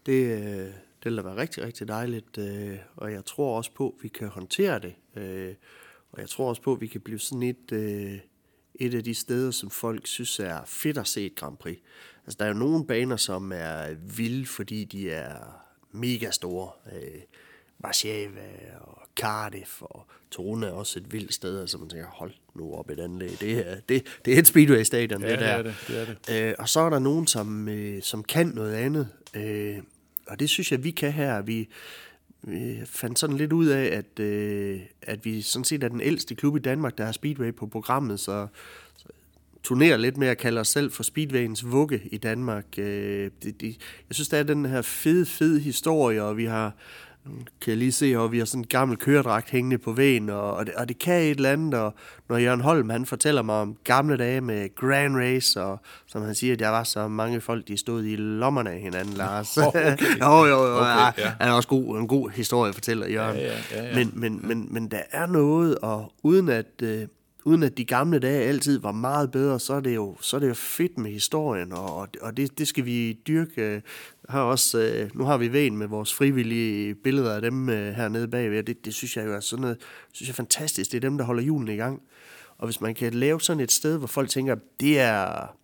Det, 0.07 0.75
det 1.05 1.13
vil 1.13 1.25
være 1.25 1.37
rigtig, 1.37 1.65
rigtig 1.65 1.89
dejligt, 1.89 2.39
og 2.97 3.13
jeg 3.13 3.25
tror 3.25 3.57
også 3.57 3.71
på, 3.73 3.89
at 3.89 4.03
vi 4.03 4.09
kan 4.09 4.29
håndtere 4.29 4.79
det. 4.79 4.95
Og 6.13 6.21
jeg 6.21 6.29
tror 6.29 6.49
også 6.49 6.63
på, 6.63 6.73
at 6.73 6.81
vi 6.81 6.87
kan 6.87 7.01
blive 7.01 7.19
sådan 7.19 7.43
et, 7.43 7.73
et 8.75 8.95
af 8.95 9.05
de 9.05 9.15
steder, 9.15 9.51
som 9.51 9.71
folk 9.71 10.07
synes 10.07 10.41
er 10.41 10.59
fedt 10.67 10.99
at 10.99 11.07
se 11.07 11.27
et 11.27 11.35
Grand 11.35 11.57
Prix. 11.57 11.79
Altså, 12.25 12.37
der 12.39 12.45
er 12.45 12.49
jo 12.49 12.55
nogle 12.55 12.87
baner, 12.87 13.17
som 13.17 13.53
er 13.55 13.95
vilde, 14.17 14.47
fordi 14.47 14.85
de 14.85 15.11
er 15.11 15.67
mega 15.93 16.31
store. 16.31 16.71
Øh, 16.93 17.21
Warszawa 17.85 18.41
og 18.81 19.09
Cardiff 19.17 19.83
og 19.83 20.07
Toruna 20.31 20.67
er 20.67 20.73
også 20.73 20.99
et 20.99 21.13
vildt 21.13 21.35
sted, 21.35 21.61
altså 21.61 21.79
man 21.79 21.89
tænker, 21.89 22.07
hold 22.07 22.33
nu 22.55 22.75
op 22.75 22.91
et 22.91 23.01
anlæg. 23.01 23.37
Det 23.41 23.71
er, 23.71 23.81
det, 23.89 24.07
det 24.25 24.35
er 24.35 24.39
et 24.39 24.47
speedway-stadion, 24.47 25.23
ja, 25.23 25.31
det 25.31 25.39
der. 25.39 25.63
Det 25.63 25.67
er 25.67 25.73
det, 25.73 25.75
det, 25.89 26.31
er 26.31 26.43
det. 26.45 26.51
Øh, 26.51 26.55
og 26.59 26.69
så 26.69 26.81
er 26.81 26.91
der 26.91 26.99
nogen, 26.99 27.27
som, 27.27 27.69
øh, 27.69 28.03
som 28.03 28.25
kan 28.25 28.47
noget 28.47 28.75
andet. 28.75 29.09
Øh, 29.37 29.79
og 30.27 30.41
det 30.41 30.51
synes 30.51 30.73
jeg, 30.73 30.85
vi 30.85 30.91
kan 30.91 31.13
her. 31.13 31.43
Vi, 31.43 31.69
vi 32.43 32.81
fandt 32.85 33.19
sådan 33.19 33.37
lidt 33.37 33.53
ud 33.53 33.67
af, 33.67 33.85
at, 33.85 34.21
øh, 34.21 34.81
at 35.03 35.25
vi 35.25 35.43
sådan 35.43 35.65
set 35.65 35.85
er 35.85 35.89
den 35.89 36.01
ældste 36.01 36.35
klub 36.35 36.57
i 36.57 36.61
Danmark, 36.61 36.99
der 36.99 37.05
har 37.05 37.13
speedway 37.13 37.55
på 37.55 37.67
programmet, 37.67 38.21
så 38.21 38.47
turnerer 39.63 39.97
lidt 39.97 40.17
med 40.17 40.29
at 40.29 40.39
kalde 40.39 40.61
os 40.61 40.69
selv 40.69 40.91
for 40.91 41.03
Speedwayens 41.03 41.65
vugge 41.71 42.01
i 42.13 42.17
Danmark. 42.17 42.67
Øh, 42.79 43.31
det, 43.43 43.61
det, 43.61 43.67
jeg 44.09 44.15
synes, 44.15 44.29
der 44.29 44.39
er 44.39 44.43
den 44.43 44.65
her 44.65 44.83
fede, 44.83 45.27
fede 45.27 45.61
historie, 45.61 46.23
og 46.23 46.37
vi 46.37 46.45
har 46.45 46.73
kan 47.61 47.71
jeg 47.71 47.77
lige 47.77 47.93
se, 47.93 48.15
og 48.19 48.33
vi 48.33 48.39
har 48.39 48.45
sådan 48.45 48.61
en 48.61 48.67
gammel 48.67 48.97
køredragt 48.97 49.51
hængende 49.51 49.79
på 49.79 49.93
vægen, 49.93 50.31
og, 50.31 50.55
og, 50.55 50.67
det, 50.67 50.75
og 50.75 50.89
det 50.89 50.99
kan 50.99 51.23
et 51.23 51.31
eller 51.31 51.51
andet, 51.51 51.75
og 51.75 51.95
når 52.29 52.37
Jørgen 52.37 52.61
Holm, 52.61 52.91
han 52.91 53.07
fortæller 53.07 53.43
mig 53.43 53.55
om 53.55 53.77
gamle 53.85 54.17
dage 54.17 54.41
med 54.41 54.75
Grand 54.75 55.17
Race, 55.17 55.63
og 55.63 55.81
som 56.07 56.23
han 56.23 56.35
siger, 56.35 56.53
at 56.53 56.59
der 56.59 56.69
var 56.69 56.85
så 56.85 57.09
mange 57.09 57.41
folk, 57.41 57.69
de 57.69 57.77
stod 57.77 58.05
i 58.05 58.17
lommerne 58.17 58.71
af 58.71 58.81
hinanden, 58.81 59.15
Lars. 59.15 59.57
Oh, 59.57 59.67
okay. 59.67 59.97
jo, 60.23 60.45
jo, 60.45 60.67
jo, 60.67 60.77
okay, 60.77 61.13
ja. 61.19 61.33
han 61.41 61.49
er 61.49 61.53
også 61.53 61.69
god, 61.69 61.99
en 61.99 62.09
god 62.09 62.31
historie, 62.31 62.73
fortæller 62.73 63.09
Jørgen. 63.09 63.37
Ja, 63.37 63.47
ja, 63.47 63.59
ja, 63.73 63.85
ja. 63.85 63.95
Men, 63.95 64.13
men, 64.15 64.41
men, 64.49 64.69
men 64.71 64.91
der 64.91 65.03
er 65.11 65.27
noget, 65.27 65.79
og 65.79 66.13
uden 66.23 66.49
at, 66.49 66.67
øh, 66.83 67.07
uden 67.47 67.63
at 67.63 67.79
de 67.79 67.85
gamle 67.85 68.19
dage 68.19 68.43
altid 68.43 68.79
var 68.79 68.93
meget 68.93 69.31
bedre, 69.31 69.61
så 69.61 69.75
er 69.75 69.81
det 69.81 69.95
jo, 69.95 70.17
så 70.21 70.37
er 70.37 70.41
det 70.41 70.49
jo 70.49 70.55
fedt 70.55 70.99
med 70.99 71.11
historien, 71.11 71.73
og, 71.73 72.09
og 72.21 72.37
det, 72.37 72.59
det 72.59 72.69
skal 72.69 72.85
vi 72.85 73.19
dyrke. 73.27 73.83
Har 74.29 74.41
også, 74.41 74.79
øh, 74.79 75.11
nu 75.15 75.25
har 75.25 75.37
vi 75.37 75.53
vægen 75.53 75.77
med 75.77 75.87
vores 75.87 76.15
frivillige 76.15 76.95
billeder 76.95 77.35
af 77.35 77.43
dem 77.43 77.69
øh, 77.69 77.95
hernede 77.95 78.29
bagved, 78.29 78.63
det, 78.63 78.85
det 78.85 78.95
synes 78.95 79.17
jeg 79.17 79.27
jo 79.27 79.35
er 79.35 79.41
sådan 79.41 79.61
noget, 79.61 79.77
synes 80.13 80.29
jeg 80.29 80.33
er 80.33 80.37
fantastisk. 80.37 80.93
Det 80.93 80.97
er 80.97 81.01
dem, 81.01 81.19
der 81.19 81.25
holder 81.25 81.43
julen 81.43 81.69
i 81.69 81.77
gang. 81.77 82.03
Og 82.59 82.67
hvis 82.67 82.81
man 82.81 82.95
kan 82.95 83.15
lave 83.15 83.41
sådan 83.41 83.61
et 83.61 83.73
sted, 83.73 83.99
hvor 83.99 84.07
folk 84.07 84.29
tænker, 84.29 84.57
det 84.81 85.01
er... 85.01 85.55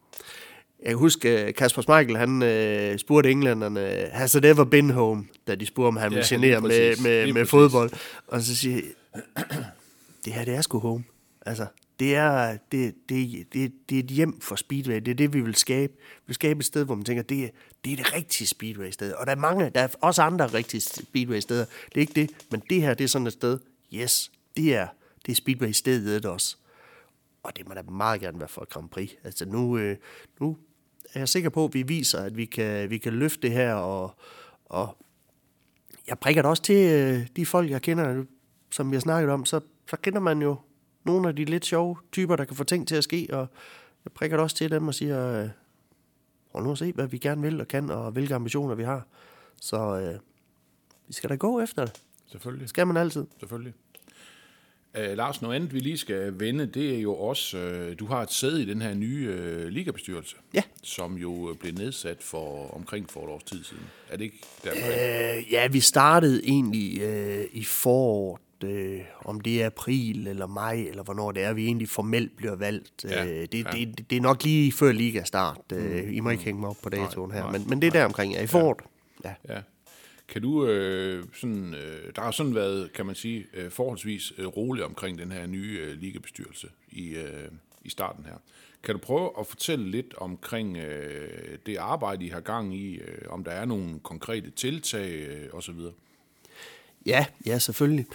Jeg 0.83 0.89
kan 0.89 0.99
huske, 0.99 1.47
øh, 1.47 1.55
Kasper 1.55 1.83
Schmeichel, 1.83 2.17
han 2.17 2.43
øh, 2.43 2.99
spurgte 2.99 3.31
englænderne, 3.31 3.81
has 4.13 4.35
it 4.35 4.45
ever 4.45 4.65
been 4.65 4.91
home, 4.91 5.25
da 5.47 5.55
de 5.55 5.67
spurgte, 5.67 5.89
om 5.89 5.97
han 5.97 6.13
ja, 6.13 6.17
ville 6.17 6.29
genere 6.29 6.61
med, 6.61 7.03
med, 7.03 7.33
med 7.33 7.47
fodbold. 7.47 7.91
Og 8.27 8.43
så 8.43 8.57
siger 8.57 8.81
det 10.25 10.33
her, 10.33 10.45
det 10.45 10.55
er 10.55 10.61
sgu 10.61 10.79
home. 10.79 11.05
Altså, 11.47 11.67
det 12.03 12.17
er, 12.17 12.57
det, 12.73 12.95
det, 13.09 13.47
det, 13.53 13.73
det 13.89 13.99
er 13.99 14.03
et 14.03 14.11
hjem 14.11 14.41
for 14.41 14.57
Speedway. 14.57 14.95
Det 14.95 15.09
er 15.09 15.15
det, 15.15 15.35
vi 15.35 15.41
vil 15.41 15.55
skabe. 15.55 15.93
Vi 15.97 16.23
vil 16.27 16.35
skabe 16.35 16.59
et 16.59 16.65
sted, 16.65 16.85
hvor 16.85 16.95
man 16.95 17.05
tænker, 17.05 17.23
det 17.23 17.45
er, 17.45 17.49
det 17.85 17.93
er 17.93 17.97
det 17.97 18.15
rigtige 18.15 18.49
Speedway-sted. 18.49 19.13
Og 19.13 19.27
der 19.27 19.33
er 19.33 19.37
mange, 19.37 19.71
der 19.71 19.81
er 19.81 19.89
også 20.01 20.23
andre 20.23 20.47
rigtige 20.47 20.81
Speedway-steder. 20.81 21.65
Det 21.65 21.97
er 21.97 22.01
ikke 22.01 22.13
det, 22.15 22.31
men 22.51 22.63
det 22.71 22.83
her, 22.83 22.95
det 22.95 23.05
er 23.05 23.09
sådan 23.09 23.27
et 23.27 23.33
sted. 23.33 23.59
Yes, 23.95 24.33
det 24.57 24.75
er, 24.77 24.87
det 25.27 25.33
er 25.33 25.37
Speedway-stedet 25.37 26.27
også. 26.27 26.57
Og 27.43 27.57
det 27.57 27.69
må 27.69 27.75
da 27.75 27.83
meget 27.83 28.21
gerne 28.21 28.39
være 28.39 28.49
for 28.49 28.65
Grand 28.69 28.89
Prix. 28.89 29.11
Altså 29.25 29.45
nu, 29.45 29.79
øh, 29.79 29.97
nu 30.41 30.57
er 31.15 31.21
jeg 31.21 31.29
sikker 31.29 31.51
på, 31.51 31.65
at 31.65 31.75
vi 31.75 31.83
viser, 31.83 32.19
at 32.19 32.37
vi 32.37 32.45
kan, 32.45 32.91
vi 32.91 32.99
kan 32.99 33.13
løfte 33.13 33.43
det 33.43 33.51
her, 33.51 33.75
og, 33.75 34.15
og 34.65 34.97
jeg 36.09 36.19
prikker 36.19 36.43
det 36.43 36.49
også 36.49 36.63
til 36.63 36.93
øh, 36.93 37.27
de 37.37 37.47
folk, 37.47 37.71
jeg 37.71 37.83
kender, 37.83 38.25
som 38.71 38.91
vi 38.91 38.97
har 38.97 39.01
snakket 39.01 39.31
om, 39.31 39.45
så, 39.45 39.61
så 39.91 39.97
kender 39.97 40.21
man 40.21 40.43
jo 40.43 40.57
nogle 41.05 41.29
af 41.29 41.37
de 41.37 41.45
lidt 41.45 41.65
sjove 41.65 41.97
typer, 42.13 42.37
der 42.37 42.45
kan 42.45 42.57
få 42.57 42.65
ting 42.65 42.89
til 42.89 42.97
at 42.97 43.05
ske, 43.05 43.29
og 43.33 43.47
jeg 44.05 44.13
prikker 44.13 44.37
det 44.37 44.43
også 44.43 44.57
til 44.57 44.71
dem 44.71 44.89
og 44.89 44.95
siger, 44.95 45.43
øh, 45.43 45.49
prøv 46.53 46.63
nu 46.63 46.73
at 46.73 46.79
se, 46.79 46.93
hvad 46.93 47.07
vi 47.07 47.19
gerne 47.19 47.43
vil 47.43 47.61
og 47.61 47.69
kan, 47.69 47.91
og 47.91 48.11
hvilke 48.11 48.35
ambitioner 48.35 48.75
vi 48.75 48.85
har. 48.85 49.07
Så 49.61 50.01
øh, 50.01 50.19
vi 51.07 51.13
skal 51.13 51.31
da 51.31 51.35
gå 51.35 51.61
efter 51.61 51.85
det. 51.85 52.03
Selvfølgelig. 52.27 52.69
Skal 52.69 52.87
man 52.87 52.97
altid. 52.97 53.27
Selvfølgelig. 53.39 53.75
Uh, 54.99 55.17
Lars, 55.17 55.43
noget 55.43 55.57
andet, 55.57 55.75
vi 55.75 55.81
lige 55.81 55.99
skal 55.99 56.41
vende, 56.41 56.67
det 56.67 56.95
er 56.95 57.01
jo 57.01 57.15
også, 57.15 57.59
uh, 57.59 57.99
du 57.99 58.07
har 58.07 58.23
et 58.23 58.33
sæde 58.33 58.63
i 58.63 58.65
den 58.65 58.83
her 58.83 58.95
nye 58.95 59.29
uh, 59.29 59.69
ligabestyrelse, 59.69 60.37
ja. 60.55 60.63
som 60.83 61.15
jo 61.15 61.57
blev 61.61 61.75
nedsat 61.75 62.23
for 62.23 62.75
omkring 62.75 63.11
for 63.11 63.25
et 63.25 63.31
års 63.31 63.43
tid 63.43 63.65
siden. 63.65 63.85
Er 64.09 64.17
det 64.17 64.25
ikke 64.25 64.41
derfor? 64.65 64.87
Uh, 64.87 65.53
ja, 65.53 65.67
vi 65.67 65.81
startede 65.81 66.45
egentlig 66.45 67.09
uh, 67.09 67.45
i 67.53 67.65
foråret 67.65 68.42
øh, 68.65 69.01
om 69.25 69.41
det 69.41 69.63
er 69.63 69.67
april 69.67 70.27
eller 70.27 70.47
maj, 70.47 70.75
eller 70.75 71.03
hvornår 71.03 71.33
det 71.33 71.43
er, 71.43 71.53
vi 71.53 71.67
egentlig 71.67 71.89
formelt 71.89 72.37
bliver 72.37 72.57
valgt. 72.57 73.05
Ja, 73.05 73.27
øh, 73.27 73.49
det, 73.53 73.65
ja. 73.65 73.71
det, 73.71 74.11
det 74.11 74.17
er 74.17 74.21
nok 74.21 74.45
lige 74.45 74.73
før 74.73 74.93
liga 74.93 75.25
start. 75.25 75.61
Øh, 75.73 76.05
mm, 76.05 76.13
I 76.13 76.21
må 76.21 76.31
ikke 76.31 76.41
mm. 76.41 76.45
hænge 76.45 76.61
mig 76.61 76.71
op 76.71 76.77
på 76.83 76.89
datoen 76.89 77.31
her, 77.31 77.43
nej, 77.43 77.53
men, 77.53 77.69
men 77.69 77.83
det 77.83 77.87
er 77.87 77.93
der 77.93 78.05
omkring. 78.05 78.33
Ja, 78.33 78.43
I 78.43 78.47
foråret. 78.47 78.81
Ja. 79.25 79.35
ja. 79.49 79.61
Kan 80.29 80.43
du 80.43 80.67
øh, 80.67 81.25
sådan, 81.35 81.75
øh, 81.75 82.13
der 82.17 82.23
har 82.23 82.31
sådan 82.31 82.55
været, 82.55 82.93
kan 82.93 83.07
man 83.07 83.15
sige, 83.15 83.47
øh, 83.55 83.71
forholdsvis 83.71 84.33
øh, 84.39 84.47
roligt 84.47 84.87
omkring 84.87 85.19
den 85.19 85.33
her 85.33 85.47
nye 85.47 85.79
øh, 85.83 86.01
ligabestyrelse 86.01 86.69
i, 86.91 87.09
øh, 87.09 87.49
i 87.85 87.91
starten 87.91 88.25
her. 88.25 88.37
Kan 88.83 88.95
du 88.95 88.99
prøve 88.99 89.31
at 89.39 89.47
fortælle 89.47 89.91
lidt 89.91 90.15
omkring 90.17 90.77
øh, 90.77 91.59
det 91.67 91.77
arbejde, 91.77 92.25
I 92.25 92.29
har 92.29 92.41
gang 92.41 92.75
i, 92.75 92.95
øh, 92.97 93.19
om 93.29 93.45
der 93.45 93.51
er 93.51 93.65
nogle 93.65 94.01
konkrete 94.01 94.51
tiltag 94.51 95.11
øh, 95.13 95.49
osv.? 95.53 95.81
Ja, 97.07 97.27
ja, 97.47 97.59
selvfølgelig. 97.59 98.07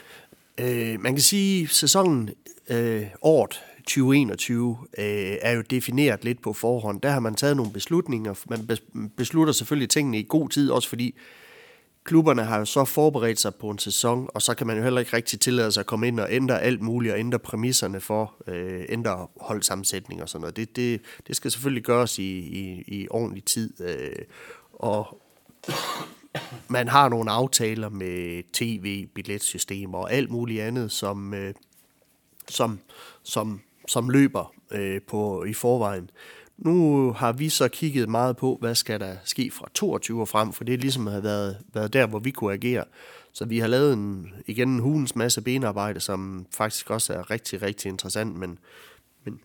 Øh, 0.60 1.02
man 1.02 1.14
kan 1.14 1.22
sige, 1.22 1.64
at 1.64 1.70
sæsonen 1.70 2.30
øh, 2.70 3.06
året 3.22 3.64
2021 3.78 4.78
øh, 4.98 5.38
er 5.42 5.52
jo 5.52 5.62
defineret 5.62 6.24
lidt 6.24 6.42
på 6.42 6.54
forhånd. 6.54 7.02
Der 7.02 7.10
har 7.10 7.20
man 7.20 7.36
taget 7.36 7.58
nogle 7.58 7.72
beslutninger. 7.72 8.34
Man 8.50 8.80
beslutter 9.18 9.54
selvfølgelig 9.54 9.90
tingene 9.90 10.20
i 10.20 10.26
god 10.30 10.50
tid, 10.50 10.72
også 10.72 10.90
fordi 10.90 11.16
klubberne 12.04 12.44
har 12.44 12.60
jo 12.60 12.66
så 12.66 12.86
forberedt 12.86 13.40
sig 13.40 13.56
på 13.56 13.70
en 13.70 13.80
sæson, 13.80 14.30
og 14.34 14.42
så 14.42 14.54
kan 14.54 14.68
man 14.68 14.78
jo 14.78 14.84
heller 14.84 15.00
ikke 15.00 15.16
rigtig 15.16 15.40
tillade 15.40 15.72
sig 15.72 15.82
at 15.82 15.86
komme 15.86 16.08
ind 16.08 16.20
og 16.20 16.28
ændre 16.32 16.62
alt 16.62 16.82
muligt, 16.82 17.14
og 17.14 17.20
ændre 17.20 17.40
præmisserne 17.40 18.02
for, 18.02 18.36
øh, 18.48 18.86
ændre 18.90 19.28
holdsammensætning 19.42 20.22
og 20.22 20.30
sådan 20.30 20.42
noget. 20.42 20.56
Det, 20.56 20.76
det, 20.76 21.02
det 21.28 21.36
skal 21.36 21.52
selvfølgelig 21.52 21.84
gøres 21.84 22.20
i, 22.20 22.38
i, 22.38 22.84
i 22.88 23.08
ordentlig 23.12 23.44
tid. 23.44 23.82
Øh, 23.82 24.26
og 24.74 25.22
man 26.68 26.88
har 26.88 27.10
nogle 27.10 27.32
aftaler 27.32 27.90
med 27.90 28.44
tv, 28.54 29.08
billetsystemer 29.08 29.98
og 29.98 30.14
alt 30.14 30.32
muligt 30.32 30.62
andet, 30.62 30.92
som, 30.92 31.34
øh, 31.34 31.54
som, 32.48 32.80
som, 33.24 33.62
som 33.88 34.10
løber 34.10 34.54
øh, 34.72 35.02
på 35.02 35.44
i 35.44 35.54
forvejen. 35.54 36.10
Nu 36.58 37.12
har 37.12 37.32
vi 37.32 37.50
så 37.50 37.68
kigget 37.68 38.10
meget 38.10 38.38
på, 38.38 38.58
hvad 38.60 38.76
skal 38.76 39.00
der 39.00 39.16
ske 39.24 39.52
fra 39.52 39.68
22 39.74 40.22
og 40.22 40.28
frem, 40.28 40.54
for 40.54 40.64
det 40.64 40.74
er 40.74 40.78
ligesom 40.78 41.08
har 41.08 41.20
været, 41.20 41.58
været 41.74 41.94
der, 41.94 42.08
hvor 42.08 42.20
vi 42.20 42.32
kunne 42.32 42.54
agere. 42.54 42.84
Så 43.34 43.46
vi 43.46 43.60
har 43.60 43.68
lavet 43.68 43.94
en, 43.94 44.34
igen 44.48 44.70
en 44.70 44.80
hulens 44.80 45.16
masse 45.16 45.42
benarbejde, 45.42 46.00
som 46.00 46.46
faktisk 46.52 46.90
også 46.90 47.14
er 47.14 47.32
rigtig, 47.32 47.62
rigtig 47.62 47.90
interessant, 47.90 48.36
men, 48.36 48.60
men 49.24 49.40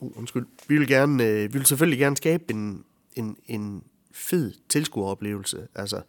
uh, 0.00 0.18
undskyld, 0.18 0.46
vi 0.68 0.78
vil, 0.78 0.88
gerne, 0.88 1.24
øh, 1.24 1.42
vi 1.42 1.58
vil 1.58 1.66
selvfølgelig 1.66 1.98
gerne 1.98 2.16
skabe 2.16 2.44
en, 2.50 2.84
en, 3.14 3.36
en, 3.46 3.84
fed 4.12 4.52
tilskueroplevelse. 4.68 5.68
Altså, 5.74 6.02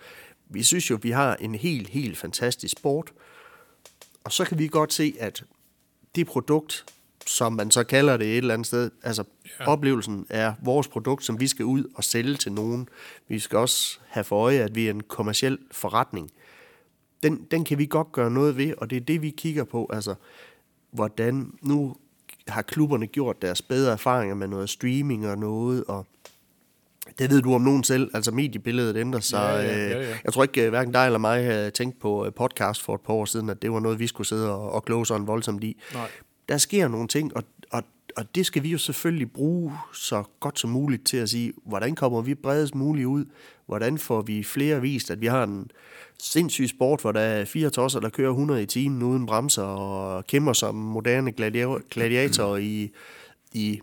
vi 0.50 0.64
synes 0.64 0.90
jo, 0.90 1.00
vi 1.02 1.12
har 1.12 1.36
en 1.36 1.56
helt, 1.56 1.90
helt 1.90 2.18
fantastisk 2.18 2.78
sport, 2.78 3.14
og 4.24 4.32
så 4.32 4.46
kan 4.46 4.60
vi 4.60 4.68
godt 4.68 4.94
se, 4.94 5.16
at 5.20 5.44
det 6.16 6.28
produkt, 6.28 6.86
som 7.28 7.54
man 7.54 7.72
så 7.72 7.84
kalder 7.84 8.18
det 8.18 8.28
et 8.28 8.38
eller 8.38 8.54
andet 8.54 8.68
sted, 8.68 8.92
altså 9.04 9.24
ja. 9.60 9.68
oplevelsen 9.68 10.26
er 10.30 10.54
vores 10.62 10.88
produkt, 10.88 11.26
som 11.26 11.40
vi 11.40 11.48
skal 11.48 11.66
ud 11.66 11.84
og 11.96 12.04
sælge 12.04 12.36
til 12.36 12.52
nogen. 12.52 12.90
Vi 13.28 13.40
skal 13.40 13.58
også 13.58 14.00
have 14.08 14.24
for 14.24 14.44
øje, 14.44 14.60
at 14.60 14.76
vi 14.76 14.88
er 14.88 14.92
en 14.92 15.04
kommersiel 15.04 15.58
forretning. 15.72 16.32
Den, 17.24 17.48
den 17.52 17.66
kan 17.66 17.78
vi 17.78 17.86
godt 17.86 18.12
gøre 18.12 18.32
noget 18.32 18.58
ved, 18.58 18.74
og 18.78 18.90
det 18.90 18.96
er 18.96 19.02
det, 19.02 19.22
vi 19.22 19.30
kigger 19.30 19.64
på. 19.64 19.90
Altså, 19.94 20.16
hvordan 20.92 21.54
nu 21.62 21.96
har 22.48 22.62
klubberne 22.62 23.08
gjort 23.08 23.42
deres 23.42 23.62
bedre 23.62 23.92
erfaringer 23.92 24.36
med 24.36 24.48
noget 24.48 24.70
streaming 24.70 25.28
og 25.28 25.38
noget, 25.38 25.84
og 25.84 26.08
det 27.20 27.30
ved 27.30 27.42
du 27.42 27.54
om 27.54 27.62
nogen 27.62 27.84
selv, 27.84 28.12
altså 28.14 28.32
mediebilledet 28.32 28.98
ændrer 28.98 29.20
sig. 29.20 29.38
Ja, 29.38 29.78
ja, 29.78 29.90
ja, 29.90 30.10
ja. 30.10 30.18
Jeg 30.24 30.34
tror 30.34 30.44
ikke, 30.44 30.64
øh, 30.64 30.70
hverken 30.70 30.94
dig 30.94 31.06
eller 31.06 31.20
mig 31.20 31.44
havde 31.46 31.72
tænkt 31.72 32.00
på 32.00 32.26
øh, 32.26 32.34
podcast 32.34 32.82
for 32.84 32.96
et 32.96 33.02
par 33.02 33.14
år 33.14 33.26
siden, 33.26 33.50
at 33.50 33.62
det 33.62 33.72
var 33.72 33.80
noget, 33.80 34.00
vi 34.00 34.08
skulle 34.08 34.28
sidde 34.28 34.52
og, 34.52 34.72
og 34.72 34.86
kloge 34.86 35.06
sådan 35.06 35.28
voldsomt 35.28 35.64
i. 35.64 35.82
Nej. 35.94 36.10
Der 36.50 36.58
sker 36.58 36.88
nogle 36.88 37.08
ting, 37.08 37.38
og, 37.38 37.44
og, 37.72 37.84
og 38.18 38.36
det 38.36 38.46
skal 38.46 38.64
vi 38.64 38.70
jo 38.70 38.78
selvfølgelig 38.78 39.32
bruge 39.32 39.74
så 39.94 40.24
godt 40.40 40.60
som 40.60 40.70
muligt 40.70 41.06
til 41.06 41.18
at 41.18 41.30
sige, 41.30 41.54
hvordan 41.66 41.96
kommer 41.96 42.22
vi 42.22 42.36
bredest 42.36 42.76
muligt 42.76 43.06
ud? 43.06 43.26
Hvordan 43.66 43.98
får 43.98 44.22
vi 44.22 44.44
flere 44.44 44.82
vist, 44.82 45.12
at 45.12 45.22
vi 45.22 45.28
har 45.28 45.44
en 45.44 45.72
sindssyg 46.20 46.70
sport, 46.70 47.02
hvor 47.02 47.12
der 47.12 47.20
er 47.20 47.46
fire 47.46 47.70
tosser, 47.70 48.00
der 48.00 48.10
kører 48.10 48.30
100 48.30 48.64
i 48.64 48.66
timen 48.66 49.04
uden 49.04 49.26
bremser 49.26 49.64
og 49.64 50.28
kæmper 50.28 50.54
som 50.54 50.76
moderne 50.76 51.32
gladiatorer 51.92 52.58
i, 52.58 52.92
i 53.52 53.82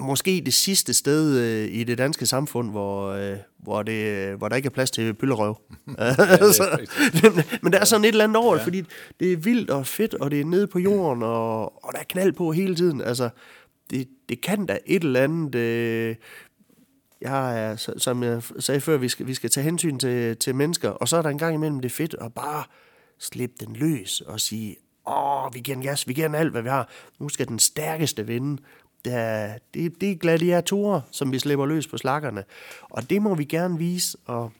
måske 0.00 0.42
det 0.44 0.54
sidste 0.54 0.94
sted 0.94 1.38
øh, 1.38 1.74
i 1.74 1.84
det 1.84 1.98
danske 1.98 2.26
samfund, 2.26 2.70
hvor, 2.70 3.08
øh, 3.08 3.36
hvor, 3.58 3.82
det, 3.82 4.28
hvor 4.36 4.48
der 4.48 4.56
ikke 4.56 4.66
er 4.66 4.70
plads 4.70 4.90
til 4.90 5.14
pøllerøv. 5.14 5.58
altså, 5.98 6.86
men 7.62 7.72
der 7.72 7.78
er 7.80 7.84
sådan 7.84 8.04
et 8.04 8.08
eller 8.08 8.24
andet 8.24 8.36
over 8.36 8.56
ja. 8.56 8.64
fordi 8.64 8.82
det 9.20 9.32
er 9.32 9.36
vildt 9.36 9.70
og 9.70 9.86
fedt, 9.86 10.14
og 10.14 10.30
det 10.30 10.40
er 10.40 10.44
nede 10.44 10.66
på 10.66 10.78
jorden, 10.78 11.22
og, 11.22 11.84
og 11.84 11.92
der 11.92 11.98
er 11.98 12.04
knald 12.08 12.32
på 12.32 12.52
hele 12.52 12.76
tiden. 12.76 13.00
Altså, 13.00 13.28
det, 13.90 14.08
det 14.28 14.40
kan 14.40 14.66
da 14.66 14.78
et 14.86 15.04
eller 15.04 15.22
andet... 15.22 15.54
Øh, 15.54 16.16
jeg 17.20 17.60
er, 17.60 17.94
som 17.96 18.22
jeg 18.22 18.42
sagde 18.58 18.80
før, 18.80 18.96
vi 18.96 19.08
skal, 19.08 19.26
vi 19.26 19.34
skal 19.34 19.50
tage 19.50 19.64
hensyn 19.64 19.98
til, 19.98 20.36
til 20.36 20.54
mennesker, 20.54 20.90
og 20.90 21.08
så 21.08 21.16
er 21.16 21.22
der 21.22 21.30
en 21.30 21.38
gang 21.38 21.54
imellem 21.54 21.80
det 21.80 21.92
fedt 21.92 22.16
at 22.20 22.34
bare 22.34 22.64
slippe 23.18 23.54
den 23.66 23.76
løs 23.76 24.20
og 24.20 24.40
sige, 24.40 24.76
åh, 25.06 25.54
vi 25.54 25.60
giver 25.60 25.76
en 25.76 25.82
gas, 25.82 26.08
vi 26.08 26.12
giver 26.12 26.28
en 26.28 26.34
alt, 26.34 26.50
hvad 26.50 26.62
vi 26.62 26.68
har. 26.68 26.88
Nu 27.20 27.28
skal 27.28 27.48
den 27.48 27.58
stærkeste 27.58 28.26
vinde, 28.26 28.62
der, 29.04 29.54
det, 29.74 30.00
det 30.00 30.10
er 30.10 30.16
gladiatorer, 30.16 31.00
som 31.10 31.32
vi 31.32 31.38
slipper 31.38 31.66
løs 31.66 31.86
på 31.86 31.98
slakkerne. 31.98 32.44
Og 32.82 33.10
det 33.10 33.22
må 33.22 33.34
vi 33.34 33.44
gerne 33.44 33.78
vise, 33.78 34.18
og 34.24 34.52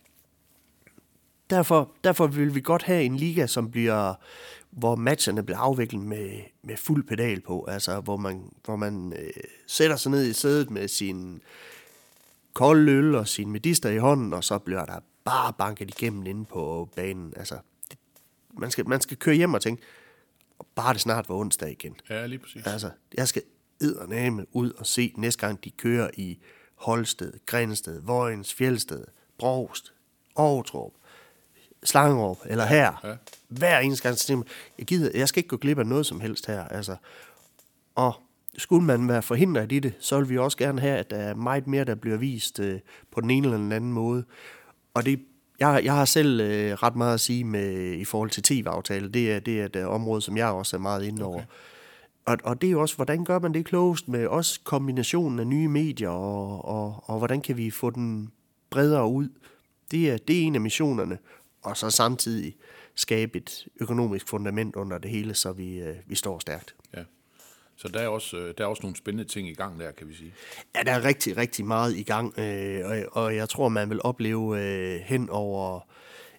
derfor, 1.50 1.90
derfor 2.04 2.26
vil 2.26 2.54
vi 2.54 2.60
godt 2.60 2.82
have 2.82 3.02
en 3.02 3.16
liga, 3.16 3.46
som 3.46 3.70
bliver, 3.70 4.14
hvor 4.70 4.96
matcherne 4.96 5.42
bliver 5.42 5.58
afviklet 5.58 6.02
med, 6.02 6.40
med 6.62 6.76
fuld 6.76 7.04
pedal 7.04 7.40
på, 7.40 7.64
altså 7.68 8.00
hvor 8.00 8.16
man, 8.16 8.50
hvor 8.64 8.76
man 8.76 9.12
øh, 9.12 9.30
sætter 9.66 9.96
sig 9.96 10.10
ned 10.10 10.26
i 10.26 10.32
sædet 10.32 10.70
med 10.70 10.88
sin 10.88 11.40
kold 12.52 12.88
øl 12.88 13.14
og 13.14 13.28
sin 13.28 13.50
medister 13.50 13.90
i 13.90 13.98
hånden, 13.98 14.32
og 14.32 14.44
så 14.44 14.58
bliver 14.58 14.84
der 14.84 14.98
bare 15.24 15.52
banket 15.52 15.90
igennem 15.90 16.26
inde 16.26 16.44
på 16.44 16.88
banen. 16.96 17.32
Altså, 17.36 17.58
det, 17.90 17.98
man, 18.58 18.70
skal, 18.70 18.88
man 18.88 19.00
skal 19.00 19.16
køre 19.16 19.34
hjem 19.34 19.54
og 19.54 19.62
tænke, 19.62 19.82
bare 20.74 20.92
det 20.92 21.00
snart 21.00 21.28
var 21.28 21.34
onsdag 21.34 21.70
igen. 21.70 21.96
Ja, 22.10 22.26
lige 22.26 22.38
præcis. 22.38 22.66
Altså, 22.66 22.90
jeg 23.14 23.28
skal 23.28 23.42
eddermame 23.80 24.46
ud 24.52 24.70
og 24.70 24.86
se 24.86 25.12
næste 25.16 25.46
gang, 25.46 25.64
de 25.64 25.70
kører 25.70 26.10
i 26.16 26.38
Holsted, 26.74 27.32
Grænsted, 27.46 28.02
Vojens, 28.02 28.54
Fjeldsted, 28.54 29.04
Brogst, 29.38 29.92
Aarhus, 30.36 30.92
Slangerup 31.84 32.38
eller 32.46 32.66
her. 32.66 32.92
Ja. 33.04 33.14
Hver 33.48 33.78
eneste 33.78 34.02
gang, 34.02 34.18
så 34.18 34.42
jeg, 34.78 34.86
gider, 34.86 35.10
jeg 35.14 35.28
skal 35.28 35.38
ikke 35.40 35.48
gå 35.48 35.56
glip 35.56 35.78
af 35.78 35.86
noget 35.86 36.06
som 36.06 36.20
helst 36.20 36.46
her. 36.46 36.64
Altså. 36.64 36.96
Og 37.94 38.14
skulle 38.58 38.84
man 38.84 39.08
være 39.08 39.22
forhindret 39.22 39.72
i 39.72 39.78
det, 39.78 39.92
så 39.98 40.18
vil 40.18 40.28
vi 40.28 40.38
også 40.38 40.56
gerne 40.56 40.80
have, 40.80 40.98
at 40.98 41.10
der 41.10 41.16
er 41.16 41.34
meget 41.34 41.66
mere, 41.66 41.84
der 41.84 41.94
bliver 41.94 42.16
vist 42.16 42.60
øh, 42.60 42.80
på 43.12 43.20
den 43.20 43.30
ene 43.30 43.46
eller 43.46 43.58
den 43.58 43.72
anden 43.72 43.92
måde. 43.92 44.24
Og 44.94 45.06
det, 45.06 45.20
jeg, 45.60 45.80
jeg 45.84 45.94
har 45.94 46.04
selv 46.04 46.40
øh, 46.40 46.72
ret 46.72 46.96
meget 46.96 47.14
at 47.14 47.20
sige 47.20 47.44
med 47.44 47.92
i 47.92 48.04
forhold 48.04 48.30
til 48.30 48.42
tv-aftale. 48.42 49.08
Det 49.08 49.32
er, 49.32 49.40
det 49.40 49.60
er 49.60 49.66
et 49.66 49.76
område, 49.76 50.22
som 50.22 50.36
jeg 50.36 50.46
også 50.46 50.76
er 50.76 50.80
meget 50.80 51.04
inde 51.04 51.24
over. 51.24 51.36
Okay. 51.36 51.46
Og, 52.24 52.38
og 52.44 52.60
det 52.60 52.66
er 52.66 52.70
jo 52.70 52.80
også, 52.80 52.96
hvordan 52.96 53.24
gør 53.24 53.38
man 53.38 53.54
det 53.54 53.66
klogest 53.66 54.08
med 54.08 54.26
også 54.26 54.60
kombinationen 54.64 55.38
af 55.38 55.46
nye 55.46 55.68
medier, 55.68 56.08
og, 56.08 56.64
og, 56.64 57.04
og 57.06 57.18
hvordan 57.18 57.40
kan 57.40 57.56
vi 57.56 57.70
få 57.70 57.90
den 57.90 58.32
bredere 58.70 59.06
ud. 59.06 59.28
Det 59.90 60.10
er, 60.10 60.16
det 60.16 60.38
er 60.38 60.42
en 60.42 60.54
af 60.54 60.60
missionerne, 60.60 61.18
og 61.62 61.76
så 61.76 61.90
samtidig 61.90 62.56
skabe 62.94 63.38
et 63.38 63.66
økonomisk 63.80 64.28
fundament 64.28 64.76
under 64.76 64.98
det 64.98 65.10
hele, 65.10 65.34
så 65.34 65.52
vi, 65.52 65.80
øh, 65.80 65.96
vi 66.06 66.14
står 66.14 66.38
stærkt. 66.38 66.74
Ja. 66.96 67.02
Så 67.76 67.88
der 67.88 68.00
er, 68.00 68.08
også, 68.08 68.36
øh, 68.36 68.54
der 68.58 68.64
er 68.64 68.68
også 68.68 68.82
nogle 68.82 68.96
spændende 68.96 69.30
ting 69.30 69.48
i 69.48 69.54
gang 69.54 69.80
der, 69.80 69.92
kan 69.92 70.08
vi 70.08 70.14
sige. 70.14 70.34
Ja, 70.76 70.82
der 70.82 70.92
er 70.92 71.04
rigtig, 71.04 71.36
rigtig 71.36 71.64
meget 71.64 71.96
i 71.96 72.02
gang, 72.02 72.38
øh, 72.38 72.80
og, 72.84 73.22
og 73.22 73.36
jeg 73.36 73.48
tror, 73.48 73.68
man 73.68 73.90
vil 73.90 74.00
opleve 74.02 74.60
øh, 74.60 75.00
hen 75.00 75.30
over 75.30 75.80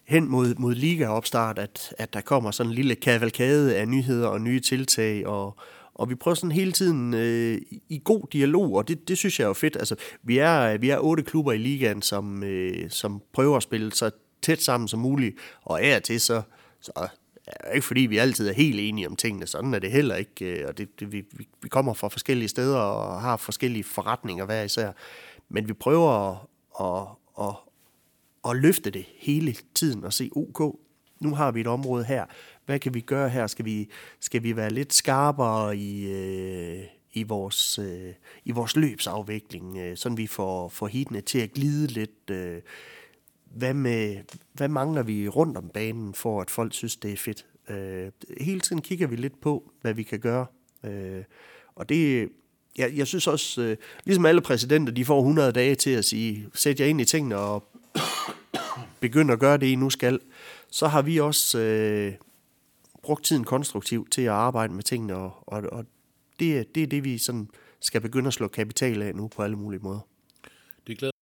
hen 0.04 0.28
mod, 0.28 0.54
mod 0.54 0.74
ligaopstart, 0.74 1.58
at, 1.58 1.94
at 1.98 2.12
der 2.12 2.20
kommer 2.20 2.50
sådan 2.50 2.70
en 2.70 2.74
lille 2.74 2.94
kavalkade 2.94 3.76
af 3.76 3.88
nyheder 3.88 4.28
og 4.28 4.40
nye 4.40 4.60
tiltag, 4.60 5.26
og, 5.26 5.56
og 5.98 6.10
vi 6.10 6.14
prøver 6.14 6.34
sådan 6.34 6.52
hele 6.52 6.72
tiden 6.72 7.14
øh, 7.14 7.58
i 7.88 8.00
god 8.04 8.22
dialog, 8.32 8.74
og 8.74 8.88
det, 8.88 9.08
det 9.08 9.18
synes 9.18 9.38
jeg 9.38 9.44
er 9.44 9.48
jo 9.48 9.54
fedt. 9.54 9.76
Altså, 9.76 9.96
vi 10.22 10.38
er, 10.38 10.78
vi 10.78 10.90
er 10.90 10.98
otte 10.98 11.22
klubber 11.22 11.52
i 11.52 11.58
ligaen, 11.58 12.02
som, 12.02 12.42
øh, 12.42 12.90
som 12.90 13.22
prøver 13.32 13.56
at 13.56 13.62
spille 13.62 13.92
så 13.92 14.10
tæt 14.42 14.62
sammen 14.62 14.88
som 14.88 15.00
muligt, 15.00 15.36
og 15.62 15.82
af 15.82 15.96
og 15.96 16.02
til 16.02 16.20
så, 16.20 16.42
så 16.80 16.92
er 17.46 17.72
ikke 17.72 17.86
fordi, 17.86 18.00
vi 18.00 18.18
altid 18.18 18.48
er 18.48 18.52
helt 18.52 18.80
enige 18.80 19.08
om 19.08 19.16
tingene, 19.16 19.46
sådan 19.46 19.74
er 19.74 19.78
det 19.78 19.90
heller 19.92 20.16
ikke, 20.16 20.44
øh, 20.44 20.68
og 20.68 20.78
det, 20.78 21.00
det, 21.00 21.12
vi, 21.12 21.24
vi 21.62 21.68
kommer 21.68 21.94
fra 21.94 22.08
forskellige 22.08 22.48
steder 22.48 22.78
og 22.78 23.20
har 23.20 23.36
forskellige 23.36 23.84
forretninger 23.84 24.44
hver 24.44 24.62
især, 24.62 24.92
men 25.48 25.68
vi 25.68 25.72
prøver 25.72 26.10
at, 26.30 26.38
at, 26.80 27.08
at, 27.46 27.54
at 28.50 28.56
løfte 28.56 28.90
det 28.90 29.04
hele 29.18 29.54
tiden 29.74 30.04
og 30.04 30.12
se, 30.12 30.30
ok, 30.36 30.76
nu 31.20 31.34
har 31.34 31.52
vi 31.52 31.60
et 31.60 31.66
område 31.66 32.04
her, 32.04 32.24
hvad 32.66 32.78
kan 32.78 32.94
vi 32.94 33.00
gøre 33.00 33.28
her? 33.28 33.46
Skal 33.46 33.64
vi, 33.64 33.90
skal 34.20 34.42
vi 34.42 34.56
være 34.56 34.70
lidt 34.70 34.94
skarpere 34.94 35.76
i, 35.76 36.12
øh, 36.12 36.84
i, 37.12 37.22
vores, 37.22 37.78
øh, 37.78 38.12
i 38.44 38.50
vores 38.50 38.76
løbsafvikling, 38.76 39.78
øh, 39.78 39.96
sådan 39.96 40.18
vi 40.18 40.26
får, 40.26 40.68
får 40.68 40.86
hitene 40.86 41.20
til 41.20 41.38
at 41.38 41.52
glide 41.52 41.86
lidt? 41.86 42.30
Øh, 42.30 42.60
hvad, 43.44 43.74
med, 43.74 44.16
hvad 44.52 44.68
mangler 44.68 45.02
vi 45.02 45.28
rundt 45.28 45.56
om 45.56 45.68
banen, 45.68 46.14
for 46.14 46.40
at 46.40 46.50
folk 46.50 46.74
synes, 46.74 46.96
det 46.96 47.12
er 47.12 47.16
fedt? 47.16 47.46
Øh, 47.68 48.10
hele 48.40 48.60
tiden 48.60 48.82
kigger 48.82 49.06
vi 49.06 49.16
lidt 49.16 49.40
på, 49.40 49.72
hvad 49.80 49.94
vi 49.94 50.02
kan 50.02 50.20
gøre. 50.20 50.46
Øh, 50.84 51.22
og 51.74 51.88
det, 51.88 52.28
jeg, 52.78 52.92
jeg 52.96 53.06
synes 53.06 53.26
også, 53.26 53.62
øh, 53.62 53.76
ligesom 54.04 54.26
alle 54.26 54.40
præsidenter, 54.40 54.92
de 54.92 55.04
får 55.04 55.18
100 55.18 55.52
dage 55.52 55.74
til 55.74 55.90
at 55.90 56.04
sige, 56.04 56.48
sæt 56.54 56.80
jer 56.80 56.86
ind 56.86 57.00
i 57.00 57.04
tingene 57.04 57.36
og 57.36 57.68
begynd 59.00 59.32
at 59.32 59.38
gøre 59.38 59.56
det, 59.56 59.66
I 59.66 59.74
nu 59.74 59.90
skal. 59.90 60.20
Så 60.70 60.86
har 60.86 61.02
vi 61.02 61.20
også 61.20 61.58
øh, 61.58 62.12
brugt 63.06 63.24
tiden 63.24 63.44
konstruktivt 63.44 64.12
til 64.12 64.22
at 64.22 64.28
arbejde 64.28 64.72
med 64.72 64.82
tingene, 64.82 65.14
og, 65.14 65.32
og, 65.46 65.62
og 65.72 65.84
det, 66.40 66.74
det 66.74 66.82
er 66.82 66.86
det, 66.86 67.04
vi 67.04 67.18
sådan 67.18 67.48
skal 67.80 68.00
begynde 68.00 68.26
at 68.26 68.34
slå 68.34 68.48
kapital 68.48 69.02
af 69.02 69.14
nu 69.14 69.28
på 69.28 69.42
alle 69.42 69.56
mulige 69.56 69.80
måder. 69.80 70.00
Det 70.86 70.98
glæder 70.98 71.12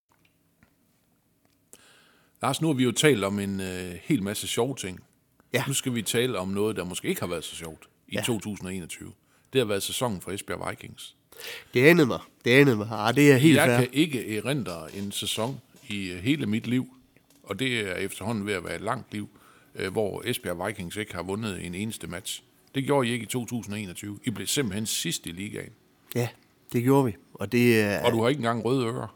Lars, 2.43 2.61
nu 2.61 2.67
har 2.67 2.75
vi 2.75 2.85
jo 2.85 2.93
talt 2.93 3.25
om 3.25 3.39
en 3.39 3.61
øh, 3.61 3.95
hel 4.03 4.23
masse 4.23 4.47
sjove 4.47 4.77
ting. 4.77 5.01
Ja. 5.53 5.65
Nu 5.67 5.73
skal 5.73 5.95
vi 5.95 6.03
tale 6.03 6.39
om 6.39 6.49
noget, 6.49 6.77
der 6.77 6.85
måske 6.85 7.09
ikke 7.09 7.21
har 7.21 7.29
været 7.29 7.45
så 7.45 7.57
sjovt 7.57 7.89
i 8.09 8.15
ja. 8.15 8.23
2021. 8.23 9.13
Det 9.53 9.59
har 9.59 9.67
været 9.67 9.83
sæsonen 9.83 10.21
for 10.21 10.31
Esbjerg 10.31 10.71
Vikings. 10.71 11.17
Det 11.75 11.87
anede 11.87 12.07
mig. 12.07 12.21
Det 12.45 12.51
anede 12.51 12.77
mig. 12.77 12.89
Ah, 12.91 13.15
det 13.15 13.33
er 13.33 13.37
helt 13.37 13.57
Jeg 13.57 13.67
fair. 13.67 13.79
kan 13.79 13.89
ikke 13.93 14.37
erindre 14.37 14.97
en 14.97 15.13
sæson 15.13 15.61
i 15.89 16.11
øh, 16.11 16.19
hele 16.23 16.47
mit 16.47 16.67
liv, 16.67 16.97
og 17.43 17.59
det 17.59 17.81
er 17.81 17.95
efterhånden 17.95 18.47
ved 18.47 18.55
at 18.55 18.65
være 18.65 18.75
et 18.75 18.81
langt 18.81 19.13
liv, 19.13 19.29
hvor 19.93 20.23
Esbjerg 20.25 20.67
Vikings 20.67 20.97
ikke 20.97 21.15
har 21.15 21.23
vundet 21.23 21.67
en 21.67 21.75
eneste 21.75 22.07
match. 22.07 22.43
Det 22.75 22.85
gjorde 22.85 23.09
I 23.09 23.13
ikke 23.13 23.23
i 23.23 23.27
2021. 23.27 24.19
I 24.25 24.31
blev 24.31 24.47
simpelthen 24.47 24.87
sidst 24.87 25.27
i 25.27 25.31
ligaen. 25.31 25.71
Ja, 26.15 26.29
det 26.73 26.83
gjorde 26.83 27.05
vi. 27.05 27.17
Og, 27.35 27.53
det, 27.53 27.99
og 28.01 28.13
du 28.13 28.23
har 28.23 28.29
ikke 28.29 28.39
engang 28.39 28.65
røde 28.65 28.87
ører. 28.87 29.15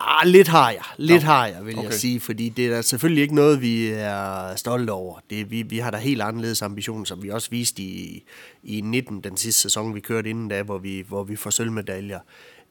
Ah, 0.00 0.26
lidt 0.28 0.48
har 0.48 0.70
jeg. 0.70 0.82
Lidt 0.96 1.22
no. 1.22 1.26
har 1.26 1.46
jeg, 1.46 1.66
vil 1.66 1.78
okay. 1.78 1.88
jeg 1.88 1.94
sige. 1.94 2.20
Fordi 2.20 2.48
det 2.48 2.66
er 2.66 2.70
da 2.70 2.82
selvfølgelig 2.82 3.22
ikke 3.22 3.34
noget, 3.34 3.60
vi 3.60 3.86
er 3.88 4.56
stolte 4.56 4.90
over. 4.90 5.18
Det, 5.30 5.50
vi, 5.50 5.62
vi 5.62 5.78
har 5.78 5.90
da 5.90 5.96
helt 5.96 6.22
anderledes 6.22 6.62
ambitioner, 6.62 7.04
som 7.04 7.22
vi 7.22 7.30
også 7.30 7.50
viste 7.50 7.82
i, 7.82 8.24
i 8.62 8.80
19, 8.80 9.20
den 9.20 9.36
sidste 9.36 9.60
sæson, 9.60 9.94
vi 9.94 10.00
kørte 10.00 10.30
inden 10.30 10.48
da, 10.48 10.62
hvor 10.62 10.78
vi, 10.78 11.04
hvor 11.08 11.24
vi 11.24 11.36
får 11.36 11.50
sølvmedaljer. 11.50 12.20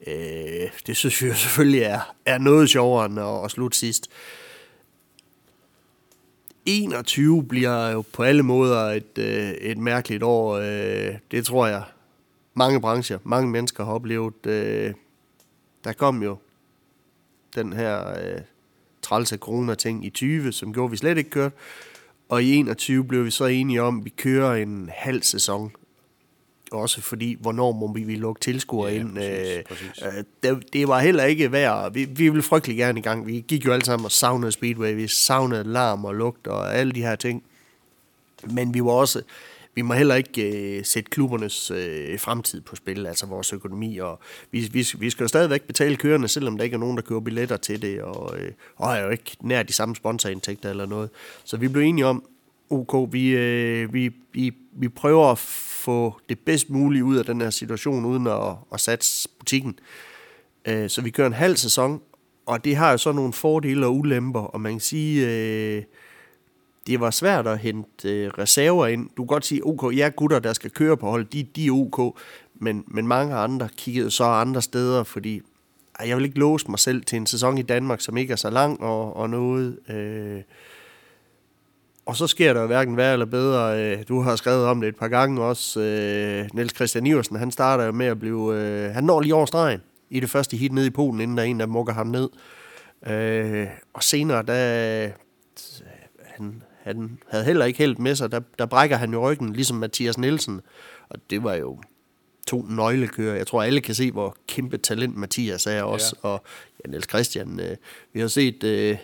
Øh, 0.06 0.70
det 0.86 0.96
synes 0.96 1.22
jo 1.22 1.34
selvfølgelig 1.34 1.82
er, 1.82 2.00
er 2.26 2.38
noget 2.38 2.70
sjovere 2.70 3.06
end 3.06 3.20
at, 3.20 3.44
at 3.44 3.50
slutte 3.50 3.78
sidst. 3.78 4.10
21 6.68 7.44
bliver 7.44 7.90
jo 7.90 8.04
på 8.12 8.22
alle 8.22 8.42
måder 8.42 8.80
et, 8.80 9.18
øh, 9.18 9.50
et 9.50 9.78
mærkeligt 9.78 10.22
år. 10.22 10.56
Øh, 10.56 11.14
det 11.30 11.44
tror 11.44 11.66
jeg, 11.66 11.82
mange 12.54 12.80
brancher, 12.80 13.18
mange 13.24 13.50
mennesker 13.50 13.84
har 13.84 13.92
oplevet. 13.92 14.46
Øh, 14.46 14.94
der 15.84 15.92
kom 15.92 16.22
jo 16.22 16.36
den 17.54 17.72
her 17.72 18.08
øh, 18.08 18.40
trælse 19.02 19.36
corona-ting 19.36 20.06
i 20.06 20.10
20, 20.10 20.52
som 20.52 20.72
gjorde, 20.72 20.84
at 20.86 20.92
vi 20.92 20.96
slet 20.96 21.18
ikke 21.18 21.30
kørte. 21.30 21.56
Og 22.28 22.42
i 22.42 22.54
21 22.54 23.04
blev 23.04 23.24
vi 23.24 23.30
så 23.30 23.44
enige 23.44 23.82
om, 23.82 23.98
at 23.98 24.04
vi 24.04 24.10
kører 24.10 24.54
en 24.54 24.90
halv 24.92 25.22
sæson. 25.22 25.72
Også 26.72 27.00
fordi, 27.00 27.36
hvornår 27.40 27.72
må 27.72 27.92
vi, 27.92 28.02
vi 28.02 28.16
lukke 28.16 28.40
tilskuere 28.40 28.92
ja, 28.92 29.00
ind. 29.00 29.14
Præcis, 29.14 29.56
øh, 29.56 29.64
præcis. 29.64 30.02
Øh, 30.02 30.24
det, 30.42 30.72
det 30.72 30.88
var 30.88 31.00
heller 31.00 31.24
ikke 31.24 31.52
værd. 31.52 31.92
Vi, 31.92 32.04
vi 32.04 32.28
ville 32.28 32.42
frygtelig 32.42 32.76
gerne 32.76 32.98
i 32.98 33.02
gang. 33.02 33.26
Vi 33.26 33.44
gik 33.48 33.66
jo 33.66 33.72
alle 33.72 33.84
sammen 33.84 34.04
og 34.04 34.12
savnede 34.12 34.52
Speedway. 34.52 34.94
Vi 34.94 35.08
savnede 35.08 35.64
larm 35.64 36.04
og 36.04 36.14
lugt 36.14 36.46
og 36.46 36.76
alle 36.76 36.92
de 36.92 37.02
her 37.02 37.16
ting. 37.16 37.42
Men 38.44 38.74
vi 38.74 38.84
var 38.84 38.90
også 38.90 39.22
vi 39.78 39.82
må 39.82 39.94
heller 39.94 40.14
ikke 40.14 40.76
øh, 40.78 40.84
sætte 40.84 41.10
klubbernes 41.10 41.70
øh, 41.70 42.20
fremtid 42.20 42.60
på 42.60 42.76
spil, 42.76 43.06
altså 43.06 43.26
vores 43.26 43.52
økonomi. 43.52 43.98
Og 43.98 44.20
vi, 44.50 44.60
vi, 44.72 44.86
vi 44.98 45.10
skal 45.10 45.24
jo 45.24 45.28
stadigvæk 45.28 45.62
betale 45.62 45.96
kørende, 45.96 46.28
selvom 46.28 46.56
der 46.56 46.64
ikke 46.64 46.74
er 46.74 46.78
nogen, 46.78 46.96
der 46.96 47.02
køber 47.02 47.20
billetter 47.20 47.56
til 47.56 47.82
det, 47.82 48.02
og, 48.02 48.38
øh, 48.38 48.52
og 48.76 48.96
er 48.96 49.02
jo 49.02 49.10
ikke 49.10 49.36
nær 49.40 49.62
de 49.62 49.72
samme 49.72 49.96
sponsorindtægter 49.96 50.70
eller 50.70 50.86
noget. 50.86 51.10
Så 51.44 51.56
vi 51.56 51.68
blev 51.68 51.82
enige 51.82 52.06
om, 52.06 52.24
ok, 52.70 53.12
vi, 53.12 53.28
øh, 53.28 53.94
vi, 53.94 54.10
vi, 54.32 54.52
vi 54.72 54.88
prøver 54.88 55.32
at 55.32 55.38
få 55.78 56.20
det 56.28 56.38
bedst 56.38 56.70
mulige 56.70 57.04
ud 57.04 57.16
af 57.16 57.24
den 57.24 57.40
her 57.40 57.50
situation, 57.50 58.04
uden 58.04 58.26
at, 58.26 58.56
at 58.72 58.80
satse 58.80 59.28
butikken. 59.38 59.78
Øh, 60.64 60.90
så 60.90 61.02
vi 61.02 61.10
kører 61.10 61.26
en 61.26 61.32
halv 61.32 61.56
sæson, 61.56 62.00
og 62.46 62.64
det 62.64 62.76
har 62.76 62.90
jo 62.90 62.98
så 62.98 63.12
nogle 63.12 63.32
fordele 63.32 63.86
og 63.86 63.96
ulemper, 63.96 64.40
og 64.40 64.60
man 64.60 64.72
kan 64.72 64.80
sige... 64.80 65.28
Øh, 65.28 65.82
det 66.86 67.00
var 67.00 67.10
svært 67.10 67.46
at 67.46 67.58
hente 67.58 68.08
øh, 68.08 68.30
reserver 68.38 68.86
ind. 68.86 69.10
Du 69.16 69.22
kan 69.22 69.26
godt 69.26 69.46
sige, 69.46 69.66
ok, 69.66 69.96
ja 69.96 70.10
gutter, 70.16 70.38
der 70.38 70.52
skal 70.52 70.70
køre 70.70 70.96
på 70.96 71.10
hold, 71.10 71.24
de, 71.24 71.42
de 71.42 71.66
er 71.66 71.72
ok, 71.72 72.18
men, 72.54 72.84
men 72.86 73.06
mange 73.06 73.34
andre 73.34 73.68
kiggede 73.76 74.10
så 74.10 74.24
andre 74.24 74.62
steder, 74.62 75.04
fordi 75.04 75.42
ej, 75.98 76.08
jeg 76.08 76.16
vil 76.16 76.24
ikke 76.24 76.38
låse 76.38 76.70
mig 76.70 76.78
selv 76.78 77.04
til 77.04 77.16
en 77.16 77.26
sæson 77.26 77.58
i 77.58 77.62
Danmark, 77.62 78.00
som 78.00 78.16
ikke 78.16 78.32
er 78.32 78.36
så 78.36 78.50
lang 78.50 78.80
og, 78.80 79.16
og 79.16 79.30
noget. 79.30 79.78
Øh, 79.90 80.42
og 82.08 82.16
så 82.16 82.26
sker 82.26 82.52
der 82.52 82.66
hverken 82.66 82.96
værre 82.96 83.12
eller 83.12 83.26
bedre. 83.26 83.82
Øh, 83.82 84.04
du 84.08 84.20
har 84.20 84.36
skrevet 84.36 84.64
om 84.64 84.80
det 84.80 84.88
et 84.88 84.96
par 84.96 85.08
gange 85.08 85.42
også. 85.42 85.80
Øh, 85.80 86.48
Niels 86.54 86.74
Christian 86.74 87.06
Iversen, 87.06 87.36
han 87.36 87.50
starter 87.50 87.84
jo 87.84 87.92
med 87.92 88.06
at 88.06 88.20
blive... 88.20 88.54
Øh, 88.54 88.90
han 88.90 89.04
når 89.04 89.20
lige 89.20 89.34
over 89.34 89.46
stregen 89.46 89.80
i 90.10 90.20
det 90.20 90.30
første 90.30 90.56
hit 90.56 90.72
nede 90.72 90.86
i 90.86 90.90
Polen, 90.90 91.20
inden 91.20 91.36
der 91.36 91.42
er 91.42 91.46
en, 91.46 91.60
der 91.60 91.66
mukker 91.66 91.92
ham 91.92 92.06
ned. 92.06 92.28
Og 93.92 94.02
senere, 94.02 94.42
der, 94.42 95.10
han, 96.24 96.62
han 96.82 97.18
havde 97.28 97.44
heller 97.44 97.64
ikke 97.64 97.78
helt 97.78 97.98
med 97.98 98.14
sig. 98.14 98.32
Der, 98.32 98.40
der 98.58 98.66
brækker 98.66 98.96
han 98.96 99.12
jo 99.12 99.30
ryggen, 99.30 99.52
ligesom 99.52 99.76
Mathias 99.76 100.18
Nielsen. 100.18 100.60
Og 101.08 101.18
det 101.30 101.44
var 101.44 101.54
jo 101.54 101.78
to 102.46 102.66
nøglekører. 102.68 103.36
Jeg 103.36 103.46
tror, 103.46 103.62
alle 103.62 103.80
kan 103.80 103.94
se, 103.94 104.10
hvor 104.12 104.36
kæmpe 104.48 104.78
talent 104.78 105.16
Mathias 105.16 105.66
er 105.66 105.82
også. 105.82 106.16
Ja. 106.24 106.28
Og 106.28 106.44
ja, 106.84 106.90
Niels 106.90 107.08
Christian, 107.08 107.60
øh, 107.60 107.76
vi 108.12 108.20
har 108.20 108.28
set 108.28 108.64
øh, 108.64 108.96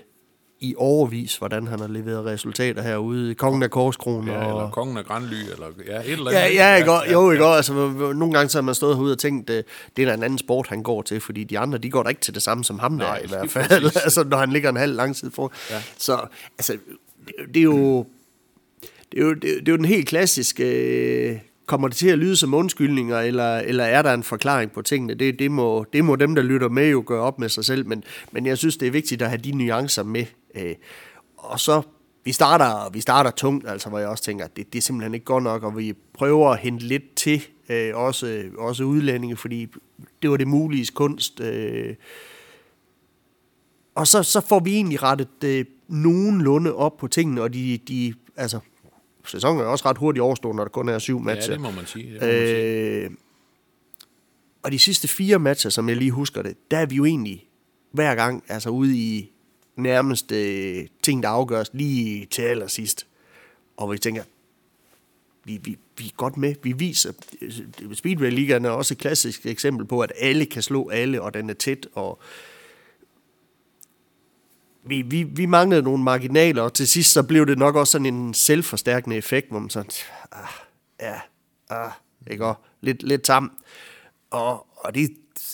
i 0.64 0.74
overvis, 0.76 1.36
hvordan 1.36 1.66
han 1.66 1.80
har 1.80 1.88
leveret 1.88 2.24
resultater 2.24 2.82
herude. 2.82 3.30
i 3.30 3.34
Kongen 3.34 3.62
af 3.62 3.70
Korskronen. 3.70 4.28
Ja, 4.28 4.44
og, 4.44 4.58
eller 4.58 4.70
kongen 4.70 4.96
af 4.96 5.04
Grandly, 5.04 5.34
eller 5.52 5.66
ja, 5.86 5.98
et 6.00 6.10
eller 6.12 6.30
Ja, 6.32 6.38
andet. 6.38 6.54
ja, 6.56 6.76
ikke, 6.76 6.92
ja, 6.92 7.12
jo, 7.12 7.30
ikke, 7.30 7.44
altså, 7.44 7.72
nogle 8.14 8.32
gange 8.34 8.48
så 8.48 8.58
har 8.58 8.62
man 8.62 8.74
stået 8.74 8.96
herude 8.96 9.12
og 9.12 9.18
tænkt, 9.18 9.50
øh, 9.50 9.62
det 9.96 10.02
er 10.02 10.06
da 10.06 10.14
en 10.14 10.22
anden 10.22 10.38
sport, 10.38 10.66
han 10.68 10.82
går 10.82 11.02
til, 11.02 11.20
fordi 11.20 11.44
de 11.44 11.58
andre, 11.58 11.78
de 11.78 11.90
går 11.90 12.02
da 12.02 12.08
ikke 12.08 12.20
til 12.20 12.34
det 12.34 12.42
samme 12.42 12.64
som 12.64 12.78
ham 12.78 12.98
der, 12.98 13.06
Nej, 13.06 13.20
i 13.24 13.28
hvert 13.28 13.50
fald, 13.50 13.84
altså, 14.04 14.24
når 14.24 14.36
han 14.36 14.50
ligger 14.50 14.68
en 14.70 14.76
halv 14.76 14.94
lang 14.96 15.16
tid 15.16 15.30
for. 15.30 15.52
Ja. 15.70 15.82
Så, 15.98 16.20
altså, 16.58 16.72
det, 17.26 17.34
det 17.54 17.60
er 17.60 17.64
jo, 17.64 18.06
det 19.12 19.20
er 19.20 19.24
jo, 19.24 19.34
det, 19.34 19.50
er- 19.50 19.58
det 19.60 19.68
er 19.68 19.72
jo 19.72 19.76
den 19.76 19.84
helt 19.84 20.08
klassiske, 20.08 20.64
øh, 21.30 21.38
kommer 21.66 21.88
det 21.88 21.96
til 21.96 22.08
at 22.08 22.18
lyde 22.18 22.36
som 22.36 22.54
undskyldninger, 22.54 23.18
eller, 23.20 23.56
eller 23.58 23.84
er 23.84 24.02
der 24.02 24.12
en 24.14 24.22
forklaring 24.22 24.72
på 24.72 24.82
tingene? 24.82 25.14
Det, 25.14 25.38
det, 25.38 25.50
må, 25.50 25.84
det 25.92 26.04
må 26.04 26.16
dem, 26.16 26.34
der 26.34 26.42
lytter 26.42 26.68
med, 26.68 26.90
jo 26.90 27.04
gøre 27.06 27.20
op 27.22 27.38
med 27.38 27.48
sig 27.48 27.64
selv, 27.64 27.86
men, 27.86 28.04
men 28.32 28.46
jeg 28.46 28.58
synes, 28.58 28.76
det 28.76 28.86
er 28.88 28.90
vigtigt 28.90 29.22
at 29.22 29.28
have 29.28 29.40
de 29.44 29.52
nuancer 29.52 30.02
med. 30.02 30.24
Øh, 30.54 30.74
og 31.36 31.60
så, 31.60 31.82
vi 32.24 32.32
starter, 32.32 32.90
vi 32.90 33.00
starter 33.00 33.30
tungt, 33.30 33.68
altså, 33.68 33.88
hvor 33.88 33.98
jeg 33.98 34.08
også 34.08 34.24
tænker, 34.24 34.44
at 34.44 34.56
det, 34.56 34.72
det 34.72 34.78
er 34.78 34.82
simpelthen 34.82 35.14
ikke 35.14 35.26
godt 35.26 35.44
nok, 35.44 35.62
og 35.62 35.78
vi 35.78 35.94
prøver 36.12 36.50
at 36.50 36.58
hente 36.58 36.84
lidt 36.84 37.14
til, 37.16 37.42
øh, 37.68 37.96
også, 37.96 38.44
også 38.58 38.84
udlændinge, 38.84 39.36
fordi 39.36 39.66
det 40.22 40.30
var 40.30 40.36
det 40.36 40.48
mulige 40.48 40.86
kunst. 40.94 41.40
Øh, 41.40 41.94
og 43.94 44.06
så, 44.06 44.22
så 44.22 44.40
får 44.40 44.60
vi 44.60 44.74
egentlig 44.74 45.02
rettet 45.02 45.44
øh, 45.44 45.64
nogenlunde 45.88 46.74
op 46.74 46.96
på 46.96 47.08
tingene, 47.08 47.42
og 47.42 47.54
de, 47.54 47.78
de 47.88 48.14
altså, 48.36 48.58
sæsonen 49.24 49.60
er 49.60 49.64
også 49.64 49.88
ret 49.88 49.98
hurtigt 49.98 50.22
overstået, 50.22 50.56
når 50.56 50.64
der 50.64 50.68
kun 50.70 50.88
er 50.88 50.98
syv 50.98 51.16
Ja, 51.16 51.22
matcher. 51.22 51.52
det 51.52 51.60
må 51.60 51.70
man 51.70 51.86
sige. 51.86 52.12
Det 52.12 52.20
må 52.20 52.26
man 52.26 52.46
sige. 52.46 53.04
Øh, 53.04 53.10
og 54.62 54.72
de 54.72 54.78
sidste 54.78 55.08
fire 55.08 55.38
matcher, 55.38 55.70
som 55.70 55.88
jeg 55.88 55.96
lige 55.96 56.10
husker 56.10 56.42
det, 56.42 56.56
der 56.70 56.78
er 56.78 56.86
vi 56.86 56.94
jo 56.96 57.04
egentlig 57.04 57.48
hver 57.92 58.14
gang 58.14 58.44
altså 58.48 58.70
ude 58.70 58.96
i 58.96 59.32
nærmest 59.76 60.32
øh, 60.32 60.86
ting, 61.02 61.22
der 61.22 61.28
afgøres 61.28 61.70
lige 61.72 62.26
til 62.26 62.42
allersidst. 62.42 63.06
Og 63.76 63.92
vi 63.92 63.98
tænker, 63.98 64.22
vi, 65.44 65.60
vi, 65.62 65.78
vi 65.98 66.06
er 66.06 66.16
godt 66.16 66.36
med. 66.36 66.54
Vi 66.62 66.72
viser, 66.72 67.12
øh, 67.40 67.94
Speedway 67.94 68.30
Ligaen 68.30 68.64
er 68.64 68.70
også 68.70 68.94
et 68.94 68.98
klassisk 68.98 69.46
eksempel 69.46 69.86
på, 69.86 70.00
at 70.00 70.12
alle 70.20 70.46
kan 70.46 70.62
slå 70.62 70.88
alle, 70.88 71.22
og 71.22 71.34
den 71.34 71.50
er 71.50 71.54
tæt, 71.54 71.86
og 71.92 72.18
vi, 74.86 75.02
vi, 75.02 75.22
vi 75.22 75.46
manglede 75.46 75.82
nogle 75.82 76.02
marginaler, 76.02 76.62
og 76.62 76.74
til 76.74 76.88
sidst 76.88 77.12
så 77.12 77.22
blev 77.22 77.46
det 77.46 77.58
nok 77.58 77.76
også 77.76 77.90
sådan 77.90 78.06
en 78.06 78.34
selvforstærkende 78.34 79.16
effekt, 79.16 79.50
hvor 79.50 79.58
man 79.58 79.70
sådan, 79.70 79.90
ah, 80.32 80.48
ja, 81.00 81.20
ah, 81.70 81.90
ikke 82.30 82.46
og 82.46 82.54
lidt, 82.80 83.02
lidt 83.02 83.22
tam. 83.22 83.52
Og, 84.30 84.66
og 84.76 84.94
det, 84.94 85.10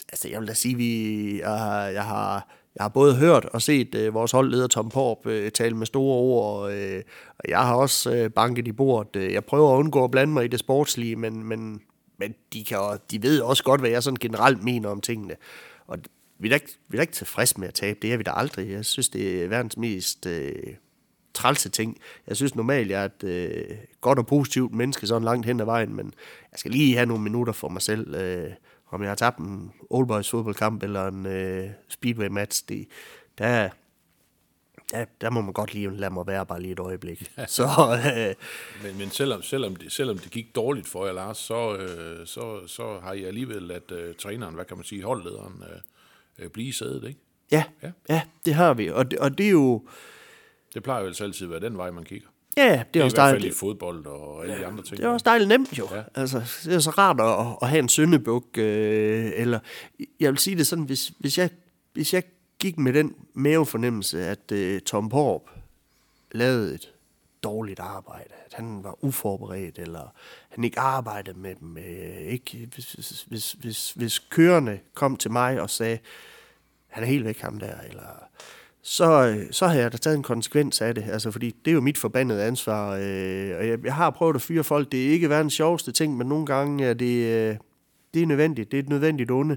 altså 0.08 0.28
jeg 0.28 0.40
vil 0.40 0.48
da 0.48 0.54
sige, 0.54 0.76
vi, 0.76 1.40
jeg, 1.40 1.58
har, 1.58 1.84
jeg, 1.84 2.04
har, 2.04 2.48
jeg 2.76 2.84
har 2.84 2.88
både 2.88 3.16
hørt 3.16 3.44
og 3.44 3.62
set 3.62 3.94
øh, 3.94 4.14
vores 4.14 4.32
holdleder 4.32 4.66
Tom 4.66 4.88
Porp 4.88 5.26
øh, 5.26 5.50
tale 5.50 5.76
med 5.76 5.86
store 5.86 6.16
ord, 6.16 6.44
og, 6.44 6.78
øh, 6.78 7.02
og 7.38 7.44
jeg 7.48 7.58
har 7.58 7.74
også 7.74 8.14
øh, 8.14 8.30
banket 8.30 8.68
i 8.68 8.72
bordet. 8.72 9.16
Øh, 9.16 9.32
jeg 9.32 9.44
prøver 9.44 9.74
at 9.74 9.78
undgå 9.78 10.04
at 10.04 10.10
blande 10.10 10.32
mig 10.32 10.44
i 10.44 10.48
det 10.48 10.60
sportslige, 10.60 11.16
men, 11.16 11.44
men, 11.44 11.80
men 12.18 12.34
de, 12.52 12.64
kan, 12.64 12.78
de 13.10 13.22
ved 13.22 13.40
også 13.40 13.64
godt, 13.64 13.80
hvad 13.80 13.90
jeg 13.90 14.02
sådan 14.02 14.16
generelt 14.20 14.64
mener 14.64 14.88
om 14.88 15.00
tingene. 15.00 15.36
Og 15.86 15.98
vi 16.38 16.48
er 16.48 16.50
da 16.50 16.54
ikke, 16.54 16.78
vi 16.88 16.96
er 16.96 16.98
da 16.98 17.02
ikke 17.02 17.12
tilfredse 17.12 17.60
med 17.60 17.68
at 17.68 17.74
tabe. 17.74 17.98
Det 18.02 18.12
er 18.12 18.16
vi 18.16 18.22
da 18.22 18.30
aldrig. 18.34 18.70
Jeg 18.70 18.84
synes, 18.84 19.08
det 19.08 19.44
er 19.44 19.48
verdens 19.48 19.76
mest 19.76 20.26
øh, 20.26 20.52
trælse 21.34 21.68
ting. 21.68 21.98
Jeg 22.26 22.36
synes 22.36 22.54
normalt, 22.54 22.90
jeg 22.90 23.00
er 23.00 23.04
et 23.04 23.24
øh, 23.24 23.76
godt 24.00 24.18
og 24.18 24.26
positivt 24.26 24.74
menneske 24.74 25.06
sådan 25.06 25.24
langt 25.24 25.46
hen 25.46 25.60
ad 25.60 25.64
vejen, 25.64 25.96
men 25.96 26.12
jeg 26.52 26.58
skal 26.58 26.70
lige 26.70 26.94
have 26.96 27.06
nogle 27.06 27.22
minutter 27.22 27.52
for 27.52 27.68
mig 27.68 27.82
selv. 27.82 28.14
Øh, 28.14 28.50
om 28.90 29.02
jeg 29.02 29.10
har 29.10 29.16
tabt 29.16 29.38
en 29.38 29.72
Old 29.90 30.06
Boys 30.06 30.30
fodboldkamp 30.30 30.82
eller 30.82 31.08
en 31.08 31.26
øh, 31.26 31.70
Speedway 31.88 32.26
match, 32.26 32.64
det, 32.68 32.88
der, 33.38 33.68
der, 34.90 35.04
der 35.20 35.30
må 35.30 35.40
man 35.40 35.52
godt 35.52 35.74
lige 35.74 35.96
lade 35.96 36.14
mig 36.14 36.26
være 36.26 36.46
bare 36.46 36.62
lige 36.62 36.72
et 36.72 36.78
øjeblik. 36.78 37.32
Så 37.46 37.64
øh, 38.16 38.34
Men, 38.82 38.98
men 38.98 39.10
selvom, 39.10 39.42
selvom, 39.42 39.76
det, 39.76 39.92
selvom 39.92 40.18
det 40.18 40.30
gik 40.30 40.54
dårligt 40.54 40.88
for 40.88 41.06
jer, 41.06 41.12
Lars, 41.12 41.38
så, 41.38 41.76
øh, 41.76 42.26
så, 42.26 42.66
så 42.66 43.00
har 43.02 43.12
I 43.12 43.24
alligevel 43.24 43.62
ladt 43.62 43.90
øh, 43.90 44.14
træneren, 44.14 44.54
hvad 44.54 44.64
kan 44.64 44.76
man 44.76 44.84
sige, 44.84 45.02
holdlederen, 45.02 45.64
øh, 45.72 46.44
øh, 46.44 46.50
blive 46.50 46.68
i 46.68 46.72
sædet, 46.72 47.08
ikke? 47.08 47.20
ja, 47.52 47.64
Ja. 47.82 47.88
ja. 48.08 48.14
ja, 48.14 48.22
det 48.44 48.54
har 48.54 48.74
vi. 48.74 48.90
Og 48.90 49.10
det, 49.10 49.18
og 49.18 49.38
det 49.38 49.46
er 49.46 49.50
jo... 49.50 49.86
Det 50.74 50.82
plejer 50.82 51.00
jo 51.00 51.06
altså 51.06 51.24
altid 51.24 51.46
at 51.46 51.50
være 51.50 51.60
den 51.60 51.78
vej, 51.78 51.90
man 51.90 52.04
kigger. 52.04 52.28
Ja, 52.56 52.62
det 52.62 52.78
er, 52.78 52.82
Det 52.82 53.00
er 53.00 53.00
i 53.00 53.04
også 53.04 53.16
hvert 53.16 53.24
fald 53.24 53.32
dejligt. 53.40 53.54
i 53.54 53.58
fodbold 53.58 54.06
og 54.06 54.42
alle 54.44 54.56
de 54.58 54.66
andre 54.66 54.82
ting. 54.84 54.96
Det 54.96 55.04
er 55.04 55.08
også 55.08 55.24
dejligt 55.24 55.48
nemt 55.48 55.78
jo. 55.78 55.88
Ja. 55.90 55.96
Ja. 55.96 56.02
Altså, 56.14 56.38
det 56.64 56.74
er 56.74 56.78
så 56.78 56.90
rart 56.90 57.20
at, 57.20 57.56
at 57.62 57.68
have 57.68 57.78
en 57.78 57.88
søndebuk. 57.88 58.44
Øh, 58.58 59.32
eller, 59.34 59.58
jeg 60.20 60.30
vil 60.30 60.38
sige 60.38 60.56
det 60.58 60.66
sådan, 60.66 60.84
hvis, 60.84 61.12
hvis, 61.18 61.38
jeg, 61.38 61.50
hvis 61.92 62.14
jeg 62.14 62.22
gik 62.58 62.78
med 62.78 62.92
den 62.92 63.14
mavefornemmelse, 63.34 64.26
at 64.26 64.52
øh, 64.52 64.80
Tom 64.80 65.08
Porp 65.08 65.42
lavede 66.32 66.74
et 66.74 66.92
dårligt 67.42 67.80
arbejde, 67.80 68.30
at 68.46 68.54
han 68.54 68.84
var 68.84 69.04
uforberedt, 69.04 69.78
eller 69.78 70.12
han 70.48 70.64
ikke 70.64 70.80
arbejdede 70.80 71.38
med 71.38 71.54
dem. 71.54 71.76
Øh, 71.76 72.16
ikke, 72.18 72.68
hvis, 72.74 72.92
hvis, 72.92 73.22
hvis, 73.28 73.52
hvis, 73.52 73.92
hvis 73.92 74.18
kørende 74.18 74.78
kom 74.94 75.16
til 75.16 75.30
mig 75.30 75.60
og 75.60 75.70
sagde, 75.70 75.98
han 76.88 77.02
er 77.02 77.06
helt 77.08 77.24
væk 77.24 77.40
ham 77.40 77.58
der, 77.58 77.80
eller 77.88 78.24
så, 78.82 79.26
øh, 79.26 79.46
så 79.50 79.66
har 79.66 79.74
jeg 79.74 79.92
da 79.92 79.96
taget 79.96 80.16
en 80.16 80.22
konsekvens 80.22 80.80
af 80.80 80.94
det, 80.94 81.04
altså 81.08 81.30
fordi 81.30 81.54
det 81.64 81.70
er 81.70 81.74
jo 81.74 81.80
mit 81.80 81.98
forbandede 81.98 82.44
ansvar, 82.44 82.90
øh, 82.90 83.58
og 83.58 83.68
jeg, 83.68 83.84
jeg 83.84 83.94
har 83.94 84.10
prøvet 84.10 84.34
at 84.34 84.42
fyre 84.42 84.64
folk, 84.64 84.92
det 84.92 85.06
er 85.06 85.10
ikke 85.10 85.30
verdens 85.30 85.52
sjoveste 85.52 85.92
ting, 85.92 86.16
men 86.16 86.26
nogle 86.26 86.46
gange 86.46 86.84
er 86.84 86.94
det, 86.94 87.26
øh, 87.26 87.56
det 88.14 88.22
er 88.22 88.26
nødvendigt, 88.26 88.70
det 88.70 88.78
er 88.78 88.82
et 88.82 88.88
nødvendigt 88.88 89.30
onde. 89.30 89.56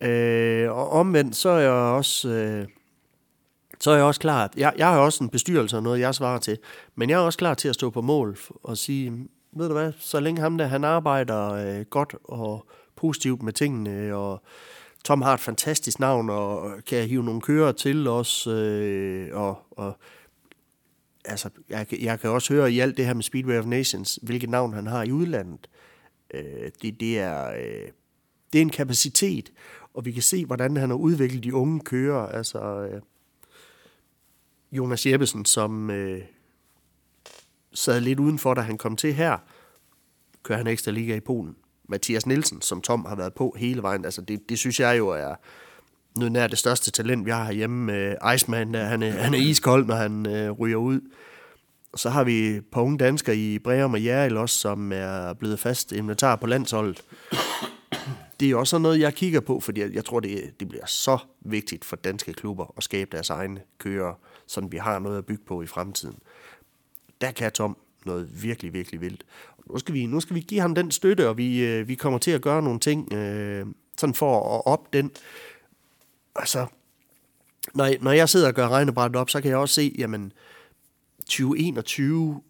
Øh, 0.00 0.70
og 0.70 0.90
omvendt, 0.90 1.36
så 1.36 1.48
er 1.48 1.60
jeg 1.60 1.70
også... 1.70 2.28
Øh, 2.28 2.66
så 3.80 3.90
er 3.90 3.94
jeg 3.94 4.04
også 4.04 4.20
klar. 4.20 4.50
Jeg, 4.56 4.72
jeg 4.76 4.86
har 4.86 4.98
også 4.98 5.24
en 5.24 5.30
bestyrelse 5.30 5.76
og 5.76 5.82
noget, 5.82 6.00
jeg 6.00 6.14
svarer 6.14 6.38
til. 6.38 6.58
Men 6.94 7.10
jeg 7.10 7.16
er 7.16 7.20
også 7.20 7.38
klar 7.38 7.54
til 7.54 7.68
at 7.68 7.74
stå 7.74 7.90
på 7.90 8.00
mål 8.00 8.38
og 8.62 8.78
sige, 8.78 9.28
ved 9.52 9.68
du 9.68 9.72
hvad, 9.72 9.92
så 9.98 10.20
længe 10.20 10.40
ham 10.40 10.58
der, 10.58 10.66
han 10.66 10.84
arbejder 10.84 11.50
øh, 11.52 11.84
godt 11.90 12.14
og 12.24 12.66
positivt 12.96 13.42
med 13.42 13.52
tingene, 13.52 14.14
og 14.14 14.42
Tom 15.04 15.22
har 15.22 15.34
et 15.34 15.40
fantastisk 15.40 16.00
navn, 16.00 16.30
og 16.30 16.72
kan 16.86 17.08
hive 17.08 17.24
nogle 17.24 17.40
kører 17.40 17.72
til 17.72 18.08
os, 18.08 18.46
øh, 18.46 19.28
og, 19.32 19.58
og 19.70 19.98
altså, 21.24 21.50
jeg, 21.68 21.86
jeg 22.00 22.20
kan 22.20 22.30
også 22.30 22.54
høre 22.54 22.72
i 22.72 22.80
alt 22.80 22.96
det 22.96 23.06
her 23.06 23.14
med 23.14 23.22
Speedway 23.22 23.58
of 23.58 23.66
Nations, 23.66 24.18
hvilket 24.22 24.50
navn 24.50 24.72
han 24.72 24.86
har 24.86 25.02
i 25.02 25.12
udlandet. 25.12 25.68
Øh, 26.34 26.70
det, 26.82 27.00
det, 27.00 27.18
er, 27.18 27.50
øh, 27.50 27.88
det 28.52 28.58
er 28.58 28.62
en 28.62 28.70
kapacitet, 28.70 29.52
og 29.94 30.04
vi 30.04 30.12
kan 30.12 30.22
se, 30.22 30.44
hvordan 30.44 30.76
han 30.76 30.90
har 30.90 30.96
udviklet 30.96 31.44
de 31.44 31.54
unge 31.54 31.80
kører. 31.80 32.26
Altså, 32.26 32.60
øh, 32.60 33.02
Jonas 34.72 35.06
Jeppesen, 35.06 35.44
som 35.44 35.90
øh, 35.90 36.22
sad 37.74 38.00
lidt 38.00 38.20
udenfor, 38.20 38.54
da 38.54 38.60
han 38.60 38.78
kom 38.78 38.96
til 38.96 39.14
her, 39.14 39.38
kører 40.42 40.58
han 40.58 40.66
ekstra 40.66 40.90
liga 40.90 41.16
i 41.16 41.20
Polen. 41.20 41.56
Mathias 41.88 42.26
Nielsen, 42.26 42.62
som 42.62 42.80
Tom 42.80 43.04
har 43.04 43.16
været 43.16 43.34
på 43.34 43.54
hele 43.58 43.82
vejen, 43.82 44.04
altså 44.04 44.22
det, 44.22 44.48
det 44.48 44.58
synes 44.58 44.80
jeg 44.80 44.98
jo 44.98 45.08
er 45.08 45.34
nu 46.18 46.28
nær 46.28 46.46
det 46.46 46.58
største 46.58 46.90
talent, 46.90 47.26
vi 47.26 47.30
har 47.30 47.44
herhjemme. 47.44 47.92
Øh, 47.92 48.34
Iceman, 48.34 48.74
der, 48.74 48.84
han, 48.84 49.02
er, 49.02 49.10
han 49.10 49.34
er 49.34 49.38
iskold, 49.38 49.86
når 49.86 49.94
han 49.94 50.26
øh, 50.26 50.50
ryger 50.50 50.76
ud. 50.76 51.00
Og 51.92 51.98
så 51.98 52.10
har 52.10 52.24
vi 52.24 52.46
et 52.46 52.64
par 52.72 52.80
unge 52.80 52.98
danskere 52.98 53.36
i 53.36 53.58
Breum 53.58 53.92
og 53.92 54.02
Jærl 54.02 54.36
også, 54.36 54.58
som 54.58 54.92
er 54.92 55.32
blevet 55.32 55.60
fast 55.60 55.92
inventar 55.92 56.36
på 56.36 56.46
landsholdet. 56.46 57.04
Det 58.40 58.50
er 58.50 58.56
også 58.56 58.70
sådan 58.70 58.82
noget, 58.82 59.00
jeg 59.00 59.14
kigger 59.14 59.40
på, 59.40 59.60
fordi 59.60 59.80
jeg, 59.80 59.94
jeg 59.94 60.04
tror, 60.04 60.20
det, 60.20 60.60
det 60.60 60.68
bliver 60.68 60.86
så 60.86 61.18
vigtigt 61.40 61.84
for 61.84 61.96
danske 61.96 62.32
klubber 62.32 62.74
at 62.76 62.82
skabe 62.82 63.10
deres 63.12 63.30
egne 63.30 63.60
kører, 63.78 64.14
så 64.46 64.60
vi 64.70 64.76
har 64.76 64.98
noget 64.98 65.18
at 65.18 65.26
bygge 65.26 65.44
på 65.46 65.62
i 65.62 65.66
fremtiden. 65.66 66.18
Der 67.20 67.30
kan 67.30 67.52
Tom 67.52 67.76
noget 68.06 68.42
virkelig, 68.42 68.72
virkelig 68.72 69.00
vildt. 69.00 69.24
Nu 69.70 69.78
skal 69.78 69.94
vi, 69.94 70.06
nu 70.06 70.20
skal 70.20 70.36
vi 70.36 70.40
give 70.40 70.60
ham 70.60 70.74
den 70.74 70.90
støtte, 70.90 71.28
og 71.28 71.36
vi, 71.38 71.64
øh, 71.64 71.88
vi 71.88 71.94
kommer 71.94 72.18
til 72.18 72.30
at 72.30 72.42
gøre 72.42 72.62
nogle 72.62 72.80
ting, 72.80 73.12
øh, 73.12 73.66
sådan 73.98 74.14
for 74.14 74.56
at 74.58 74.62
op 74.72 74.92
den. 74.92 75.10
Altså, 76.36 76.66
når, 77.74 77.84
jeg- 77.84 77.98
når 78.00 78.12
jeg 78.12 78.28
sidder 78.28 78.48
og 78.48 78.54
gør 78.54 78.68
regnebrættet 78.68 79.16
op, 79.16 79.30
så 79.30 79.40
kan 79.40 79.50
jeg 79.50 79.58
også 79.58 79.74
se, 79.74 79.94
jamen, 79.98 80.32
2021 81.28 82.40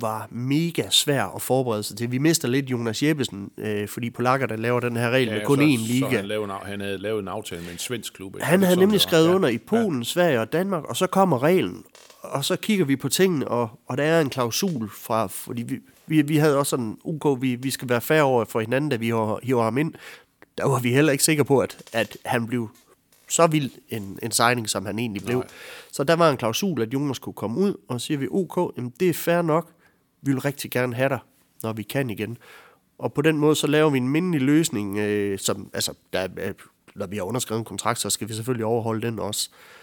var 0.00 0.28
mega 0.30 0.82
svær 0.90 1.24
at 1.24 1.42
forberede 1.42 1.82
sig 1.82 1.96
til. 1.96 2.10
Vi 2.10 2.18
mister 2.18 2.48
lidt 2.48 2.70
Jonas 2.70 3.02
Jeppesen, 3.02 3.50
øh, 3.58 3.88
fordi 3.88 4.10
polakker, 4.10 4.46
der 4.46 4.56
laver 4.56 4.80
den 4.80 4.96
her 4.96 5.10
regel 5.10 5.28
ja, 5.28 5.34
med 5.34 5.44
kun 5.46 5.58
så, 5.58 5.62
én 5.64 5.78
Så 5.86 5.92
liga. 5.92 6.06
han, 6.16 6.26
lavede 6.26 6.44
en, 6.44 6.50
han 6.62 6.80
havde 6.80 6.98
lavet 6.98 7.22
en 7.22 7.28
aftale 7.28 7.62
med 7.62 7.72
en 7.72 7.78
svensk 7.78 8.14
klub. 8.14 8.34
ikke? 8.36 8.46
Han 8.46 8.62
havde 8.62 8.80
nemlig 8.80 9.00
skrevet 9.00 9.28
Ja. 9.28 9.34
under 9.34 9.48
i 9.48 9.58
Polen, 9.58 10.04
Sverige 10.04 10.40
og 10.40 10.52
Danmark, 10.52 10.84
og 10.84 10.96
så 10.96 11.06
kommer 11.06 11.42
reglen, 11.42 11.84
og 12.28 12.44
så 12.44 12.56
kigger 12.56 12.84
vi 12.84 12.96
på 12.96 13.08
tingene, 13.08 13.48
og, 13.48 13.68
og 13.86 13.96
der 13.96 14.04
er 14.04 14.20
en 14.20 14.30
klausul 14.30 14.90
fra, 14.90 15.26
fordi 15.26 15.62
vi, 15.62 15.78
vi, 16.06 16.22
vi 16.22 16.36
havde 16.36 16.58
også 16.58 16.70
sådan, 16.70 16.98
UK, 17.04 17.42
vi, 17.42 17.54
vi 17.54 17.70
skal 17.70 17.88
være 17.88 18.00
færre 18.00 18.22
over 18.22 18.44
for 18.44 18.60
hinanden, 18.60 18.90
da 18.90 18.96
vi 18.96 19.06
hiver, 19.42 19.62
ham 19.62 19.78
ind. 19.78 19.94
Der 20.58 20.68
var 20.68 20.80
vi 20.80 20.92
heller 20.92 21.12
ikke 21.12 21.24
sikre 21.24 21.44
på, 21.44 21.58
at, 21.58 21.82
at 21.92 22.16
han 22.24 22.46
blev 22.46 22.70
så 23.28 23.46
vild 23.46 23.70
en, 23.88 24.18
en 24.22 24.30
signing, 24.30 24.68
som 24.70 24.86
han 24.86 24.98
egentlig 24.98 25.22
blev. 25.22 25.38
Nej. 25.38 25.46
Så 25.92 26.04
der 26.04 26.16
var 26.16 26.30
en 26.30 26.36
klausul, 26.36 26.82
at 26.82 26.92
Jonas 26.92 27.18
kunne 27.18 27.32
komme 27.32 27.60
ud, 27.60 27.74
og 27.88 28.00
så 28.00 28.06
siger 28.06 28.18
vi, 28.18 28.28
OK, 28.30 28.72
jamen 28.76 28.92
det 29.00 29.08
er 29.08 29.14
fair 29.14 29.42
nok, 29.42 29.70
vi 30.22 30.32
vil 30.32 30.40
rigtig 30.40 30.70
gerne 30.70 30.94
have 30.94 31.08
dig, 31.08 31.18
når 31.62 31.72
vi 31.72 31.82
kan 31.82 32.10
igen. 32.10 32.38
Og 32.98 33.12
på 33.12 33.22
den 33.22 33.38
måde, 33.38 33.54
så 33.56 33.66
laver 33.66 33.90
vi 33.90 33.96
en 33.98 34.08
mindelig 34.08 34.40
løsning, 34.40 34.98
øh, 34.98 35.38
som, 35.38 35.70
altså, 35.74 35.92
der, 36.12 36.18
er- 36.36 36.52
når 36.94 37.06
vi 37.06 37.16
har 37.16 37.22
underskrevet 37.22 37.58
en 37.58 37.64
kontrakt, 37.64 37.98
så 38.00 38.10
skal 38.10 38.28
vi 38.28 38.34
selvfølgelig 38.34 38.64
overholde 38.66 39.06
den 39.06 39.18
også. 39.18 39.50
Øh, 39.52 39.77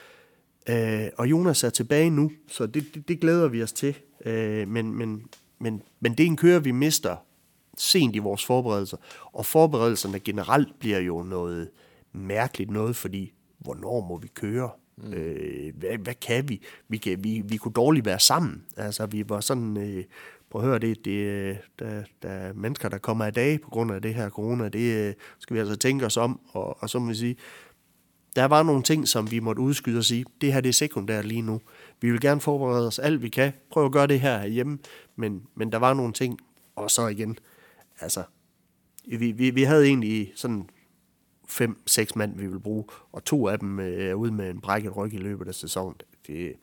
og 1.18 1.30
Jonas 1.30 1.64
er 1.64 1.70
tilbage 1.70 2.10
nu, 2.10 2.32
så 2.48 2.66
det, 2.66 2.86
det, 2.94 3.08
det 3.08 3.20
glæder 3.20 3.48
vi 3.48 3.64
os 3.64 3.74
til. 3.74 3.96
Øh, 4.26 4.68
men, 4.68 4.94
men, 4.94 5.24
men, 5.60 5.82
men 6.00 6.12
det 6.12 6.20
er 6.20 6.28
en 6.28 6.38
kører, 6.38 6.60
vi 6.60 6.72
mister 6.72 7.16
sent 7.78 8.16
i 8.16 8.20
vores 8.20 8.46
forberedelser. 8.46 8.98
Og 9.34 9.46
forberedelserne 9.46 10.20
generelt 10.20 10.80
bliver 10.80 11.00
jo 11.00 11.24
noget 11.24 11.70
mærkeligt 12.14 12.72
noget, 12.72 12.96
fordi 12.96 13.34
hvornår 13.60 14.08
må 14.08 14.18
vi 14.18 14.28
køre? 14.28 14.70
Mm. 14.98 15.14
Øh, 15.14 15.74
hvad, 15.76 15.98
hvad 15.98 16.14
kan 16.14 16.50
vi? 16.50 16.62
Vi, 16.88 16.98
kan, 16.98 17.24
vi? 17.24 17.44
vi 17.46 17.58
kunne 17.58 17.74
dårligt 17.74 18.06
være 18.06 18.20
sammen. 18.20 18.64
Altså, 18.78 19.06
vi 19.06 19.30
var 19.30 19.40
sådan... 19.40 19.78
Øh, 19.78 20.04
prøv 20.50 20.62
at 20.62 20.68
høre 20.68 20.80
det, 20.80 21.06
det 21.06 21.58
der, 21.80 22.04
der 22.24 22.30
er 22.30 22.54
mennesker, 22.54 22.90
der 22.90 22.98
kommer 22.98 23.26
af 23.26 23.34
dage 23.34 23.58
på 23.58 23.70
grund 23.70 23.92
af 23.92 24.02
det 24.02 24.14
her 24.14 24.30
corona, 24.30 24.70
det 24.70 25.08
øh, 25.08 25.14
skal 25.40 25.54
vi 25.54 25.60
altså 25.60 25.76
tænke 25.76 26.06
os 26.06 26.18
om, 26.18 26.40
og, 26.54 26.84
og 26.84 26.90
så 26.90 27.00
må 27.00 27.08
vi 27.08 27.16
sige, 27.16 27.36
der 28.36 28.46
var 28.46 28.64
nogle 28.64 28.84
ting, 28.84 29.08
som 29.08 29.32
vi 29.32 29.40
måtte 29.40 29.62
udskyde 29.62 29.98
og 29.98 30.04
sige, 30.04 30.26
det 30.42 30.54
her 30.54 30.62
det 30.62 30.70
er 30.70 30.74
sekundært 30.74 31.26
lige 31.26 31.42
nu. 31.42 31.62
Vi 32.02 32.12
vil 32.12 32.22
gerne 32.22 32.42
forberede 32.42 32.88
os 32.88 33.00
alt 33.00 33.22
vi 33.22 33.30
kan, 33.30 33.54
prøve 33.72 33.86
at 33.86 33.92
gøre 33.92 34.08
det 34.08 34.20
her 34.20 34.46
hjemme, 34.46 34.80
men, 35.16 35.44
men 35.56 35.72
der 35.72 35.78
var 35.78 35.94
nogle 35.94 36.14
ting, 36.14 36.40
og 36.76 36.92
så 36.92 37.08
igen, 37.08 37.38
altså, 38.00 38.24
vi, 39.08 39.32
vi, 39.32 39.50
vi 39.50 39.64
havde 39.64 39.86
egentlig 39.86 40.34
sådan 40.36 40.70
fem, 41.48 41.82
seks 41.88 42.16
mand, 42.16 42.38
vi 42.38 42.46
ville 42.46 42.60
bruge, 42.60 42.86
og 43.12 43.26
to 43.26 43.48
af 43.48 43.60
dem 43.60 43.80
øh, 43.80 44.10
er 44.10 44.14
ude 44.14 44.32
med 44.32 44.50
en 44.50 44.62
brækket 44.62 44.98
ryg 44.98 45.14
i 45.14 45.18
løbet 45.18 45.48
af 45.48 45.56
sæsonen. 45.56 45.96
Det, 46.28 46.56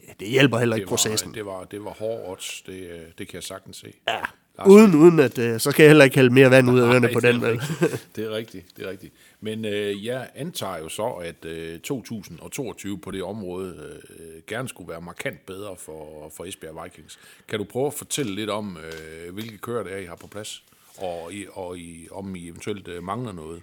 det, 0.00 0.20
det 0.20 0.28
hjælper 0.28 0.58
heller 0.58 0.76
ikke 0.76 0.84
det 0.84 0.90
var, 0.90 0.96
processen. 0.96 1.34
Det 1.34 1.46
var, 1.46 1.64
det 1.64 1.84
var 1.84 1.90
hård 1.90 2.30
odds, 2.30 2.62
det, 2.66 2.90
øh, 2.90 3.00
det 3.18 3.28
kan 3.28 3.34
jeg 3.34 3.42
sagtens 3.42 3.76
se. 3.76 3.92
Ja, 4.08 4.20
uden, 4.66 4.94
uden 4.94 5.18
at, 5.18 5.38
øh, 5.38 5.60
så 5.60 5.70
skal 5.70 5.82
jeg 5.82 5.90
heller 5.90 6.04
ikke 6.04 6.16
hælde 6.16 6.34
mere 6.34 6.50
vand 6.50 6.70
ud 6.70 6.80
af 6.80 6.86
ørerne 6.86 7.08
på 7.12 7.20
det 7.20 7.34
den. 7.34 7.44
er 7.44 7.48
vel? 7.48 7.58
rigtigt. 7.58 8.08
det 8.16 8.24
er 8.24 8.30
rigtigt, 8.30 8.66
det 8.76 8.86
er 8.86 8.90
rigtigt. 8.90 9.14
Men 9.40 9.64
øh, 9.64 10.04
jeg 10.04 10.28
antager 10.34 10.78
jo 10.78 10.88
så, 10.88 11.06
at 11.06 11.44
øh, 11.44 11.80
2022 11.80 12.98
på 12.98 13.10
det 13.10 13.22
område 13.22 14.00
øh, 14.18 14.42
gerne 14.46 14.68
skulle 14.68 14.88
være 14.88 15.00
markant 15.00 15.46
bedre 15.46 15.76
for, 15.78 16.32
for 16.36 16.44
Esbjerg 16.44 16.84
Vikings. 16.84 17.18
Kan 17.48 17.58
du 17.58 17.64
prøve 17.64 17.86
at 17.86 17.94
fortælle 17.94 18.34
lidt 18.34 18.50
om, 18.50 18.76
øh, 18.76 19.34
hvilke 19.34 19.58
kører 19.58 19.82
det 19.82 19.92
er, 19.92 19.96
I 19.96 20.04
har 20.04 20.16
på 20.16 20.26
plads? 20.26 20.62
Og, 20.96 21.32
I, 21.32 21.46
og 21.52 21.78
I, 21.78 22.08
om 22.10 22.36
I 22.36 22.48
eventuelt 22.48 22.88
øh, 22.88 23.02
mangler 23.02 23.32
noget? 23.32 23.62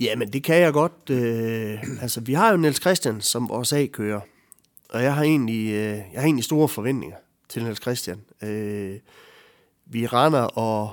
Jamen, 0.00 0.32
det 0.32 0.44
kan 0.44 0.56
jeg 0.56 0.72
godt. 0.72 1.10
Øh, 1.10 2.02
altså, 2.02 2.20
vi 2.20 2.32
har 2.32 2.50
jo 2.50 2.56
Niels 2.56 2.80
Christian 2.80 3.20
som 3.20 3.48
vores 3.48 3.72
A-kører, 3.72 4.20
og 4.88 5.02
jeg 5.02 5.14
har 5.14 5.22
egentlig, 5.22 5.66
øh, 5.68 5.96
jeg 6.12 6.20
har 6.20 6.24
egentlig 6.24 6.44
store 6.44 6.68
forventninger 6.68 7.16
til 7.48 7.62
Niels 7.62 7.80
Christian. 7.80 8.20
Øh, 8.42 8.98
vi 9.90 10.06
render 10.06 10.40
og 10.42 10.92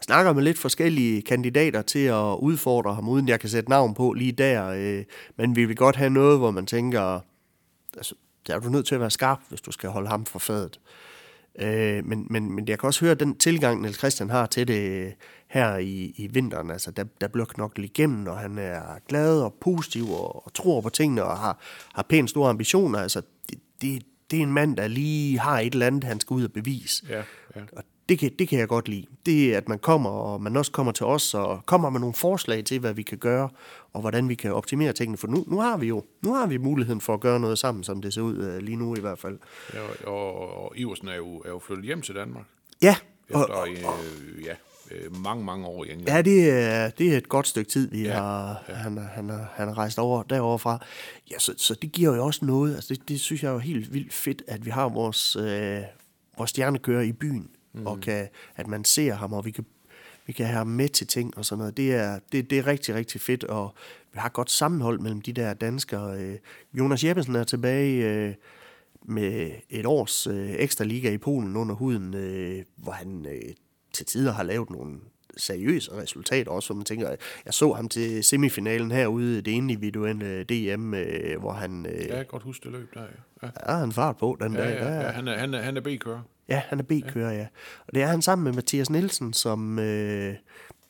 snakker 0.00 0.32
med 0.32 0.42
lidt 0.42 0.58
forskellige 0.58 1.22
kandidater 1.22 1.82
til 1.82 1.98
at 1.98 2.36
udfordre 2.38 2.94
ham, 2.94 3.08
uden 3.08 3.28
jeg 3.28 3.40
kan 3.40 3.48
sætte 3.48 3.70
navn 3.70 3.94
på 3.94 4.12
lige 4.12 4.32
der. 4.32 4.68
Øh, 4.68 5.04
men 5.36 5.56
vi 5.56 5.64
vil 5.64 5.76
godt 5.76 5.96
have 5.96 6.10
noget, 6.10 6.38
hvor 6.38 6.50
man 6.50 6.66
tænker, 6.66 7.20
altså, 7.96 8.14
der 8.46 8.54
er 8.54 8.60
du 8.60 8.68
nødt 8.68 8.86
til 8.86 8.94
at 8.94 9.00
være 9.00 9.10
skarp, 9.10 9.40
hvis 9.48 9.60
du 9.60 9.72
skal 9.72 9.90
holde 9.90 10.08
ham 10.08 10.26
for 10.26 10.38
fadet. 10.38 10.80
Øh, 11.58 12.04
men, 12.04 12.26
men, 12.30 12.52
men 12.52 12.68
jeg 12.68 12.78
kan 12.78 12.86
også 12.86 13.04
høre, 13.04 13.14
den 13.14 13.38
tilgang, 13.38 13.82
Niels 13.82 13.98
Christian 13.98 14.30
har 14.30 14.46
til 14.46 14.68
det 14.68 14.90
øh, 14.90 15.12
her 15.48 15.76
i, 15.76 16.14
i 16.16 16.26
vinteren, 16.26 16.70
altså 16.70 16.90
der, 16.90 17.04
der 17.20 17.28
bliver 17.28 17.46
knoklet 17.46 17.84
igennem, 17.84 18.26
og 18.26 18.38
han 18.38 18.58
er 18.58 18.82
glad 19.08 19.40
og 19.40 19.54
positiv 19.60 20.10
og, 20.10 20.46
og 20.46 20.54
tror 20.54 20.80
på 20.80 20.88
tingene 20.88 21.24
og 21.24 21.38
har, 21.38 21.58
har 21.94 22.02
pænt 22.02 22.30
store 22.30 22.50
ambitioner. 22.50 22.98
Altså, 22.98 23.22
det, 23.50 23.58
det, 23.80 24.02
det 24.30 24.38
er 24.38 24.42
en 24.42 24.52
mand, 24.52 24.76
der 24.76 24.88
lige 24.88 25.38
har 25.38 25.60
et 25.60 25.72
eller 25.72 25.86
andet, 25.86 26.04
han 26.04 26.20
skal 26.20 26.34
ud 26.34 26.44
og 26.44 26.52
bevise. 26.52 27.06
Ja, 27.08 27.22
ja. 27.56 27.60
Og 27.72 27.84
det 28.08 28.18
kan, 28.18 28.30
det 28.38 28.48
kan 28.48 28.58
jeg 28.58 28.68
godt 28.68 28.88
lide. 28.88 29.06
Det 29.26 29.52
er, 29.54 29.56
at 29.56 29.68
man 29.68 29.78
kommer, 29.78 30.10
og 30.10 30.42
man 30.42 30.56
også 30.56 30.72
kommer 30.72 30.92
til 30.92 31.06
os, 31.06 31.34
og 31.34 31.66
kommer 31.66 31.90
med 31.90 32.00
nogle 32.00 32.14
forslag 32.14 32.64
til, 32.64 32.78
hvad 32.80 32.94
vi 32.94 33.02
kan 33.02 33.18
gøre, 33.18 33.48
og 33.92 34.00
hvordan 34.00 34.28
vi 34.28 34.34
kan 34.34 34.54
optimere 34.54 34.92
tingene. 34.92 35.18
For 35.18 35.26
nu, 35.26 35.44
nu 35.46 35.60
har 35.60 35.76
vi 35.76 35.86
jo 35.86 36.04
nu 36.22 36.34
har 36.34 36.46
vi 36.46 36.56
muligheden 36.56 37.00
for 37.00 37.14
at 37.14 37.20
gøre 37.20 37.40
noget 37.40 37.58
sammen, 37.58 37.84
som 37.84 38.02
det 38.02 38.14
ser 38.14 38.22
ud 38.22 38.36
øh, 38.36 38.58
lige 38.58 38.76
nu 38.76 38.96
i 38.96 39.00
hvert 39.00 39.18
fald. 39.18 39.38
Ja, 39.74 39.80
og, 40.10 40.64
og 40.64 40.72
Iversen 40.76 41.08
er 41.08 41.16
jo, 41.16 41.38
er 41.38 41.48
jo 41.48 41.58
flyttet 41.58 41.84
hjem 41.84 42.02
til 42.02 42.14
Danmark. 42.14 42.44
Ja, 42.82 42.96
Efter 43.28 43.38
og, 43.38 43.68
øh, 43.68 44.44
ja, 44.44 44.54
øh, 44.94 45.16
mange, 45.16 45.44
mange 45.44 45.66
år 45.66 45.84
i 45.84 45.92
England. 45.92 46.08
ja 46.08 46.22
det, 46.22 46.50
er, 46.50 46.90
det 46.90 47.12
er 47.12 47.16
et 47.16 47.28
godt 47.28 47.46
stykke 47.46 47.70
tid, 47.70 47.90
vi 47.90 48.02
ja, 48.02 48.12
har, 48.12 48.64
ja. 48.68 48.74
Han, 48.74 48.98
han, 48.98 49.30
han 49.52 49.68
er 49.68 49.78
rejst 49.78 49.98
over 49.98 50.22
derovre 50.22 50.58
fra. 50.58 50.84
Ja, 51.30 51.38
så, 51.38 51.54
så 51.56 51.74
det 51.74 51.92
giver 51.92 52.16
jo 52.16 52.24
også 52.24 52.44
noget. 52.44 52.74
Altså 52.74 52.94
det, 52.94 53.08
det 53.08 53.20
synes 53.20 53.42
jeg 53.42 53.48
er 53.48 53.52
jo 53.52 53.58
helt 53.58 53.92
vildt 53.92 54.12
fedt, 54.12 54.42
at 54.48 54.64
vi 54.64 54.70
har 54.70 54.88
vores, 54.88 55.36
øh, 55.36 55.80
vores 56.38 56.50
stjernekører 56.50 57.02
i 57.02 57.12
byen, 57.12 57.50
mm. 57.72 57.86
og 57.86 58.00
kan, 58.00 58.28
at 58.56 58.66
man 58.66 58.84
ser 58.84 59.14
ham, 59.14 59.32
og 59.32 59.44
vi 59.44 59.50
kan, 59.50 59.64
vi 60.26 60.32
kan 60.32 60.46
have 60.46 60.56
ham 60.56 60.66
med 60.66 60.88
til 60.88 61.06
ting 61.06 61.36
og 61.36 61.44
sådan 61.44 61.58
noget. 61.58 61.76
Det 61.76 61.94
er, 61.94 62.18
det, 62.32 62.50
det 62.50 62.58
er 62.58 62.66
rigtig, 62.66 62.94
rigtig 62.94 63.20
fedt, 63.20 63.44
og 63.44 63.74
vi 64.12 64.18
har 64.18 64.26
et 64.26 64.32
godt 64.32 64.50
sammenhold 64.50 65.00
mellem 65.00 65.20
de 65.20 65.32
der 65.32 65.54
danskere. 65.54 66.18
Øh, 66.18 66.38
Jonas 66.78 67.04
Jeppesen 67.04 67.36
er 67.36 67.44
tilbage 67.44 68.10
øh, 68.10 68.34
med 69.02 69.50
et 69.70 69.86
års 69.86 70.26
øh, 70.26 70.50
ekstra 70.50 70.84
liga 70.84 71.10
i 71.10 71.18
Polen 71.18 71.56
under 71.56 71.74
huden, 71.74 72.14
øh, 72.14 72.64
hvor 72.76 72.92
han 72.92 73.26
øh, 73.26 73.54
til 73.94 74.06
tider 74.06 74.32
har 74.32 74.42
lavet 74.42 74.70
nogle 74.70 74.98
seriøse 75.36 75.92
resultater 75.92 76.50
også, 76.50 76.68
hvor 76.68 76.76
man 76.76 76.84
tænker, 76.84 77.08
jeg 77.44 77.54
så 77.54 77.72
ham 77.72 77.88
til 77.88 78.24
semifinalen 78.24 78.90
herude, 78.90 79.36
det 79.36 79.50
individuelle 79.50 80.44
DM, 80.44 80.94
øh, 80.94 81.40
hvor 81.40 81.52
han, 81.52 81.86
øh, 81.86 81.92
Ja, 81.92 81.98
jeg 82.00 82.16
kan 82.16 82.26
godt 82.26 82.42
huske 82.42 82.64
det 82.64 82.72
løb 82.72 82.94
der, 82.94 83.02
ja. 83.42 83.48
Ja, 83.68 83.76
han 83.76 83.92
fart 83.92 84.16
på 84.16 84.36
den 84.40 84.54
ja, 84.54 84.60
dag. 84.60 84.78
ja, 84.78 84.84
Der, 84.84 85.00
ja. 85.00 85.10
Han, 85.10 85.28
er, 85.28 85.38
han, 85.38 85.54
er, 85.54 85.62
han 85.62 85.76
er 85.76 85.80
B-kører. 85.80 86.20
Ja, 86.48 86.62
han 86.68 86.78
er 86.78 86.82
B-kører, 86.82 87.32
ja. 87.32 87.46
Og 87.86 87.94
det 87.94 88.02
er 88.02 88.06
han 88.06 88.22
sammen 88.22 88.44
med 88.44 88.52
Mathias 88.52 88.90
Nielsen, 88.90 89.32
som, 89.32 89.78
øh, 89.78 90.34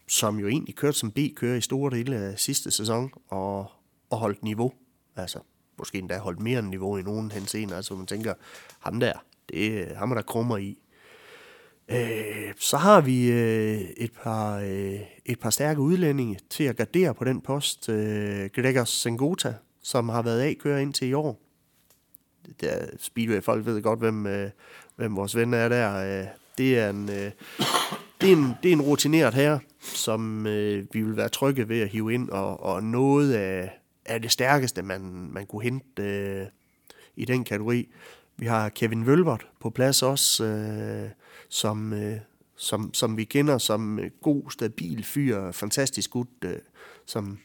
som 0.08 0.38
jo 0.38 0.48
egentlig 0.48 0.74
kørte 0.74 0.98
som 0.98 1.10
B-kører 1.10 1.56
i 1.56 1.60
store 1.60 1.90
dele 1.90 2.16
af 2.16 2.38
sidste 2.38 2.70
sæson, 2.70 3.10
og, 3.28 3.70
og 4.10 4.18
holdt 4.18 4.42
niveau. 4.42 4.72
Altså, 5.16 5.38
måske 5.78 5.98
endda 5.98 6.18
holdt 6.18 6.40
mere 6.40 6.58
end 6.58 6.68
niveau 6.68 6.96
i 6.96 7.02
nogen 7.02 7.30
henseender. 7.30 7.76
Altså, 7.76 7.94
man 7.94 8.06
tænker, 8.06 8.34
ham 8.78 9.00
der, 9.00 9.12
det 9.48 9.90
er 9.90 9.96
ham, 9.96 10.10
er 10.10 10.14
der 10.14 10.22
krummer 10.22 10.56
i. 10.56 10.78
Øh, 11.88 12.52
så 12.58 12.76
har 12.76 13.00
vi 13.00 13.30
øh, 13.30 13.80
et, 13.96 14.12
par, 14.22 14.58
øh, 14.58 15.00
et 15.24 15.40
par 15.40 15.50
stærke 15.50 15.80
udlændinge 15.80 16.38
til 16.50 16.64
at 16.64 16.76
gardere 16.76 17.14
på 17.14 17.24
den 17.24 17.40
post. 17.40 17.88
Øh, 17.88 18.50
Gregor 18.54 18.84
Sengota, 18.84 19.54
som 19.82 20.08
har 20.08 20.22
været 20.22 20.42
A-kører 20.42 20.78
indtil 20.78 21.08
i 21.08 21.12
år. 21.12 21.40
Det 22.60 22.72
er 22.72 22.86
Speedway, 22.98 23.42
folk 23.42 23.66
ved 23.66 23.82
godt, 23.82 23.98
hvem, 23.98 24.26
øh, 24.26 24.50
hvem 24.96 25.16
vores 25.16 25.36
ven 25.36 25.54
er 25.54 25.68
der. 25.68 26.20
Øh, 26.20 26.26
det 26.58 26.78
er 26.78 26.90
en, 26.90 27.08
øh, 27.08 27.30
det 28.20 28.32
er 28.32 28.36
en, 28.36 28.54
det 28.62 28.68
er 28.68 28.72
en 28.72 28.82
rutineret 28.82 29.34
her, 29.34 29.58
som 29.80 30.46
øh, 30.46 30.86
vi 30.92 31.02
vil 31.02 31.16
være 31.16 31.28
trygge 31.28 31.68
ved 31.68 31.80
at 31.80 31.88
hive 31.88 32.14
ind, 32.14 32.30
og, 32.30 32.62
og 32.62 32.82
noget 32.82 33.32
af, 33.32 33.78
af 34.06 34.22
det 34.22 34.30
stærkeste, 34.30 34.82
man, 34.82 35.00
man 35.32 35.46
kunne 35.46 35.62
hente 35.62 36.02
øh, 36.02 36.46
i 37.16 37.24
den 37.24 37.44
kategori. 37.44 37.88
Vi 38.36 38.46
har 38.46 38.68
Kevin 38.68 39.06
Vølbert 39.06 39.46
på 39.60 39.70
plads 39.70 40.02
også, 40.02 40.44
øh, 40.44 41.10
som, 41.54 41.92
øh, 41.92 42.16
som, 42.56 42.94
som 42.94 43.16
vi 43.16 43.24
kender 43.24 43.58
som 43.58 43.98
øh, 43.98 44.10
god, 44.22 44.50
stabil 44.50 45.04
fyr, 45.04 45.52
fantastisk 45.52 46.10
gut, 46.10 46.26
øh, 46.44 46.54
som, 47.06 47.38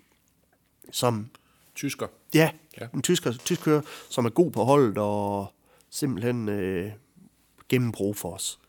som 0.91 1.27
Tysker. 1.75 2.07
Ja, 2.33 2.49
Ja. 2.77 2.81
ja. 2.81 2.87
en 2.93 3.01
tysker, 3.01 3.31
tysk 3.45 3.61
kører, 3.63 3.81
som 4.09 4.25
er 4.25 4.29
god 4.29 4.51
på 4.51 4.63
holdet 4.63 4.97
og 4.97 5.53
simpelthen 5.89 6.49
øh, 6.49 6.91
gennembrug 7.69 8.15
for 8.17 8.33
os. 8.33 8.59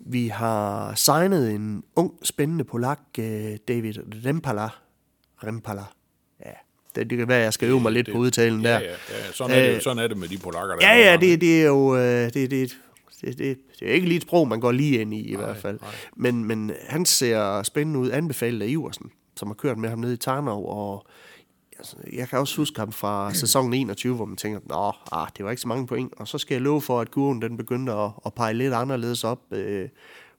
Vi 0.00 0.28
har 0.28 0.94
signet 0.94 1.50
en 1.50 1.84
ung, 1.96 2.18
spændende 2.22 2.64
polak, 2.64 3.00
øh, 3.18 3.56
David 3.68 3.94
Rempala. 4.26 4.68
Rempala. 5.44 5.82
Ja, 6.44 6.50
det, 6.94 7.10
det 7.10 7.18
kan 7.18 7.28
være, 7.28 7.40
jeg 7.42 7.52
skal 7.52 7.68
øve 7.68 7.80
mig 7.80 7.92
lidt 7.92 8.06
Det- 8.06 8.12
på 8.14 8.18
udtalen 8.18 8.64
der. 8.64 8.70
Ja, 8.70 8.78
ja, 8.80 8.90
ja. 8.90 9.32
Sådan, 9.32 9.56
er 9.56 9.62
det, 9.66 9.74
Øh, 9.76 9.82
sådan 9.82 9.98
er 10.02 10.08
det 10.08 10.16
med 10.16 10.28
de 10.28 10.38
polakker, 10.38 10.76
der 10.76 10.86
Ja, 10.86 10.92
er 11.06 11.10
ja, 11.10 11.16
det, 11.16 11.40
det 11.40 11.62
er 11.62 11.66
jo 11.66 11.96
øh, 11.96 12.34
det, 12.34 12.50
det, 12.50 12.78
det, 13.22 13.38
det, 13.38 13.58
det 13.80 13.90
er 13.90 13.92
ikke 13.92 14.06
lige 14.06 14.16
et 14.16 14.22
sprog, 14.22 14.48
man 14.48 14.60
går 14.60 14.72
lige 14.72 15.00
ind 15.00 15.14
i 15.14 15.28
i 15.28 15.32
Nej, 15.34 15.44
hvert 15.44 15.56
fald. 15.56 15.78
nej. 15.80 15.90
Men, 16.16 16.44
men 16.44 16.72
han 16.88 17.06
ser 17.06 17.62
spændende 17.62 18.00
ud, 18.00 18.10
anbefalet 18.10 18.62
af 18.66 18.70
Iversen, 18.70 19.10
som 19.36 19.48
har 19.48 19.54
kørt 19.54 19.78
med 19.78 19.88
ham 19.88 19.98
nede 19.98 20.14
i 20.14 20.16
Tarnov, 20.16 20.68
og 20.68 21.06
altså, 21.78 21.96
jeg 22.12 22.28
kan 22.28 22.38
også 22.38 22.56
huske 22.56 22.78
ham 22.78 22.92
fra 22.92 23.34
sæsonen 23.34 23.74
21, 23.74 24.14
hvor 24.16 24.24
man 24.24 24.36
tænker, 24.36 24.60
nå, 24.64 24.92
ah, 25.12 25.28
det 25.36 25.44
var 25.44 25.50
ikke 25.50 25.62
så 25.62 25.68
mange 25.68 25.86
point, 25.86 26.12
og 26.16 26.28
så 26.28 26.38
skal 26.38 26.54
jeg 26.54 26.62
love 26.62 26.80
for, 26.80 27.00
at 27.00 27.10
kurven 27.10 27.42
den 27.42 27.56
begyndte 27.56 27.92
at, 27.92 28.10
at 28.26 28.34
pege 28.34 28.54
lidt 28.54 28.74
anderledes 28.74 29.24
op, 29.24 29.40
øh, 29.50 29.88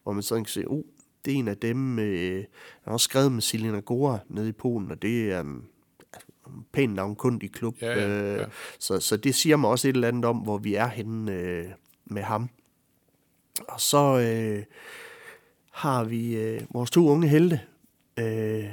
hvor 0.04 0.14
man 0.14 0.24
sådan 0.24 0.44
kan 0.44 0.52
se, 0.52 0.68
uh, 0.68 0.84
det 1.26 1.34
er 1.34 1.38
en 1.38 1.48
af 1.48 1.58
dem, 1.58 2.00
øh, 2.00 2.36
han 2.36 2.46
har 2.84 2.94
også 2.94 3.04
skrevet 3.04 3.32
med 3.32 3.42
Selina 3.42 3.80
Gora 3.80 4.20
nede 4.30 4.50
i 4.50 4.52
Polen, 4.52 4.92
og 4.92 5.02
det 5.02 5.32
er 5.32 5.40
en, 5.42 5.48
en 6.48 6.66
pæn 6.74 6.90
navnkundig 6.90 7.52
klub. 7.52 7.76
Ja, 7.82 8.00
ja, 8.00 8.08
øh, 8.08 8.40
ja. 8.40 8.46
Så, 8.80 9.00
så 9.00 9.18
det 9.18 9.36
siger 9.36 9.58
mig 9.58 9.70
også 9.70 9.88
et 9.88 9.94
eller 9.96 10.08
andet 10.08 10.26
om, 10.26 10.38
hvor 10.38 10.58
vi 10.58 10.76
er 10.76 10.88
henne 10.88 11.32
øh, 11.32 11.66
med 12.06 12.22
ham. 12.22 12.50
Og 13.68 13.82
så 13.82 14.20
øh, 14.20 14.64
har 15.72 16.04
vi 16.04 16.36
øh, 16.36 16.62
vores 16.74 16.92
to 16.92 17.08
unge 17.08 17.28
helte. 17.28 17.62
Øh, 18.20 18.66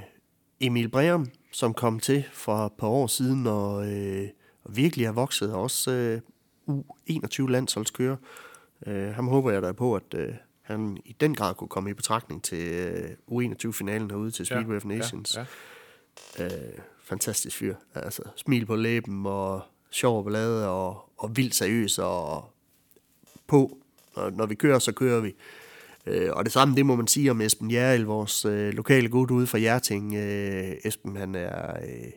Emil 0.61 0.89
Breum, 0.89 1.27
som 1.53 1.75
kom 1.75 2.01
til 2.01 2.25
for 2.33 2.67
et 2.67 2.73
par 2.73 2.87
år 2.87 3.07
siden 3.07 3.47
og, 3.47 3.93
øh, 3.93 4.29
og 4.65 4.77
virkelig 4.77 5.07
er 5.07 5.13
vokset. 5.13 5.55
og 5.55 5.63
Også 5.63 5.91
øh, 5.91 6.21
U21 7.11 7.47
landsholdskører. 7.47 8.17
Øh, 8.87 9.15
ham 9.15 9.29
håber 9.29 9.51
jeg 9.51 9.63
da 9.63 9.73
på, 9.73 9.95
at 9.95 10.15
øh, 10.15 10.35
han 10.63 10.99
i 11.05 11.17
den 11.21 11.35
grad 11.35 11.55
kunne 11.55 11.69
komme 11.69 11.91
i 11.91 11.95
betragtning 11.95 12.45
til 12.45 12.73
øh, 12.73 13.11
U21-finalen 13.31 14.11
herude 14.11 14.31
til 14.31 14.47
Speedway 14.47 14.77
of 14.77 14.85
Nations. 14.85 15.37
Ja, 15.37 15.45
ja. 16.39 16.45
Øh, 16.45 16.79
fantastisk 17.03 17.57
fyr. 17.57 17.75
Altså, 17.95 18.23
smil 18.37 18.67
på 18.67 18.77
læben 18.77 19.27
og 19.27 19.63
sjov 19.91 20.25
ballade 20.25 20.69
og, 20.69 21.11
og 21.17 21.37
vildt 21.37 21.55
seriøs 21.55 21.99
og 21.99 22.51
på. 23.47 23.80
Når, 24.17 24.31
når 24.31 24.47
vi 24.47 24.55
kører, 24.55 24.79
så 24.79 24.93
kører 24.93 25.21
vi. 25.21 25.35
Øh, 26.07 26.31
og 26.33 26.45
det 26.45 26.53
samme, 26.53 26.77
det 26.77 26.87
må 26.87 26.97
man 26.97 27.07
sige 27.07 27.31
om 27.31 27.41
Esben 27.41 27.71
Jærl, 27.71 28.01
vores 28.01 28.45
øh, 28.45 28.73
lokale 28.73 29.09
gut 29.09 29.31
ude 29.31 29.47
fra 29.47 29.59
Hjerting. 29.59 30.15
Øh, 30.15 30.73
Esben, 30.85 31.17
han 31.17 31.35
er... 31.35 31.77
Øh, 31.83 32.13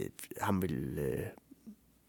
øh, 0.00 0.06
ham 0.40 0.62
vil... 0.62 0.98
Øh, 0.98 1.26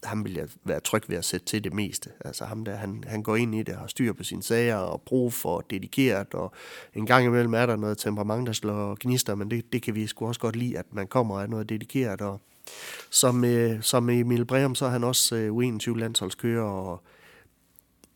ham 0.04 0.24
vil 0.24 0.34
jeg 0.34 0.48
være 0.64 0.80
tryg 0.80 1.02
ved 1.08 1.16
at 1.16 1.24
sætte 1.24 1.46
til 1.46 1.64
det 1.64 1.74
meste. 1.74 2.10
Altså 2.24 2.44
ham 2.44 2.64
der, 2.64 2.74
han, 2.76 3.04
han 3.06 3.22
går 3.22 3.36
ind 3.36 3.54
i 3.54 3.62
det, 3.62 3.74
har 3.76 3.86
styr 3.86 4.12
på 4.12 4.24
sine 4.24 4.42
sager 4.42 4.76
og 4.76 5.02
brug 5.06 5.32
for 5.32 5.60
dedikeret, 5.60 6.34
og 6.34 6.52
en 6.94 7.06
gang 7.06 7.26
imellem 7.26 7.54
er 7.54 7.66
der 7.66 7.76
noget 7.76 7.98
temperament, 7.98 8.46
der 8.46 8.52
slår 8.52 8.96
gnister, 9.00 9.34
men 9.34 9.50
det, 9.50 9.72
det 9.72 9.82
kan 9.82 9.94
vi 9.94 10.06
sgu 10.06 10.26
også 10.26 10.40
godt 10.40 10.56
lide, 10.56 10.78
at 10.78 10.86
man 10.92 11.06
kommer 11.06 11.40
af 11.40 11.50
noget 11.50 11.68
dedikeret. 11.68 12.20
Og 12.20 12.40
som, 13.10 13.44
øh, 13.44 13.82
som 13.82 14.10
Emil 14.10 14.44
Breum, 14.44 14.74
så 14.74 14.86
er 14.86 14.90
han 14.90 15.04
også 15.04 15.36
øh, 15.36 15.50
U21-landsholdskører, 15.50 16.62
og 16.62 17.02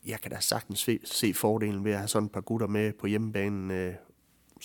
jeg 0.05 0.21
kan 0.21 0.31
da 0.31 0.39
sagtens 0.39 0.79
se, 0.79 0.99
se 1.03 1.33
fordelen 1.33 1.83
ved 1.83 1.91
at 1.91 1.97
have 1.97 2.07
sådan 2.07 2.25
et 2.25 2.31
par 2.31 2.41
gutter 2.41 2.67
med 2.67 2.93
på 2.93 3.07
hjemmebanen, 3.07 3.71
øh, 3.71 3.93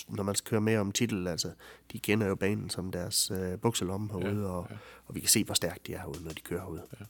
når 0.09 0.23
man 0.23 0.35
skal 0.35 0.51
køre 0.51 0.61
med 0.61 0.77
om 0.77 0.93
titel. 0.93 1.29
Altså, 1.29 1.53
de 1.93 1.99
kender 1.99 2.27
jo 2.27 2.35
banen 2.35 2.71
som 2.71 2.93
deres 2.93 3.31
øh, 3.31 3.59
bukselomme 3.59 4.13
herude, 4.13 4.43
ja, 4.43 4.49
og, 4.49 4.67
ja. 4.71 4.77
og 5.07 5.15
vi 5.15 5.21
kan 5.21 5.29
se, 5.29 5.45
hvor 5.45 5.55
stærkt 5.55 5.87
de 5.87 5.95
er 5.95 5.99
herude, 5.99 6.25
når 6.25 6.31
de 6.31 6.41
kører 6.41 6.61
herude. 6.61 6.87
Ja. 7.01 7.05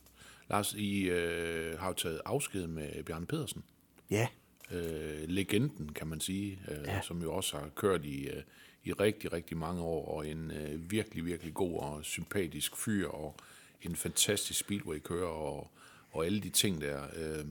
Lars, 0.49 0.73
I 0.73 1.09
øh, 1.09 1.79
har 1.79 1.87
jo 1.87 1.93
taget 1.93 2.21
afsked 2.25 2.67
med 2.67 3.03
Bjørn 3.03 3.25
Pedersen. 3.25 3.63
Ja. 4.09 4.27
Øh, 4.71 5.23
legenden, 5.27 5.93
kan 5.93 6.07
man 6.07 6.19
sige, 6.19 6.59
øh, 6.67 6.77
ja. 6.85 7.01
som 7.01 7.21
jo 7.21 7.33
også 7.33 7.57
har 7.57 7.69
kørt 7.75 8.05
i, 8.05 8.27
øh, 8.27 8.43
i 8.83 8.93
rigtig, 8.93 9.33
rigtig 9.33 9.57
mange 9.57 9.81
år, 9.81 10.17
og 10.17 10.27
en 10.27 10.51
øh, 10.51 10.91
virkelig, 10.91 11.25
virkelig 11.25 11.53
god 11.53 11.79
og 11.79 12.05
sympatisk 12.05 12.77
fyr, 12.77 13.07
og 13.07 13.35
en 13.81 13.95
fantastisk 13.95 14.59
speedway-kører, 14.59 15.27
og, 15.27 15.71
og 16.11 16.25
alle 16.25 16.39
de 16.41 16.49
ting 16.49 16.81
der. 16.81 17.03
Øh, 17.15 17.45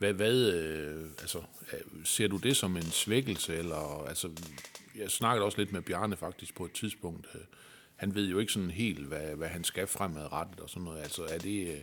hvad, 0.00 0.12
hvad 0.12 0.52
øh, 0.52 1.04
altså, 1.20 1.38
øh, 1.72 2.04
ser 2.04 2.28
du 2.28 2.36
det 2.36 2.56
som 2.56 2.76
en 2.76 2.90
svækkelse, 2.90 3.56
eller, 3.56 4.04
altså, 4.08 4.30
jeg 4.98 5.10
snakkede 5.10 5.44
også 5.44 5.58
lidt 5.58 5.72
med 5.72 5.82
Bjarne 5.82 6.16
faktisk 6.16 6.54
på 6.54 6.64
et 6.64 6.72
tidspunkt, 6.72 7.26
øh, 7.34 7.40
han 7.96 8.14
ved 8.14 8.28
jo 8.28 8.38
ikke 8.38 8.52
sådan 8.52 8.70
helt, 8.70 9.06
hvad, 9.06 9.36
hvad 9.36 9.48
han 9.48 9.64
skal 9.64 9.86
fremadrettet 9.86 10.60
og 10.60 10.70
sådan 10.70 10.84
noget, 10.84 11.02
altså 11.02 11.22
er 11.24 11.38
det, 11.38 11.66
øh, 11.68 11.80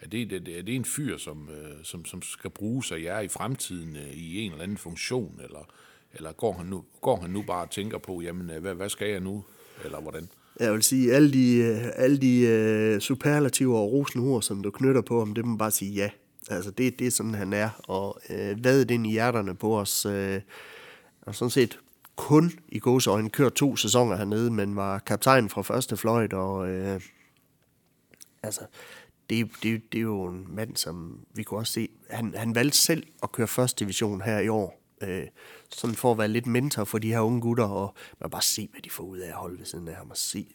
er 0.00 0.08
det, 0.08 0.32
er 0.32 0.62
det 0.62 0.74
en 0.74 0.84
fyr, 0.84 1.16
som, 1.16 1.48
øh, 1.48 1.74
som, 1.82 2.04
som 2.04 2.22
skal 2.22 2.50
bruges 2.50 2.86
sig 2.86 3.02
jer 3.02 3.20
i 3.20 3.28
fremtiden 3.28 3.96
øh, 3.96 4.12
i 4.12 4.40
en 4.40 4.50
eller 4.50 4.62
anden 4.62 4.76
funktion, 4.76 5.40
eller, 5.44 5.68
eller 6.14 6.32
går, 6.32 6.52
han 6.52 6.66
nu, 6.66 6.84
går 7.00 7.20
han 7.20 7.30
nu 7.30 7.42
bare 7.42 7.62
og 7.62 7.70
tænker 7.70 7.98
på, 7.98 8.20
jamen, 8.20 8.50
øh, 8.50 8.60
hvad, 8.60 8.74
hvad 8.74 8.88
skal 8.88 9.10
jeg 9.10 9.20
nu, 9.20 9.44
eller 9.84 10.00
hvordan? 10.00 10.28
Jeg 10.60 10.72
vil 10.72 10.82
sige, 10.82 11.12
alle 11.12 11.32
de, 11.32 11.56
øh, 11.56 11.92
alle 11.94 12.18
de 12.18 12.94
uh, 12.94 13.00
superlativer 13.00 13.78
og 13.78 13.92
rosende 13.92 14.26
ord, 14.26 14.42
som 14.42 14.62
du 14.62 14.70
knytter 14.70 15.02
på 15.02 15.22
om 15.22 15.34
det 15.34 15.44
må 15.44 15.56
bare 15.56 15.70
sige 15.70 15.92
ja. 15.92 16.10
Altså, 16.50 16.70
det, 16.70 16.98
det 16.98 17.06
er 17.06 17.10
sådan, 17.10 17.34
han 17.34 17.52
er. 17.52 17.70
Og 17.88 18.20
øh, 18.30 18.64
vadet 18.64 18.90
ind 18.90 19.06
i 19.06 19.10
hjerterne 19.10 19.54
på 19.54 19.78
os. 19.78 20.06
Øh, 20.06 20.40
og 21.22 21.34
sådan 21.34 21.50
set 21.50 21.78
kun 22.16 22.52
i 22.68 22.78
gåsøjne 22.78 23.30
kørt 23.30 23.52
to 23.52 23.76
sæsoner 23.76 24.16
hernede, 24.16 24.50
men 24.50 24.76
var 24.76 24.98
kaptajn 24.98 25.48
fra 25.48 25.62
første 25.62 25.96
fløjt, 25.96 26.32
og 26.32 26.68
øh, 26.68 27.00
altså, 28.42 28.60
det, 29.30 29.50
det, 29.62 29.92
det 29.92 29.98
er 29.98 30.02
jo 30.02 30.24
en 30.24 30.46
mand, 30.48 30.76
som 30.76 31.20
vi 31.34 31.42
kunne 31.42 31.60
også 31.60 31.72
se, 31.72 31.88
han, 32.10 32.34
han 32.36 32.54
valgte 32.54 32.78
selv 32.78 33.06
at 33.22 33.32
køre 33.32 33.46
første 33.46 33.84
division 33.84 34.20
her 34.20 34.38
i 34.38 34.48
år, 34.48 34.82
øh, 35.02 35.26
sådan 35.70 35.96
for 35.96 36.12
at 36.12 36.18
være 36.18 36.28
lidt 36.28 36.46
mentor 36.46 36.84
for 36.84 36.98
de 36.98 37.08
her 37.08 37.20
unge 37.20 37.40
gutter, 37.40 37.64
og 37.64 37.94
man 38.20 38.30
bare 38.30 38.42
se, 38.42 38.68
hvad 38.72 38.80
de 38.82 38.90
får 38.90 39.04
ud 39.04 39.18
af 39.18 39.28
at 39.28 39.34
holde 39.34 39.58
ved 39.58 39.66
siden 39.66 39.88
af 39.88 39.94
ham, 39.94 40.10
og 40.10 40.16
se, 40.16 40.54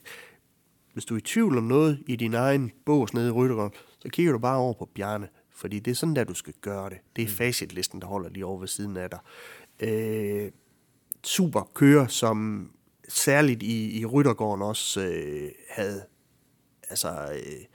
hvis 0.94 1.06
du 1.06 1.14
er 1.14 1.18
i 1.18 1.22
tvivl 1.22 1.58
om 1.58 1.64
noget 1.64 2.04
i 2.08 2.16
din 2.16 2.34
egen 2.34 2.72
bås 2.86 3.14
nede 3.14 3.28
i 3.28 3.32
Ryttergården, 3.32 3.72
så 4.00 4.10
kigger 4.10 4.32
du 4.32 4.38
bare 4.38 4.58
over 4.58 4.74
på 4.74 4.90
Bjarne. 4.96 5.28
Fordi 5.56 5.80
det 5.80 5.92
er 5.92 5.96
sådan 5.96 6.16
der, 6.16 6.24
du 6.24 6.34
skal 6.34 6.54
gøre 6.62 6.90
det. 6.90 6.98
Det 7.16 7.22
er 7.22 7.28
mm. 7.28 7.34
facitlisten, 7.34 8.02
der 8.02 8.08
holder 8.08 8.30
lige 8.30 8.46
over 8.46 8.60
ved 8.60 8.68
siden 8.68 8.98
af 8.98 9.10
dig. 9.10 9.20
Øh, 9.80 10.52
super 11.24 11.72
kører, 11.74 12.08
som 12.08 12.70
særligt 13.10 13.64
i, 13.64 14.00
i 14.00 14.06
Ryttergården 14.06 14.62
også 14.62 15.02
øh, 15.02 15.52
havde 15.70 16.04
altså, 16.90 17.32
øh, 17.34 17.66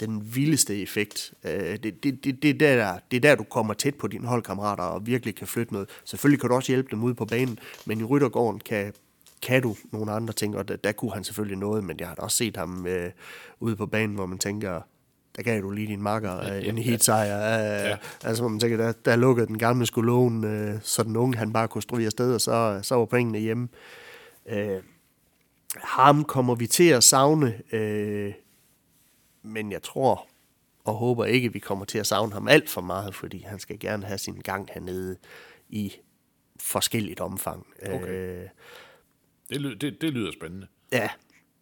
den 0.00 0.34
vildeste 0.34 0.82
effekt. 0.82 1.34
Øh, 1.44 1.76
det, 1.82 2.04
det, 2.04 2.24
det, 2.24 2.42
det, 2.42 2.62
er 2.62 2.76
der, 2.76 2.98
det 3.10 3.16
er 3.16 3.20
der, 3.20 3.34
du 3.34 3.44
kommer 3.44 3.74
tæt 3.74 3.94
på 3.94 4.06
dine 4.06 4.26
holdkammerater 4.26 4.82
og 4.82 5.06
virkelig 5.06 5.34
kan 5.34 5.46
flytte 5.46 5.72
noget. 5.72 5.88
Selvfølgelig 6.04 6.40
kan 6.40 6.50
du 6.50 6.56
også 6.56 6.72
hjælpe 6.72 6.90
dem 6.90 7.04
ud 7.04 7.14
på 7.14 7.24
banen, 7.24 7.58
men 7.86 8.00
i 8.00 8.04
Ryttergården 8.04 8.60
kan, 8.60 8.92
kan 9.42 9.62
du 9.62 9.76
nogle 9.92 10.12
andre 10.12 10.32
ting, 10.34 10.56
og 10.56 10.68
der, 10.68 10.76
der 10.76 10.92
kunne 10.92 11.12
han 11.12 11.24
selvfølgelig 11.24 11.58
noget, 11.58 11.84
men 11.84 12.00
jeg 12.00 12.08
har 12.08 12.14
da 12.14 12.22
også 12.22 12.36
set 12.36 12.56
ham 12.56 12.86
øh, 12.86 13.10
ude 13.60 13.76
på 13.76 13.86
banen, 13.86 14.14
hvor 14.14 14.26
man 14.26 14.38
tænker, 14.38 14.80
der 15.38 15.44
gav 15.44 15.62
du 15.62 15.70
lige 15.70 15.86
din 15.86 16.02
makker 16.02 16.32
ja, 16.32 16.54
ja, 16.54 16.60
en 16.60 16.78
heat 16.78 17.04
sejr. 17.04 17.38
Ja. 17.88 17.96
Altså, 18.24 18.48
man 18.48 18.60
tænker, 18.60 18.76
der, 18.76 18.92
der 18.92 19.16
lukkede 19.16 19.46
den 19.46 19.58
gamle 19.58 19.86
skolon, 19.86 20.44
øh, 20.44 20.78
så 20.82 21.02
den 21.02 21.16
unge, 21.16 21.36
han 21.36 21.52
bare 21.52 21.68
kunne 21.68 21.82
stryge 21.82 22.06
afsted, 22.06 22.34
og 22.34 22.40
så, 22.40 22.80
så 22.82 22.94
var 22.94 23.04
pengene 23.04 23.38
hjemme. 23.38 23.68
Øh, 24.48 24.82
ham 25.76 26.24
kommer 26.24 26.54
vi 26.54 26.66
til 26.66 26.88
at 26.88 27.04
savne, 27.04 27.62
øh, 27.72 28.32
men 29.42 29.72
jeg 29.72 29.82
tror 29.82 30.28
og 30.84 30.94
håber 30.94 31.24
ikke, 31.24 31.46
at 31.46 31.54
vi 31.54 31.58
kommer 31.58 31.84
til 31.84 31.98
at 31.98 32.06
savne 32.06 32.32
ham 32.32 32.48
alt 32.48 32.70
for 32.70 32.80
meget, 32.80 33.14
fordi 33.14 33.42
han 33.42 33.58
skal 33.58 33.78
gerne 33.78 34.06
have 34.06 34.18
sin 34.18 34.40
gang 34.40 34.68
hernede 34.74 35.16
i 35.68 35.92
forskelligt 36.60 37.20
omfang. 37.20 37.66
Okay. 37.82 38.08
Øh, 38.08 38.48
det, 39.48 39.60
lyder, 39.60 39.74
det, 39.74 40.00
det 40.00 40.12
lyder 40.12 40.32
spændende. 40.32 40.66
Ja. 40.92 41.08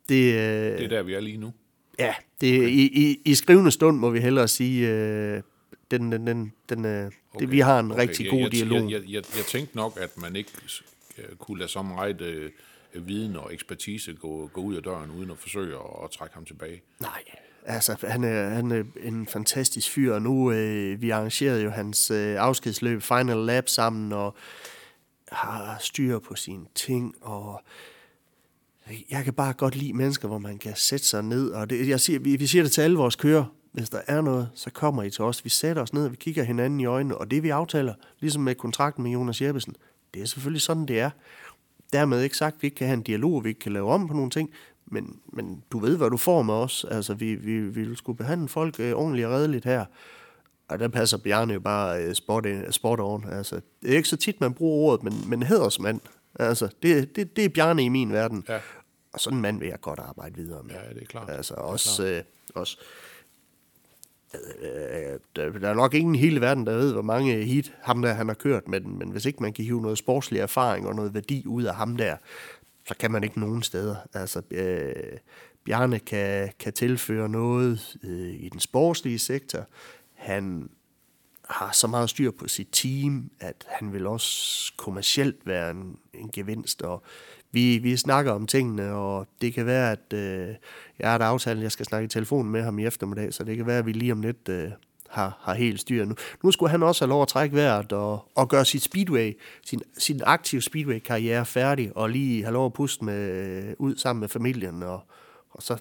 Det, 0.09 0.33
øh, 0.33 0.79
det 0.79 0.85
er 0.85 0.89
der, 0.89 1.03
vi 1.03 1.14
er 1.14 1.20
lige 1.20 1.37
nu. 1.37 1.53
Ja, 1.99 2.15
det, 2.41 2.69
i, 2.69 3.11
i, 3.11 3.21
i 3.25 3.35
skrivende 3.35 3.71
stund 3.71 3.99
må 3.99 4.11
vi 4.11 4.21
hellere 4.21 4.49
sige, 4.49 4.89
øh, 4.89 5.43
den, 5.91 6.13
den, 6.13 6.27
den, 6.27 6.53
den, 6.69 6.85
øh, 6.85 7.07
okay. 7.07 7.41
det, 7.41 7.51
vi 7.51 7.61
har 7.61 7.81
en 7.81 7.91
okay. 7.91 8.01
rigtig 8.01 8.31
god 8.31 8.41
jeg, 8.41 8.53
dialog. 8.53 8.91
Jeg, 8.91 8.91
jeg, 8.91 9.11
jeg, 9.11 9.23
jeg 9.37 9.45
tænkte 9.45 9.77
nok, 9.77 9.99
at 10.01 10.19
man 10.19 10.37
ikke 10.37 10.51
kunne 11.39 11.59
lade 11.59 11.71
så 11.71 11.83
meget 11.83 12.21
øh, 12.21 12.51
viden 12.95 13.37
og 13.37 13.55
ekspertise 13.55 14.13
gå, 14.13 14.51
gå 14.53 14.61
ud 14.61 14.75
af 14.75 14.83
døren, 14.83 15.11
uden 15.11 15.31
at 15.31 15.39
forsøge 15.39 15.75
at, 15.75 16.05
at 16.05 16.11
trække 16.11 16.35
ham 16.35 16.45
tilbage. 16.45 16.83
Nej, 17.01 17.23
altså 17.67 17.97
han 18.03 18.25
er, 18.25 18.49
han 18.49 18.71
er 18.71 18.85
en 19.03 19.27
fantastisk 19.27 19.91
fyr, 19.91 20.15
og 20.15 20.23
nu 20.23 20.53
øh, 20.53 21.03
vi 21.03 21.11
arrangerede 21.11 21.63
jo 21.63 21.71
hans 21.71 22.11
øh, 22.11 22.37
afskedsløb 22.39 23.03
Final 23.03 23.37
Lab 23.37 23.69
sammen, 23.69 24.13
og 24.13 24.37
har 25.33 25.77
styr 25.81 26.19
på 26.19 26.35
sine 26.35 26.67
ting, 26.75 27.15
og 27.21 27.63
jeg 29.11 29.24
kan 29.24 29.32
bare 29.32 29.53
godt 29.53 29.76
lide 29.76 29.93
mennesker, 29.93 30.28
hvor 30.28 30.39
man 30.39 30.59
kan 30.59 30.72
sætte 30.76 31.07
sig 31.07 31.22
ned, 31.22 31.51
og 31.51 31.70
det, 31.70 31.89
jeg 31.89 32.01
siger, 32.01 32.18
vi, 32.18 32.37
vi 32.37 32.47
siger 32.47 32.62
det 32.62 32.72
til 32.72 32.80
alle 32.80 32.97
vores 32.97 33.16
kører, 33.16 33.45
hvis 33.72 33.91
der 33.91 34.01
er 34.07 34.20
noget, 34.20 34.49
så 34.55 34.70
kommer 34.70 35.03
I 35.03 35.11
til 35.11 35.24
os. 35.24 35.45
Vi 35.45 35.51
sætter 35.51 35.82
os 35.82 35.93
ned, 35.93 36.05
og 36.05 36.11
vi 36.11 36.16
kigger 36.16 36.43
hinanden 36.43 36.80
i 36.80 36.84
øjnene, 36.84 37.18
og 37.18 37.30
det 37.30 37.43
vi 37.43 37.49
aftaler, 37.49 37.95
ligesom 38.20 38.43
med 38.43 38.55
kontrakten 38.55 39.03
med 39.03 39.11
Jonas 39.11 39.43
Jeppesen, 39.43 39.76
det 40.14 40.22
er 40.22 40.26
selvfølgelig 40.26 40.62
sådan, 40.62 40.87
det 40.87 41.01
er. 41.01 41.11
Dermed 41.93 42.22
ikke 42.22 42.37
sagt, 42.37 42.57
at 42.57 42.62
vi 42.62 42.66
ikke 42.66 42.74
kan 42.74 42.87
have 42.87 42.97
en 42.97 43.03
dialog, 43.03 43.32
og 43.32 43.45
vi 43.45 43.49
ikke 43.49 43.61
kan 43.61 43.72
lave 43.72 43.91
om 43.91 44.09
på 44.09 44.14
nogle 44.14 44.30
ting, 44.30 44.51
men, 44.87 45.20
men 45.32 45.62
du 45.72 45.78
ved, 45.78 45.97
hvad 45.97 46.11
du 46.11 46.16
får 46.16 46.43
med 46.43 46.55
os. 46.55 46.87
Altså, 46.91 47.14
vi, 47.14 47.34
vi, 47.34 47.61
vi 47.61 47.82
vil 47.82 47.97
skulle 47.97 48.16
behandle 48.16 48.49
folk 48.49 48.80
øh, 48.80 48.93
ordentligt 48.93 49.26
og 49.26 49.32
redeligt 49.32 49.64
her. 49.64 49.84
Og 50.68 50.78
der 50.78 50.89
passer 50.89 51.18
Bjarne 51.18 51.53
jo 51.53 51.61
bare 51.61 52.05
øh, 52.05 52.14
sport, 52.14 52.47
sport 52.70 53.01
on. 53.01 53.24
Altså, 53.32 53.61
det 53.82 53.93
er 53.93 53.97
ikke 53.97 54.09
så 54.09 54.16
tit, 54.16 54.41
man 54.41 54.55
bruger 54.55 54.91
ordet, 54.91 55.03
men, 55.03 55.30
men 55.30 55.43
hedersmand. 55.43 56.01
Altså, 56.39 56.68
det, 56.82 57.16
det, 57.16 57.37
det 57.37 57.45
er 57.45 57.49
Bjarne 57.49 57.84
i 57.84 57.89
min 57.89 58.12
verden. 58.12 58.45
Ja. 58.49 58.61
Og 59.12 59.20
sådan 59.20 59.37
en 59.39 59.43
mand 59.43 59.59
vil 59.59 59.68
jeg 59.68 59.80
godt 59.80 59.99
arbejde 59.99 60.37
videre 60.37 60.62
med. 60.62 60.74
Ja, 60.74 60.95
det 60.95 61.03
er 61.03 61.07
klart. 61.07 61.30
Altså 61.30 61.55
også, 61.55 62.03
klart. 62.03 62.16
Øh, 62.16 62.22
også 62.55 62.78
øh, 64.34 65.18
der, 65.37 65.59
der 65.59 65.68
er 65.68 65.74
nok 65.74 65.95
ingen 65.95 66.14
i 66.14 66.18
hele 66.18 66.41
verden, 66.41 66.66
der 66.66 66.76
ved, 66.76 66.93
hvor 66.93 67.03
mange 67.03 67.45
hit 67.45 67.72
ham 67.82 68.03
der 68.03 68.12
han 68.12 68.28
har 68.28 68.34
kørt, 68.34 68.68
men, 68.68 68.99
men 68.99 69.11
hvis 69.11 69.26
ikke 69.26 69.43
man 69.43 69.53
kan 69.53 69.64
hive 69.64 69.82
noget 69.82 69.99
sportslig 69.99 70.41
erfaring 70.41 70.87
og 70.87 70.95
noget 70.95 71.14
værdi 71.14 71.47
ud 71.47 71.64
af 71.64 71.74
ham 71.74 71.97
der, 71.97 72.16
så 72.89 72.95
kan 73.01 73.11
man 73.11 73.24
ikke 73.24 73.41
nogen 73.41 73.62
steder. 73.62 73.97
Altså, 74.14 74.43
øh, 74.51 74.93
Bjarne 75.64 75.99
kan, 75.99 76.53
kan 76.59 76.72
tilføre 76.72 77.28
noget 77.28 77.97
øh, 78.05 78.34
i 78.34 78.49
den 78.49 78.61
sportslige 78.61 79.18
sektor. 79.18 79.66
Han 80.14 80.70
har 81.51 81.73
så 81.73 81.87
meget 81.87 82.11
styr 82.11 82.31
på 82.31 82.49
sit 82.49 82.69
team, 82.73 83.31
at 83.41 83.67
han 83.69 83.93
vil 83.93 84.07
også 84.07 84.73
kommercielt 84.77 85.37
være 85.45 85.71
en, 85.71 85.99
en 86.15 86.31
gevinst, 86.31 86.83
og 86.83 87.03
vi, 87.51 87.79
vi 87.79 87.97
snakker 87.97 88.33
om 88.33 88.47
tingene, 88.47 88.93
og 88.93 89.27
det 89.41 89.55
kan 89.55 89.67
være, 89.67 89.93
at 89.93 90.13
øh, 90.13 90.55
jeg 90.99 91.09
har 91.09 91.17
et 91.17 91.23
aftale, 91.23 91.63
jeg 91.63 91.73
skal 91.73 91.87
snakke 91.87 92.05
i 92.05 92.09
telefon 92.09 92.51
med 92.51 92.63
ham 92.63 92.79
i 92.79 92.87
eftermiddag, 92.87 93.35
så 93.35 93.45
det 93.45 93.57
kan 93.57 93.67
være, 93.67 93.79
at 93.79 93.87
vi 93.87 93.93
lige 93.93 94.13
om 94.13 94.23
lidt 94.23 94.49
øh, 94.49 94.71
har, 95.09 95.39
har 95.41 95.55
helt 95.55 95.81
styr 95.81 96.05
nu. 96.05 96.15
Nu 96.43 96.51
skulle 96.51 96.71
han 96.71 96.83
også 96.83 97.05
have 97.05 97.09
lov 97.09 97.23
at 97.23 97.29
trække 97.29 97.57
vejret 97.57 97.93
og, 97.93 98.31
og 98.35 98.49
gøre 98.49 98.65
sit 98.65 98.83
speedway, 98.83 99.39
sin, 99.65 99.83
sin 99.99 100.21
aktive 100.25 100.63
speedway-karriere 100.63 101.47
færdig, 101.47 101.97
og 101.97 102.11
lige 102.11 102.43
have 102.43 102.53
lov 102.53 102.67
at 102.67 102.73
puste 102.73 103.05
med, 103.05 103.75
ud 103.79 103.97
sammen 103.97 104.21
med 104.21 104.29
familien, 104.29 104.83
og, 104.83 105.01
og 105.51 105.63
så, 105.63 105.79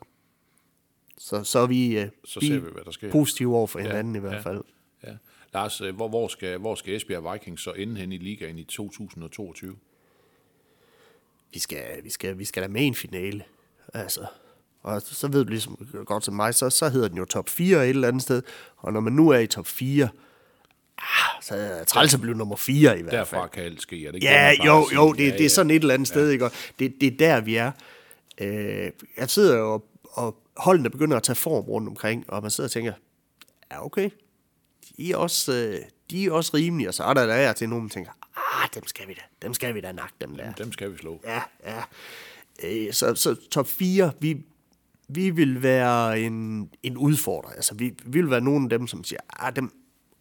så, 1.18 1.44
så 1.44 1.60
er 1.60 1.68
vi, 1.68 2.00
øh, 2.00 2.10
så 2.26 2.40
ser 2.40 2.60
vi, 2.60 2.72
hvad 2.72 2.84
der 2.86 2.92
sker. 2.92 3.12
positive 3.12 3.56
over 3.56 3.68
for 3.68 3.80
hinanden 3.80 4.16
ja, 4.16 4.18
i 4.18 4.22
hvert 4.22 4.44
fald. 4.44 4.62
Ja, 5.04 5.10
ja. 5.10 5.18
Lars, 5.56 5.82
øh, 5.82 5.96
hvor, 5.96 6.08
hvor, 6.08 6.28
skal, 6.28 6.58
hvor 6.58 6.76
skal 6.76 6.96
Esbjerg 6.96 7.34
Vikings 7.34 7.62
så 7.62 7.72
ende 7.72 8.02
hen 8.02 8.12
i 8.12 8.18
ligaen 8.18 8.58
i 8.58 8.64
2022? 8.64 9.76
vi 11.56 11.60
skal, 11.60 12.04
vi 12.04 12.10
skal, 12.10 12.40
vi 12.40 12.46
skal 12.46 12.64
da 12.64 12.68
med 12.68 12.82
i 12.82 12.86
en 12.86 12.96
finale. 12.96 13.44
Altså, 13.94 14.26
og 14.84 15.02
så 15.02 15.28
ved 15.28 15.44
du 15.44 15.50
ligesom 15.50 15.88
godt 16.06 16.26
som 16.26 16.34
mig, 16.34 16.56
så, 16.56 16.70
så 16.70 16.90
hedder 16.90 17.08
den 17.08 17.18
jo 17.18 17.26
top 17.26 17.50
4 17.50 17.84
et 17.84 17.90
eller 17.90 18.08
andet 18.08 18.22
sted. 18.24 18.42
Og 18.78 18.94
når 18.94 19.00
man 19.00 19.14
nu 19.14 19.30
er 19.30 19.40
i 19.40 19.48
top 19.48 19.68
4, 19.68 20.10
ah, 20.98 21.42
så 21.42 21.56
er 21.56 21.78
det 21.78 21.88
træls 21.88 22.14
at 22.14 22.22
blive 22.22 22.36
nummer 22.36 22.56
4 22.56 23.00
i 23.00 23.02
hvert 23.02 23.12
fald. 23.14 23.20
Derfra 23.20 23.48
kan 23.48 23.64
alt 23.64 23.82
ske. 23.82 24.08
Er 24.08 24.12
det 24.12 24.16
ikke 24.16 24.28
Ja, 24.28 24.52
det, 24.58 24.66
jo, 24.66 24.88
jo, 24.94 25.14
det, 25.14 25.34
det 25.34 25.46
er 25.46 25.50
sådan 25.50 25.72
et 25.72 25.76
eller 25.76 25.94
andet 25.94 26.08
sted, 26.08 26.30
ikke? 26.30 26.46
Og 26.46 26.52
det, 26.80 26.94
det 27.02 27.14
er 27.14 27.18
der, 27.18 27.42
vi 27.42 27.56
er. 27.56 27.72
Øh, 28.42 28.92
jeg 29.18 29.30
sidder 29.30 29.58
jo 29.58 29.74
og, 29.74 29.86
og 30.04 30.38
holdene 30.58 30.90
begynder 30.90 31.18
at 31.18 31.24
tage 31.24 31.36
form 31.36 31.64
rundt 31.64 31.90
omkring, 31.90 32.26
og 32.28 32.42
man 32.42 32.52
sidder 32.52 32.68
og 32.68 32.72
tænker, 32.72 32.94
ja, 33.72 33.86
okay, 33.86 34.10
de 34.98 35.12
er 35.12 35.18
også, 35.18 35.54
øh, 35.54 35.80
de 36.12 36.26
er 36.26 36.32
også 36.32 36.52
rimelige, 36.54 36.88
og 36.88 36.94
så 36.94 37.04
er 37.04 37.14
der 37.14 37.26
der 37.26 37.54
til 37.54 37.70
nogen, 37.70 37.84
man 37.84 37.90
tænker, 37.90 38.12
ah, 38.36 38.70
dem 38.76 38.88
skal 38.88 39.08
vi 39.08 39.14
da, 39.14 39.22
dem 39.42 39.54
skal 39.54 39.76
vi 39.76 39.82
da 39.82 39.92
nakke, 39.92 40.16
dem 40.22 40.36
der. 40.36 40.54
Dem 40.54 40.72
skal 40.72 40.92
vi 40.92 40.98
slå. 40.98 41.22
Ja, 41.24 41.42
ja. 41.66 41.84
Øh, 42.64 42.94
så, 42.94 43.16
så 43.16 43.36
top 43.52 43.68
4, 43.68 44.12
vi, 44.20 44.46
vi 45.08 45.30
vil 45.30 45.64
være 45.64 46.20
en, 46.20 46.70
en 46.84 46.98
udfordrer. 46.98 47.50
Altså, 47.50 47.76
vi, 47.76 47.94
vi 48.06 48.22
vil 48.22 48.30
være 48.30 48.42
nogle 48.42 48.66
af 48.66 48.70
dem, 48.70 48.88
som 48.88 49.04
siger, 49.04 49.20
ah, 49.40 49.56
dem, 49.56 49.72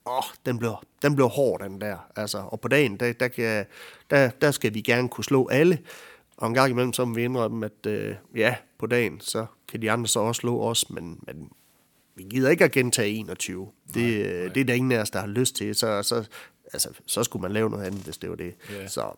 åh, 0.07 0.23
den 0.47 0.59
bliver, 0.59 0.85
den 1.03 1.15
bliver 1.15 1.29
hård, 1.29 1.61
den 1.61 1.81
der. 1.81 1.97
Altså, 2.17 2.39
og 2.39 2.61
på 2.61 2.69
dagen, 2.69 2.97
der, 2.97 3.13
der, 3.13 3.29
kan, 3.29 3.67
der, 4.11 4.31
der 4.31 4.51
skal 4.51 4.75
vi 4.75 4.81
gerne 4.81 5.09
kunne 5.09 5.25
slå 5.25 5.49
alle. 5.49 5.79
Og 6.37 6.49
en 6.49 6.55
gang 6.55 6.71
imellem, 6.71 6.93
så 6.93 7.05
må 7.05 7.15
vi 7.15 7.25
indrømme, 7.25 7.67
at 7.67 7.87
øh, 7.87 8.15
ja, 8.37 8.57
på 8.79 8.87
dagen, 8.87 9.21
så 9.21 9.47
kan 9.69 9.83
de 9.83 9.91
andre 9.91 10.09
så 10.09 10.21
også 10.21 10.41
slå 10.41 10.61
os, 10.61 10.91
men, 10.91 11.21
men 11.27 11.51
vi 12.17 12.23
gider 12.23 12.51
ikke 12.51 12.65
at 12.65 12.73
gentage 12.73 13.09
21. 13.11 13.69
Det, 13.95 14.03
nej, 14.03 14.33
nej. 14.43 14.49
det 14.55 14.61
er 14.61 14.65
der 14.65 14.75
ingen 14.75 14.93
af 14.93 14.99
os, 14.99 15.11
der 15.11 15.21
har 15.21 15.27
lyst 15.27 15.57
til. 15.57 15.75
Så, 15.75 16.03
så, 16.03 16.25
altså, 16.73 16.89
så 17.07 17.23
skulle 17.25 17.41
man 17.41 17.53
lave 17.53 17.71
noget 17.71 17.85
andet, 17.85 18.01
hvis 18.01 18.17
det 18.17 18.31
var 18.31 18.37
det. 18.37 18.55
Ja. 18.71 18.89
Så 18.89 19.11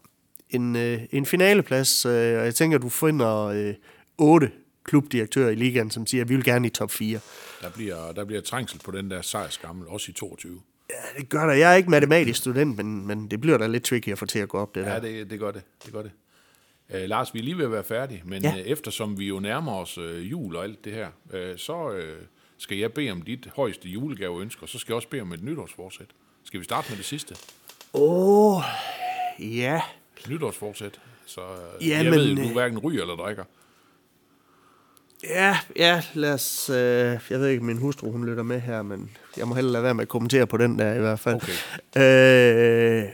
en, 0.51 0.77
øh, 0.77 1.01
en 1.13 1.27
finaleplads, 1.27 2.07
øh, 2.07 2.13
og 2.13 2.45
jeg 2.45 2.55
tænker, 2.55 2.79
du 2.79 2.89
finder 2.89 3.45
øh, 3.45 3.75
otte 4.19 4.51
klubdirektører 4.85 5.51
i 5.51 5.55
ligaen, 5.55 5.91
som 5.91 6.07
siger, 6.07 6.25
at 6.25 6.29
vi 6.29 6.35
vil 6.35 6.45
gerne 6.45 6.67
i 6.67 6.71
top 6.71 6.91
4. 6.91 7.21
Der 7.63 7.71
bliver, 7.71 8.13
der 8.13 8.25
bliver 8.25 8.43
trængsel 8.43 8.81
på 8.85 8.91
den 8.91 9.11
der 9.11 9.23
sejrsgammel, 9.23 9.89
også 9.89 10.11
i 10.11 10.13
22. 10.13 10.61
Ja, 10.91 11.21
det 11.21 11.29
gør 11.29 11.47
der. 11.47 11.53
Jeg 11.53 11.73
er 11.73 11.77
ikke 11.77 11.91
matematisk 11.91 12.39
student, 12.41 12.77
men, 12.77 13.07
men 13.07 13.29
det 13.31 13.41
bliver 13.41 13.59
da 13.59 13.67
lidt 13.67 13.85
tricky 13.85 14.09
at 14.09 14.19
få 14.19 14.27
til 14.27 14.39
at 14.39 14.49
gå 14.49 14.59
op, 14.59 14.75
det 14.75 14.85
der. 14.85 14.93
Ja, 14.95 15.01
det, 15.01 15.31
det 15.31 15.39
gør 15.41 15.51
det. 15.51 15.63
det, 15.85 15.93
gør 15.93 16.03
det. 16.03 16.11
Uh, 16.95 17.01
Lars, 17.01 17.35
vi 17.35 17.39
er 17.39 17.43
lige 17.43 17.59
ved 17.59 17.65
at 17.65 17.73
være 17.73 17.85
færdige, 17.85 18.23
men 18.25 18.43
Ja. 18.43 18.55
ja. 18.57 18.63
uh, 18.63 18.67
eftersom 18.67 19.19
vi 19.19 19.27
jo 19.29 19.41
nærmer 19.41 19.73
os 19.73 19.99
uh, 19.99 20.31
jul 20.31 20.57
og 20.57 20.65
alt 20.65 20.85
det 20.85 20.93
her, 20.93 21.09
uh, 21.25 21.57
så 21.57 21.89
uh, 21.89 22.27
skal 22.59 22.77
jeg 22.77 22.93
bede 22.93 23.11
om 23.11 23.23
dit 23.23 23.49
højeste 23.57 23.89
julegaveønske, 23.89 24.63
og 24.63 24.69
så 24.69 24.79
skal 24.79 24.93
jeg 24.93 24.97
også 24.97 25.09
bede 25.09 25.23
om 25.23 25.33
et 25.33 25.43
nytårsforsæt. 25.43 26.07
Skal 26.45 26.61
vi 26.61 26.65
starte 26.65 26.91
med 26.91 26.97
det 26.97 27.05
sidste? 27.05 27.37
Åh, 27.95 28.57
oh, 28.57 28.63
ja. 29.39 29.81
Nytårsforsæt. 30.29 31.01
Så 31.27 31.41
uh, 31.41 31.89
Ja, 31.89 31.97
jeg 31.97 32.05
men, 32.05 32.13
ved, 32.13 32.37
du 32.37 32.43
øh, 32.43 32.53
hverken 32.53 32.79
ryger 32.79 33.03
eller 33.03 33.17
drikker. 33.17 33.45
Ja, 35.25 35.59
ja, 35.77 36.03
lad 36.15 36.33
os... 36.33 36.71
Øh, 36.71 36.77
jeg 37.31 37.41
ved 37.41 37.49
ikke, 37.49 37.65
min 37.65 37.79
hustru, 37.79 38.11
hun 38.11 38.27
lytter 38.27 38.43
med 38.43 38.61
her, 38.61 38.83
men 38.83 39.11
jeg 39.37 39.49
må 39.49 39.55
hellere 39.55 39.73
lade 39.73 39.85
være 39.85 39.95
med 39.95 40.03
at 40.03 40.09
kommentere 40.09 40.47
på 40.47 40.57
den 40.57 40.79
der 40.79 40.95
i 40.95 40.99
hvert 40.99 41.21
fald. 41.21 41.41
Okay. 41.95 43.03
Øh, 43.05 43.09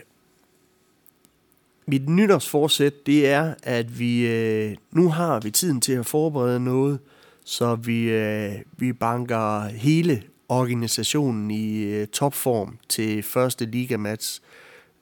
mit 1.85 2.09
nytårsforsæt, 2.09 3.05
det 3.05 3.27
er, 3.29 3.53
at 3.63 3.99
vi 3.99 4.27
øh, 4.27 4.75
nu 4.91 5.09
har 5.09 5.39
vi 5.39 5.51
tiden 5.51 5.81
til 5.81 5.93
at 5.93 6.05
forberede 6.05 6.59
noget, 6.59 6.99
så 7.45 7.75
vi, 7.75 8.09
øh, 8.09 8.51
vi 8.77 8.93
banker 8.93 9.67
hele 9.67 10.23
organisationen 10.49 11.51
i 11.51 11.83
øh, 11.83 12.07
topform 12.07 12.77
til 12.89 13.23
første 13.23 13.65
ligamatch. 13.65 14.41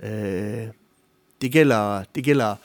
Øh, 0.03 0.67
det 1.41 1.51
gælder, 1.51 2.03
det 2.15 2.23
gælder 2.23 2.55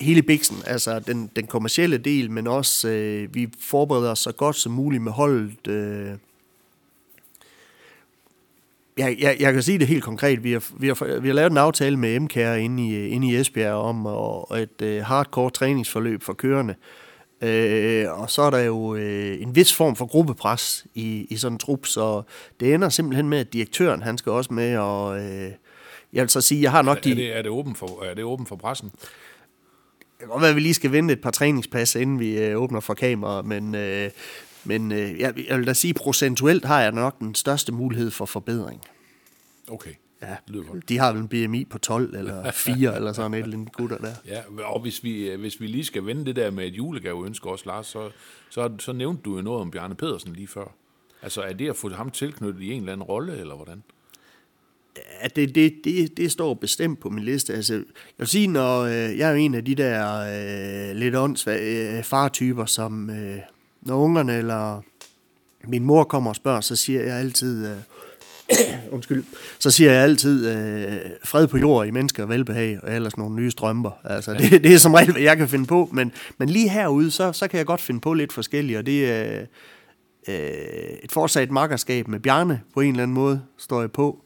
hele 0.00 0.22
biksen, 0.22 0.56
altså 0.66 0.98
den, 0.98 1.30
den 1.36 1.46
kommercielle 1.46 1.98
del, 1.98 2.30
men 2.30 2.46
også 2.46 2.88
øh, 2.88 3.34
vi 3.34 3.48
forbereder 3.60 4.10
os 4.10 4.18
så 4.18 4.32
godt 4.32 4.56
som 4.56 4.72
muligt 4.72 5.02
med 5.02 5.12
holdet. 5.12 5.66
Øh. 5.68 6.10
Jeg, 8.98 9.16
jeg, 9.20 9.36
jeg 9.40 9.52
kan 9.52 9.62
sige 9.62 9.78
det 9.78 9.86
helt 9.86 10.04
konkret. 10.04 10.44
Vi 10.44 10.52
har, 10.52 10.64
vi 10.78 10.88
har, 10.88 11.20
vi 11.20 11.28
har 11.28 11.34
lavet 11.34 11.50
en 11.50 11.56
aftale 11.56 11.96
med 11.96 12.20
MKR 12.20 12.54
inde 12.54 12.88
i, 12.88 12.94
øh, 12.94 13.12
inde 13.12 13.28
i 13.28 13.36
Esbjerg 13.36 13.74
om 13.74 14.06
og, 14.06 14.60
et 14.60 14.82
øh, 14.82 15.02
hardcore 15.02 15.50
træningsforløb 15.50 16.22
for 16.22 16.32
kørende. 16.32 16.74
Øh, 16.74 17.01
og 18.08 18.30
så 18.30 18.42
er 18.42 18.50
der 18.50 18.58
jo 18.58 18.94
øh, 18.94 19.42
en 19.42 19.54
vis 19.54 19.74
form 19.74 19.96
for 19.96 20.06
gruppepres 20.06 20.86
i, 20.94 21.26
i 21.30 21.36
sådan 21.36 21.54
en 21.54 21.58
trup, 21.58 21.86
så 21.86 22.22
det 22.60 22.74
ender 22.74 22.88
simpelthen 22.88 23.28
med, 23.28 23.38
at 23.38 23.52
direktøren 23.52 24.02
han 24.02 24.18
skal 24.18 24.32
også 24.32 24.52
med, 24.52 24.76
og 24.76 25.20
øh, 25.20 25.50
jeg 26.12 26.22
vil 26.22 26.28
så 26.28 26.40
sige, 26.40 26.62
jeg 26.62 26.70
har 26.70 26.82
nok 26.82 26.96
Er, 26.96 27.00
de... 27.00 27.10
er, 27.10 27.14
det, 27.14 27.36
er, 27.36 27.42
det 27.42 27.50
åben 27.50 27.74
for, 27.74 28.04
er 28.04 28.14
det 28.14 28.24
åben 28.24 28.46
for 28.46 28.56
pressen? 28.56 28.88
Det 28.88 30.18
kan 30.18 30.28
godt 30.28 30.40
være, 30.40 30.50
at 30.50 30.56
vi 30.56 30.60
lige 30.60 30.74
skal 30.74 30.92
vente 30.92 31.12
et 31.12 31.20
par 31.20 31.30
træningspas, 31.30 31.94
inden 31.94 32.20
vi 32.20 32.38
øh, 32.38 32.62
åbner 32.62 32.80
for 32.80 32.94
kamera, 32.94 33.42
men, 33.42 33.74
øh, 33.74 34.10
men 34.64 34.92
øh, 34.92 35.20
jeg, 35.20 35.34
jeg 35.48 35.58
vil 35.58 35.66
da 35.66 35.72
sige, 35.72 35.94
procentuelt 35.94 36.64
har 36.64 36.80
jeg 36.80 36.92
nok 36.92 37.18
den 37.18 37.34
største 37.34 37.72
mulighed 37.72 38.10
for 38.10 38.26
forbedring. 38.26 38.80
Okay, 39.68 39.94
Ja, 40.22 40.36
det 40.46 40.54
lyder 40.54 40.64
godt. 40.64 40.88
de 40.88 40.98
har 40.98 41.12
vel 41.12 41.22
en 41.22 41.28
BMI 41.28 41.64
på 41.64 41.78
12 41.78 42.14
eller 42.16 42.50
4 42.50 42.74
eller 42.96 43.12
sådan 43.12 43.34
et 43.34 43.42
eller 43.42 43.56
andet 43.56 43.72
gutter 43.72 43.98
der. 43.98 44.14
Ja, 44.26 44.40
og 44.64 44.80
hvis 44.80 45.04
vi, 45.04 45.34
hvis 45.34 45.60
vi 45.60 45.66
lige 45.66 45.84
skal 45.84 46.06
vende 46.06 46.24
det 46.24 46.36
der 46.36 46.50
med 46.50 46.66
et 46.66 46.76
julegaveønske 46.76 47.48
også, 47.48 47.64
Lars, 47.66 47.86
så, 47.86 48.10
så, 48.50 48.70
så 48.78 48.92
nævnte 48.92 49.22
du 49.22 49.36
jo 49.36 49.42
noget 49.42 49.60
om 49.60 49.70
Bjarne 49.70 49.94
Pedersen 49.94 50.32
lige 50.32 50.48
før. 50.48 50.74
Altså, 51.22 51.42
er 51.42 51.52
det 51.52 51.68
at 51.68 51.76
få 51.76 51.90
ham 51.90 52.10
tilknyttet 52.10 52.62
i 52.62 52.72
en 52.72 52.80
eller 52.80 52.92
anden 52.92 53.06
rolle, 53.06 53.38
eller 53.38 53.54
hvordan? 53.54 53.82
Ja, 55.22 55.28
det, 55.28 55.54
det, 55.54 55.74
det, 55.84 56.16
det 56.16 56.32
står 56.32 56.54
bestemt 56.54 57.00
på 57.00 57.10
min 57.10 57.24
liste. 57.24 57.54
Altså, 57.54 57.74
jeg 57.74 57.82
vil 58.18 58.28
sige, 58.28 58.46
når 58.46 58.80
øh, 58.80 59.18
jeg 59.18 59.28
er 59.28 59.30
jo 59.30 59.36
en 59.36 59.54
af 59.54 59.64
de 59.64 59.74
der 59.74 60.18
øh, 60.90 60.96
lidt 60.96 61.16
åndssvage 61.16 61.98
øh, 61.98 62.04
fartyper, 62.04 62.64
som 62.64 63.10
øh, 63.10 63.38
når 63.82 63.96
ungerne 63.96 64.38
eller 64.38 64.82
min 65.64 65.84
mor 65.84 66.04
kommer 66.04 66.30
og 66.30 66.36
spørger, 66.36 66.60
så 66.60 66.76
siger 66.76 67.02
jeg 67.02 67.16
altid, 67.16 67.66
øh, 67.66 67.76
undskyld, 68.94 69.24
så 69.58 69.70
siger 69.70 69.92
jeg 69.92 70.02
altid, 70.02 70.50
øh, 70.50 70.96
fred 71.24 71.46
på 71.46 71.58
jord 71.58 71.86
i 71.86 71.90
mennesker 71.90 72.22
og 72.22 72.28
velbehag, 72.28 72.78
og 72.82 72.94
ellers 72.94 73.16
nogle 73.16 73.36
nye 73.36 73.50
strømper. 73.50 73.90
Altså, 74.04 74.34
det, 74.34 74.64
det 74.64 74.74
er 74.74 74.78
som 74.78 74.94
regel, 74.94 75.12
hvad 75.12 75.22
jeg 75.22 75.36
kan 75.36 75.48
finde 75.48 75.66
på, 75.66 75.88
men, 75.92 76.12
men 76.38 76.48
lige 76.48 76.68
herude, 76.68 77.10
så, 77.10 77.32
så 77.32 77.48
kan 77.48 77.58
jeg 77.58 77.66
godt 77.66 77.80
finde 77.80 78.00
på 78.00 78.14
lidt 78.14 78.32
forskelligt, 78.32 78.78
og 78.78 78.86
det 78.86 79.10
er 79.10 79.46
øh, 80.28 80.34
et 81.02 81.12
fortsat 81.12 81.50
makkerskab 81.50 82.08
med 82.08 82.20
Bjarne 82.20 82.60
på 82.74 82.80
en 82.80 82.90
eller 82.90 83.02
anden 83.02 83.14
måde, 83.14 83.42
står 83.58 83.80
jeg 83.80 83.92
på 83.92 84.24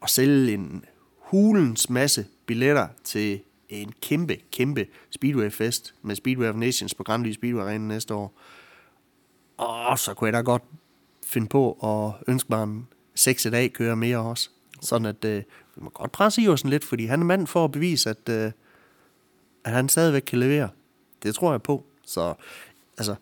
og 0.00 0.10
sælge 0.10 0.54
en 0.54 0.84
hulens 1.18 1.90
masse 1.90 2.26
billetter 2.46 2.86
til 3.04 3.40
en 3.68 3.92
kæmpe, 4.02 4.36
kæmpe 4.52 4.86
Speedway-fest 5.10 5.94
med 6.02 6.16
Speedway 6.16 6.48
of 6.48 6.56
Nations 6.56 6.94
på 6.94 7.02
Grand 7.02 7.24
Lys 7.24 7.34
Speedway 7.34 7.62
Arena 7.62 7.78
næste 7.78 8.14
år. 8.14 8.38
Og 9.56 9.98
så 9.98 10.14
kunne 10.14 10.26
jeg 10.26 10.32
da 10.32 10.40
godt 10.40 10.62
finde 11.26 11.46
på 11.48 11.72
at 11.72 12.24
ønske 12.32 12.46
mig 12.50 12.62
en 12.62 12.86
seks 13.18 13.44
i 13.44 13.50
dag 13.50 13.72
kører 13.72 13.94
mere 13.94 14.18
også. 14.18 14.50
Sådan 14.82 15.06
at 15.06 15.24
øh, 15.24 15.36
vi 15.76 15.82
må 15.82 15.90
godt 15.90 16.12
presse 16.12 16.42
Iversen 16.42 16.70
lidt, 16.70 16.84
fordi 16.84 17.04
han 17.06 17.20
er 17.20 17.24
mand 17.24 17.46
for 17.46 17.64
at 17.64 17.72
bevise, 17.72 18.10
at, 18.10 18.28
øh, 18.30 18.52
at 19.64 19.72
han 19.72 19.88
stadigvæk 19.88 20.22
kan 20.22 20.38
levere. 20.38 20.68
Det 21.22 21.34
tror 21.34 21.50
jeg 21.50 21.62
på. 21.62 21.84
Så 22.06 22.34
altså, 22.98 23.14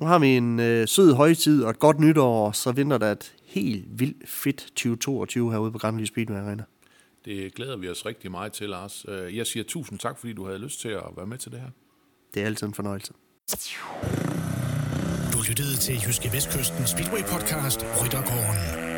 nu 0.00 0.06
har 0.06 0.18
vi 0.18 0.28
en 0.36 0.60
øh, 0.60 0.88
sød 0.88 1.14
højtid 1.14 1.62
og 1.64 1.70
et 1.70 1.78
godt 1.78 2.00
nytår, 2.00 2.46
og 2.46 2.56
så 2.56 2.72
venter 2.72 2.98
der 2.98 3.12
et 3.12 3.34
helt 3.44 3.84
vildt 3.98 4.28
fedt 4.28 4.56
2022 4.60 5.52
herude 5.52 5.72
på 5.72 5.78
Grand 5.78 5.98
Lys 6.00 6.08
Speedway 6.08 6.36
Arena. 6.36 6.64
Det 7.24 7.54
glæder 7.54 7.76
vi 7.76 7.88
os 7.88 8.06
rigtig 8.06 8.30
meget 8.30 8.52
til, 8.52 8.68
Lars. 8.68 9.04
Øh, 9.08 9.36
Jeg 9.36 9.46
siger 9.46 9.64
tusind 9.64 9.98
tak, 9.98 10.18
fordi 10.18 10.32
du 10.32 10.46
havde 10.46 10.58
lyst 10.58 10.80
til 10.80 10.88
at 10.88 11.02
være 11.16 11.26
med 11.26 11.38
til 11.38 11.52
det 11.52 11.60
her. 11.60 11.68
Det 12.34 12.42
er 12.42 12.46
altid 12.46 12.66
en 12.66 12.74
fornøjelse. 12.74 13.12
Du 15.32 15.38
lyttede 15.48 15.76
til 15.76 15.94
Jyske 16.06 16.30
Vestkysten 16.32 16.86
Speedway 16.86 17.22
Podcast 17.22 17.84
Ryttergården. 18.04 18.95